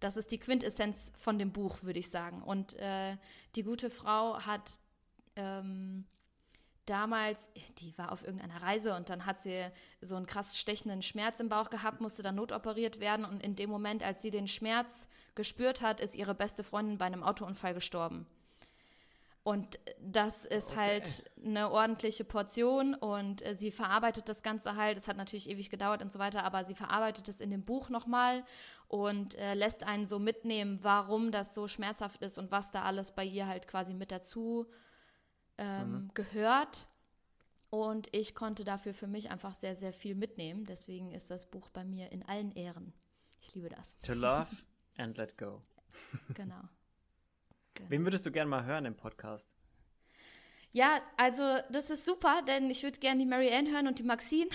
Das 0.00 0.16
ist 0.16 0.30
die 0.32 0.38
Quintessenz 0.38 1.12
von 1.18 1.38
dem 1.38 1.52
Buch, 1.52 1.82
würde 1.82 1.98
ich 1.98 2.10
sagen. 2.10 2.42
Und 2.42 2.74
äh, 2.74 3.16
die 3.54 3.62
gute 3.62 3.90
Frau 3.90 4.38
hat 4.40 4.78
ähm, 5.36 6.04
damals, 6.86 7.50
die 7.78 7.96
war 7.96 8.12
auf 8.12 8.22
irgendeiner 8.22 8.60
Reise 8.62 8.94
und 8.96 9.08
dann 9.08 9.24
hat 9.24 9.40
sie 9.40 9.66
so 10.00 10.16
einen 10.16 10.26
krass 10.26 10.58
stechenden 10.58 11.02
Schmerz 11.02 11.40
im 11.40 11.48
Bauch 11.48 11.70
gehabt, 11.70 12.00
musste 12.00 12.22
dann 12.22 12.34
notoperiert 12.34 13.00
werden. 13.00 13.24
Und 13.24 13.42
in 13.42 13.56
dem 13.56 13.70
Moment, 13.70 14.02
als 14.02 14.20
sie 14.20 14.30
den 14.30 14.48
Schmerz 14.48 15.06
gespürt 15.34 15.80
hat, 15.80 16.00
ist 16.00 16.14
ihre 16.14 16.34
beste 16.34 16.64
Freundin 16.64 16.98
bei 16.98 17.06
einem 17.06 17.22
Autounfall 17.22 17.74
gestorben. 17.74 18.26
Und 19.44 19.78
das 20.00 20.46
ist 20.46 20.70
okay. 20.70 20.76
halt 20.76 21.30
eine 21.44 21.70
ordentliche 21.70 22.24
Portion 22.24 22.94
und 22.94 23.44
äh, 23.44 23.54
sie 23.54 23.70
verarbeitet 23.70 24.30
das 24.30 24.42
Ganze 24.42 24.74
halt. 24.74 24.96
Es 24.96 25.06
hat 25.06 25.18
natürlich 25.18 25.50
ewig 25.50 25.68
gedauert 25.68 26.02
und 26.02 26.10
so 26.10 26.18
weiter, 26.18 26.44
aber 26.44 26.64
sie 26.64 26.74
verarbeitet 26.74 27.28
es 27.28 27.40
in 27.40 27.50
dem 27.50 27.62
Buch 27.62 27.90
nochmal 27.90 28.42
und 28.88 29.34
äh, 29.34 29.52
lässt 29.52 29.84
einen 29.84 30.06
so 30.06 30.18
mitnehmen, 30.18 30.78
warum 30.80 31.30
das 31.30 31.54
so 31.54 31.68
schmerzhaft 31.68 32.22
ist 32.22 32.38
und 32.38 32.50
was 32.52 32.70
da 32.70 32.84
alles 32.84 33.12
bei 33.12 33.22
ihr 33.22 33.46
halt 33.46 33.68
quasi 33.68 33.92
mit 33.92 34.10
dazu 34.10 34.66
ähm, 35.58 35.92
mhm. 35.92 36.10
gehört. 36.14 36.86
Und 37.68 38.08
ich 38.12 38.34
konnte 38.34 38.64
dafür 38.64 38.94
für 38.94 39.08
mich 39.08 39.30
einfach 39.30 39.54
sehr, 39.56 39.76
sehr 39.76 39.92
viel 39.92 40.14
mitnehmen. 40.14 40.64
Deswegen 40.64 41.12
ist 41.12 41.30
das 41.30 41.44
Buch 41.44 41.68
bei 41.68 41.84
mir 41.84 42.10
in 42.12 42.22
allen 42.22 42.52
Ehren. 42.52 42.94
Ich 43.42 43.54
liebe 43.54 43.68
das. 43.68 44.00
To 44.02 44.14
love 44.14 44.48
and 44.96 45.18
let 45.18 45.36
go. 45.36 45.60
genau. 46.32 46.62
Genau. 47.74 47.90
Wen 47.90 48.04
würdest 48.04 48.24
du 48.26 48.30
gerne 48.30 48.48
mal 48.48 48.64
hören 48.64 48.84
im 48.84 48.96
Podcast? 48.96 49.54
Ja, 50.72 51.00
also 51.16 51.58
das 51.70 51.90
ist 51.90 52.04
super, 52.04 52.42
denn 52.48 52.68
ich 52.68 52.82
würde 52.82 52.98
gerne 52.98 53.20
die 53.20 53.26
Mary 53.26 53.54
Ann 53.54 53.70
hören 53.70 53.86
und 53.86 54.00
die 54.00 54.02
Maxine. 54.02 54.50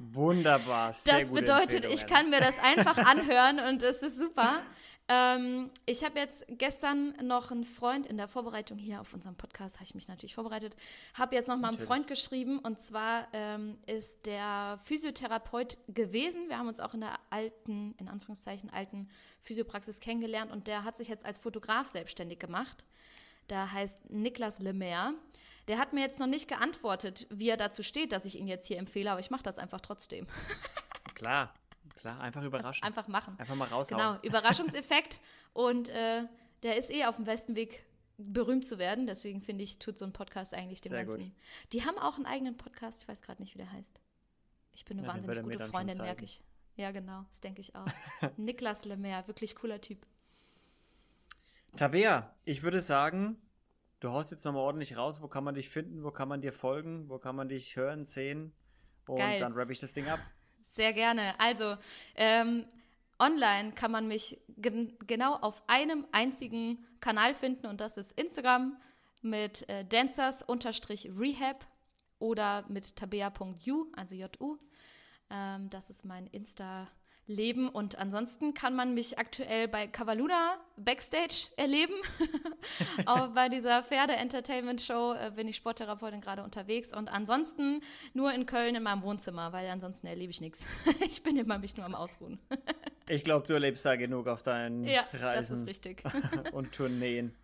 Wunderbar. 0.00 0.92
Sehr 0.92 1.20
das 1.20 1.30
bedeutet, 1.30 1.84
ich 1.84 2.06
kann 2.06 2.28
mir 2.28 2.40
das 2.40 2.58
einfach 2.58 2.98
anhören 2.98 3.60
und 3.60 3.84
es 3.84 4.02
ist 4.02 4.16
super. 4.16 4.62
Ähm, 5.08 5.70
ich 5.84 6.02
habe 6.02 6.18
jetzt 6.18 6.44
gestern 6.48 7.14
noch 7.22 7.52
einen 7.52 7.64
Freund 7.64 8.06
in 8.06 8.16
der 8.16 8.26
Vorbereitung 8.26 8.76
hier 8.76 9.00
auf 9.00 9.14
unserem 9.14 9.36
Podcast, 9.36 9.76
habe 9.76 9.84
ich 9.84 9.94
mich 9.94 10.08
natürlich 10.08 10.34
vorbereitet, 10.34 10.74
habe 11.14 11.36
jetzt 11.36 11.46
noch 11.46 11.56
mal 11.58 11.68
einen 11.68 11.78
Freund 11.78 12.08
geschrieben 12.08 12.58
und 12.58 12.80
zwar 12.80 13.28
ähm, 13.32 13.78
ist 13.86 14.26
der 14.26 14.80
Physiotherapeut 14.82 15.78
gewesen. 15.86 16.48
Wir 16.48 16.58
haben 16.58 16.66
uns 16.66 16.80
auch 16.80 16.92
in 16.92 17.02
der 17.02 17.20
alten, 17.30 17.94
in 17.98 18.08
Anführungszeichen, 18.08 18.68
alten 18.70 19.08
Physiopraxis 19.42 20.00
kennengelernt 20.00 20.50
und 20.50 20.66
der 20.66 20.82
hat 20.82 20.96
sich 20.96 21.06
jetzt 21.06 21.24
als 21.24 21.38
Fotograf 21.38 21.86
selbstständig 21.86 22.40
gemacht. 22.40 22.84
Da 23.46 23.70
heißt 23.70 24.10
Niklas 24.10 24.58
Lemaire. 24.58 25.14
Der 25.68 25.78
hat 25.78 25.92
mir 25.92 26.00
jetzt 26.00 26.18
noch 26.18 26.26
nicht 26.26 26.48
geantwortet, 26.48 27.28
wie 27.30 27.48
er 27.48 27.56
dazu 27.56 27.84
steht, 27.84 28.10
dass 28.10 28.24
ich 28.24 28.38
ihn 28.38 28.48
jetzt 28.48 28.66
hier 28.66 28.78
empfehle, 28.78 29.10
aber 29.12 29.20
ich 29.20 29.30
mache 29.30 29.44
das 29.44 29.58
einfach 29.58 29.80
trotzdem. 29.80 30.26
Klar, 31.14 31.54
klar, 31.94 32.20
einfach 32.20 32.42
überraschen. 32.42 32.84
Einfach 32.84 33.08
machen. 33.08 33.38
Einfach 33.38 33.54
mal 33.54 33.68
raushauen. 33.68 34.00
Genau, 34.00 34.22
Überraschungseffekt. 34.22 35.20
Und 35.52 35.88
äh, 35.88 36.24
der 36.62 36.76
ist 36.76 36.90
eh 36.90 37.04
auf 37.04 37.16
dem 37.16 37.24
besten 37.24 37.54
Weg, 37.54 37.84
berühmt 38.18 38.64
zu 38.64 38.78
werden. 38.78 39.06
Deswegen 39.06 39.40
finde 39.40 39.64
ich, 39.64 39.78
tut 39.78 39.98
so 39.98 40.04
ein 40.04 40.12
Podcast 40.12 40.54
eigentlich 40.54 40.80
dem 40.80 40.90
Sehr 40.90 41.04
Ganzen. 41.04 41.24
gut. 41.24 41.32
Die 41.72 41.84
haben 41.84 41.98
auch 41.98 42.16
einen 42.16 42.26
eigenen 42.26 42.56
Podcast, 42.56 43.02
ich 43.02 43.08
weiß 43.08 43.22
gerade 43.22 43.42
nicht, 43.42 43.54
wie 43.54 43.58
der 43.58 43.72
heißt. 43.72 44.00
Ich 44.72 44.84
bin 44.84 44.98
eine 44.98 45.06
Ja, 45.06 45.14
wahnsinnig 45.14 45.42
gute 45.42 45.64
Freundin, 45.66 45.96
merke 45.98 46.24
ich. 46.24 46.42
Ja, 46.76 46.90
genau, 46.90 47.24
das 47.30 47.40
denke 47.40 47.60
ich 47.62 47.74
auch. 47.74 47.86
Niklas 48.36 48.84
Lemaire, 48.84 49.26
wirklich 49.26 49.54
cooler 49.56 49.80
Typ. 49.80 50.06
Tabea, 51.76 52.34
ich 52.44 52.62
würde 52.62 52.80
sagen, 52.80 53.38
du 54.00 54.10
haust 54.10 54.30
jetzt 54.30 54.44
nochmal 54.44 54.62
ordentlich 54.62 54.96
raus. 54.96 55.22
Wo 55.22 55.28
kann 55.28 55.44
man 55.44 55.54
dich 55.54 55.68
finden? 55.68 56.04
Wo 56.04 56.10
kann 56.10 56.28
man 56.28 56.40
dir 56.40 56.52
folgen? 56.52 57.08
Wo 57.08 57.18
kann 57.18 57.36
man 57.36 57.48
dich 57.48 57.76
hören, 57.76 58.04
sehen? 58.04 58.52
Und 59.06 59.18
Geil. 59.18 59.40
dann 59.40 59.52
rappe 59.52 59.72
ich 59.72 59.78
das 59.80 59.92
Ding 59.92 60.08
ab. 60.08 60.20
Sehr 60.76 60.92
gerne. 60.92 61.40
Also, 61.40 61.78
ähm, 62.16 62.66
online 63.18 63.72
kann 63.72 63.90
man 63.90 64.06
mich 64.08 64.38
gen 64.58 64.94
genau 65.06 65.36
auf 65.36 65.62
einem 65.68 66.06
einzigen 66.12 66.86
Kanal 67.00 67.34
finden 67.34 67.66
und 67.66 67.80
das 67.80 67.96
ist 67.96 68.12
Instagram 68.12 68.76
mit 69.22 69.66
äh, 69.70 69.86
dancers-rehab 69.86 71.64
oder 72.18 72.66
mit 72.68 72.94
tabea.u, 72.94 73.86
also 73.96 74.14
ju. 74.14 74.58
Ähm, 75.30 75.70
das 75.70 75.88
ist 75.88 76.04
mein 76.04 76.26
Insta-Leben 77.26 77.68
und 77.68 77.98
ansonsten 77.98 78.54
kann 78.54 78.74
man 78.74 78.94
mich 78.94 79.18
aktuell 79.18 79.68
bei 79.68 79.86
Cavaluna 79.86 80.56
Backstage 80.76 81.48
erleben. 81.56 81.94
Auch 83.06 83.28
bei 83.28 83.48
dieser 83.48 83.82
Pferde-Entertainment-Show 83.82 85.14
äh, 85.14 85.32
bin 85.34 85.48
ich 85.48 85.56
Sporttherapeutin 85.56 86.20
gerade 86.20 86.42
unterwegs 86.42 86.92
und 86.92 87.08
ansonsten 87.08 87.82
nur 88.14 88.32
in 88.32 88.46
Köln 88.46 88.74
in 88.74 88.82
meinem 88.82 89.02
Wohnzimmer, 89.02 89.52
weil 89.52 89.68
ansonsten 89.68 90.06
erlebe 90.06 90.30
ich 90.30 90.40
nichts. 90.40 90.60
ich 91.08 91.22
bin 91.22 91.36
immer 91.36 91.58
mich 91.58 91.76
nur 91.76 91.86
am 91.86 91.94
Ausruhen. 91.94 92.38
Ich 93.08 93.22
glaube, 93.22 93.46
du 93.46 93.52
erlebst 93.52 93.86
da 93.86 93.94
genug 93.94 94.26
auf 94.26 94.42
deinen 94.42 94.84
Ja, 94.84 95.06
das 95.12 95.22
Reisen 95.22 95.60
ist 95.60 95.68
richtig. 95.68 96.02
und 96.50 96.72
Tourneen. 96.74 97.36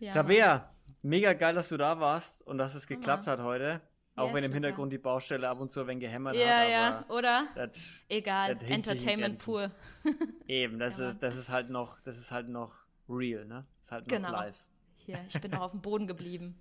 ja, 0.00 0.10
Tabea, 0.10 0.68
mega 1.02 1.32
geil, 1.34 1.54
dass 1.54 1.68
du 1.68 1.76
da 1.76 2.00
warst 2.00 2.44
und 2.44 2.58
dass 2.58 2.74
es 2.74 2.88
geklappt 2.88 3.28
Hammer. 3.28 3.38
hat 3.38 3.44
heute. 3.44 3.80
Auch 4.16 4.26
Yes, 4.28 4.34
wenn 4.34 4.44
im. 4.44 4.52
Hintergrund 4.52 4.92
die 4.92 4.98
Baustelle 4.98 5.48
ab 5.48 5.60
und 5.60 5.70
zu 5.70 5.80
ein 5.80 5.86
wenig 5.88 6.00
gehämmert 6.04 6.34
Ja, 6.36 6.46
hat. 6.60 6.70
ja, 6.70 6.98
aber 7.08 7.14
oder? 7.14 7.48
das, 7.54 8.02
Egal, 8.08 8.56
das 8.56 8.68
Entertainment 8.70 9.38
pur. 9.44 9.70
eben, 10.48 10.78
das 10.78 10.98
Ja, 10.98 11.08
ist, 11.10 11.22
das 11.22 11.36
ist 11.36 11.50
halt 11.50 11.68
noch, 11.70 12.00
das 12.00 12.18
ist 12.18 12.32
halt 12.32 12.48
noch 12.48 12.72
real, 13.08 13.44
ne? 13.44 13.66
Das 13.78 13.86
ist 13.86 13.92
halt 13.92 14.06
noch 14.10 14.16
Genau. 14.16 14.30
live. 14.32 14.66
Hier, 14.96 15.18
ich 15.28 15.40
bin 15.40 15.50
noch 15.50 15.60
auf 15.60 15.70
dem 15.72 15.82
Boden 15.82 16.06
geblieben. 16.06 16.58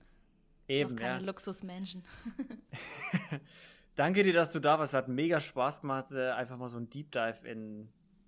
Eben, 0.67 0.91
noch 0.95 1.01
keine 1.01 1.19
ja. 1.21 1.25
Luxusmenschen. 1.25 2.03
Danke 3.95 4.23
dir, 4.23 4.33
dass 4.33 4.51
du 4.51 4.59
da 4.59 4.77
warst. 4.77 4.93
Hat 4.93 5.07
mega 5.07 5.39
Spaß 5.39 5.81
gemacht, 5.81 6.11
äh, 6.11 6.31
einfach 6.31 6.57
mal 6.57 6.69
so 6.69 6.77
ein 6.77 6.89
Deep 6.89 7.11
Dive 7.11 7.47
in 7.47 7.87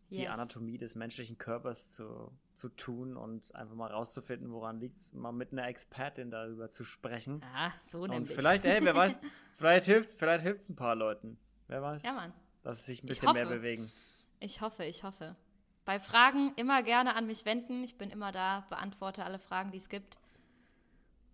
die. 0.09 0.27
Anatomie 0.27 0.77
des 0.77 0.95
menschlichen 0.95 1.37
Körpers 1.37 1.93
zu, 1.93 2.31
zu 2.53 2.69
tun 2.69 3.17
und 3.17 3.53
einfach 3.55 3.75
mal 3.75 3.91
rauszufinden, 3.91 4.51
woran 4.51 4.79
liegt 4.79 4.97
es, 4.97 5.11
mal 5.13 5.31
mit 5.31 5.51
einer 5.51 5.67
Expertin 5.67 6.31
darüber 6.31 6.71
zu 6.71 6.83
sprechen. 6.83 7.43
Ah, 7.55 7.71
so 7.85 8.01
und 8.01 8.09
nämlich. 8.11 8.33
vielleicht, 8.35 8.65
ey, 8.65 8.83
wer 8.83 8.95
weiß, 8.95 9.21
vielleicht 9.57 9.85
hilft 9.85 10.17
vielleicht 10.17 10.43
hilft's 10.43 10.69
ein 10.69 10.75
paar 10.75 10.95
Leuten. 10.95 11.37
Wer 11.67 11.81
weiß, 11.81 12.03
Ja, 12.03 12.13
Mann. 12.13 12.33
dass 12.63 12.79
sie 12.85 12.91
sich 12.93 13.03
ein 13.03 13.07
bisschen 13.07 13.33
mehr 13.33 13.45
bewegen. 13.47 13.91
Ich 14.39 14.61
hoffe, 14.61 14.85
ich 14.85 15.03
hoffe. 15.03 15.35
Bei 15.83 15.99
Fragen 15.99 16.53
immer 16.57 16.83
gerne 16.83 17.15
an 17.15 17.27
mich 17.27 17.45
wenden. 17.45 17.83
Ich 17.83 17.97
bin 17.97 18.09
immer 18.09 18.31
da, 18.31 18.65
beantworte 18.69 19.23
alle 19.23 19.39
Fragen, 19.39 19.71
die 19.71 19.77
es 19.77 19.89
gibt. 19.89 20.17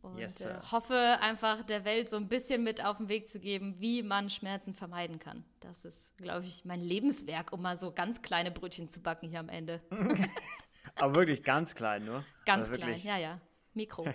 Und 0.03 0.17
Yes, 0.17 0.41
äh, 0.41 0.53
hoffe 0.71 1.17
einfach 1.21 1.63
der 1.63 1.85
Welt 1.85 2.09
so 2.09 2.17
ein 2.17 2.27
bisschen 2.27 2.61
mit 2.63 2.83
auf 2.83 2.97
den 2.97 3.07
Weg 3.07 3.29
zu 3.29 3.39
geben, 3.39 3.75
wie 3.79 4.03
man 4.03 4.29
Schmerzen 4.29 4.73
vermeiden 4.73 5.17
kann. 5.17 5.45
Das 5.61 5.85
ist, 5.85 6.15
glaube 6.17 6.45
ich, 6.45 6.65
mein 6.65 6.81
Lebenswerk, 6.81 7.53
um 7.53 7.61
mal 7.61 7.77
so 7.77 7.91
ganz 7.93 8.21
kleine 8.21 8.51
Brötchen 8.51 8.89
zu 8.89 8.99
backen 9.01 9.29
hier 9.29 9.39
am 9.39 9.47
Ende. 9.49 9.81
Aber 10.95 11.15
wirklich 11.15 11.41
ganz 11.41 11.73
klein, 11.73 12.03
nur. 12.05 12.25
Ganz 12.45 12.67
Also 12.67 12.79
klein, 12.81 12.99
ja, 13.01 13.17
ja. 13.17 13.39
Mikro. 13.73 14.05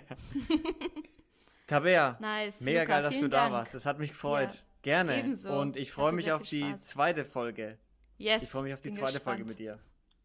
Tabea, 1.67 2.17
Nice. 2.19 2.61
mega 2.61 2.81
Luca, 2.81 2.93
geil, 2.93 3.03
dass 3.03 3.19
du 3.19 3.27
da 3.27 3.41
Dank. 3.41 3.53
warst. 3.53 3.73
Das 3.73 3.85
hat 3.85 3.99
mich 3.99 4.09
gefreut. 4.11 4.51
Ja, 4.53 4.61
Gerne. 4.81 5.19
ebenso. 5.19 5.49
Und 5.59 5.75
ich 5.75 5.91
freue 5.91 6.13
mich 6.13 6.31
auf 6.31 6.43
die 6.43 6.61
Spaß. 6.61 6.83
zweite 6.83 7.25
Folge. 7.25 7.77
Yes. 8.17 8.43
Ich 8.43 8.49
freue 8.49 8.63
mich 8.63 8.73
auf 8.73 8.81
die 8.81 8.91
zweite 8.91 9.19
Folge 9.19 9.43
gespannt. 9.43 9.49
mit 9.49 9.59
dir. 9.59 9.79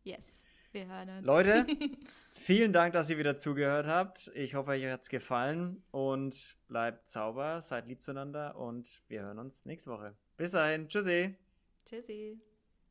Yes. 0.04 0.24
Wir 0.72 0.86
hören 0.86 1.08
uns. 1.08 1.24
Leute, 1.24 1.66
vielen 2.34 2.72
Dank, 2.72 2.92
dass 2.92 3.10
ihr 3.10 3.18
wieder 3.18 3.36
zugehört 3.36 3.86
habt. 3.86 4.30
Ich 4.34 4.54
hoffe, 4.54 4.70
euch 4.70 4.86
hat's 4.86 5.08
gefallen 5.08 5.82
und 5.90 6.56
bleibt 6.68 7.08
sauber, 7.08 7.60
seid 7.60 7.86
lieb 7.86 8.02
zueinander 8.02 8.56
und 8.56 9.02
wir 9.08 9.22
hören 9.22 9.38
uns 9.38 9.64
nächste 9.64 9.90
Woche. 9.90 10.14
Bis 10.36 10.52
dahin, 10.52 10.88
tschüssi. 10.88 11.36
Tschüssi. 11.86 12.40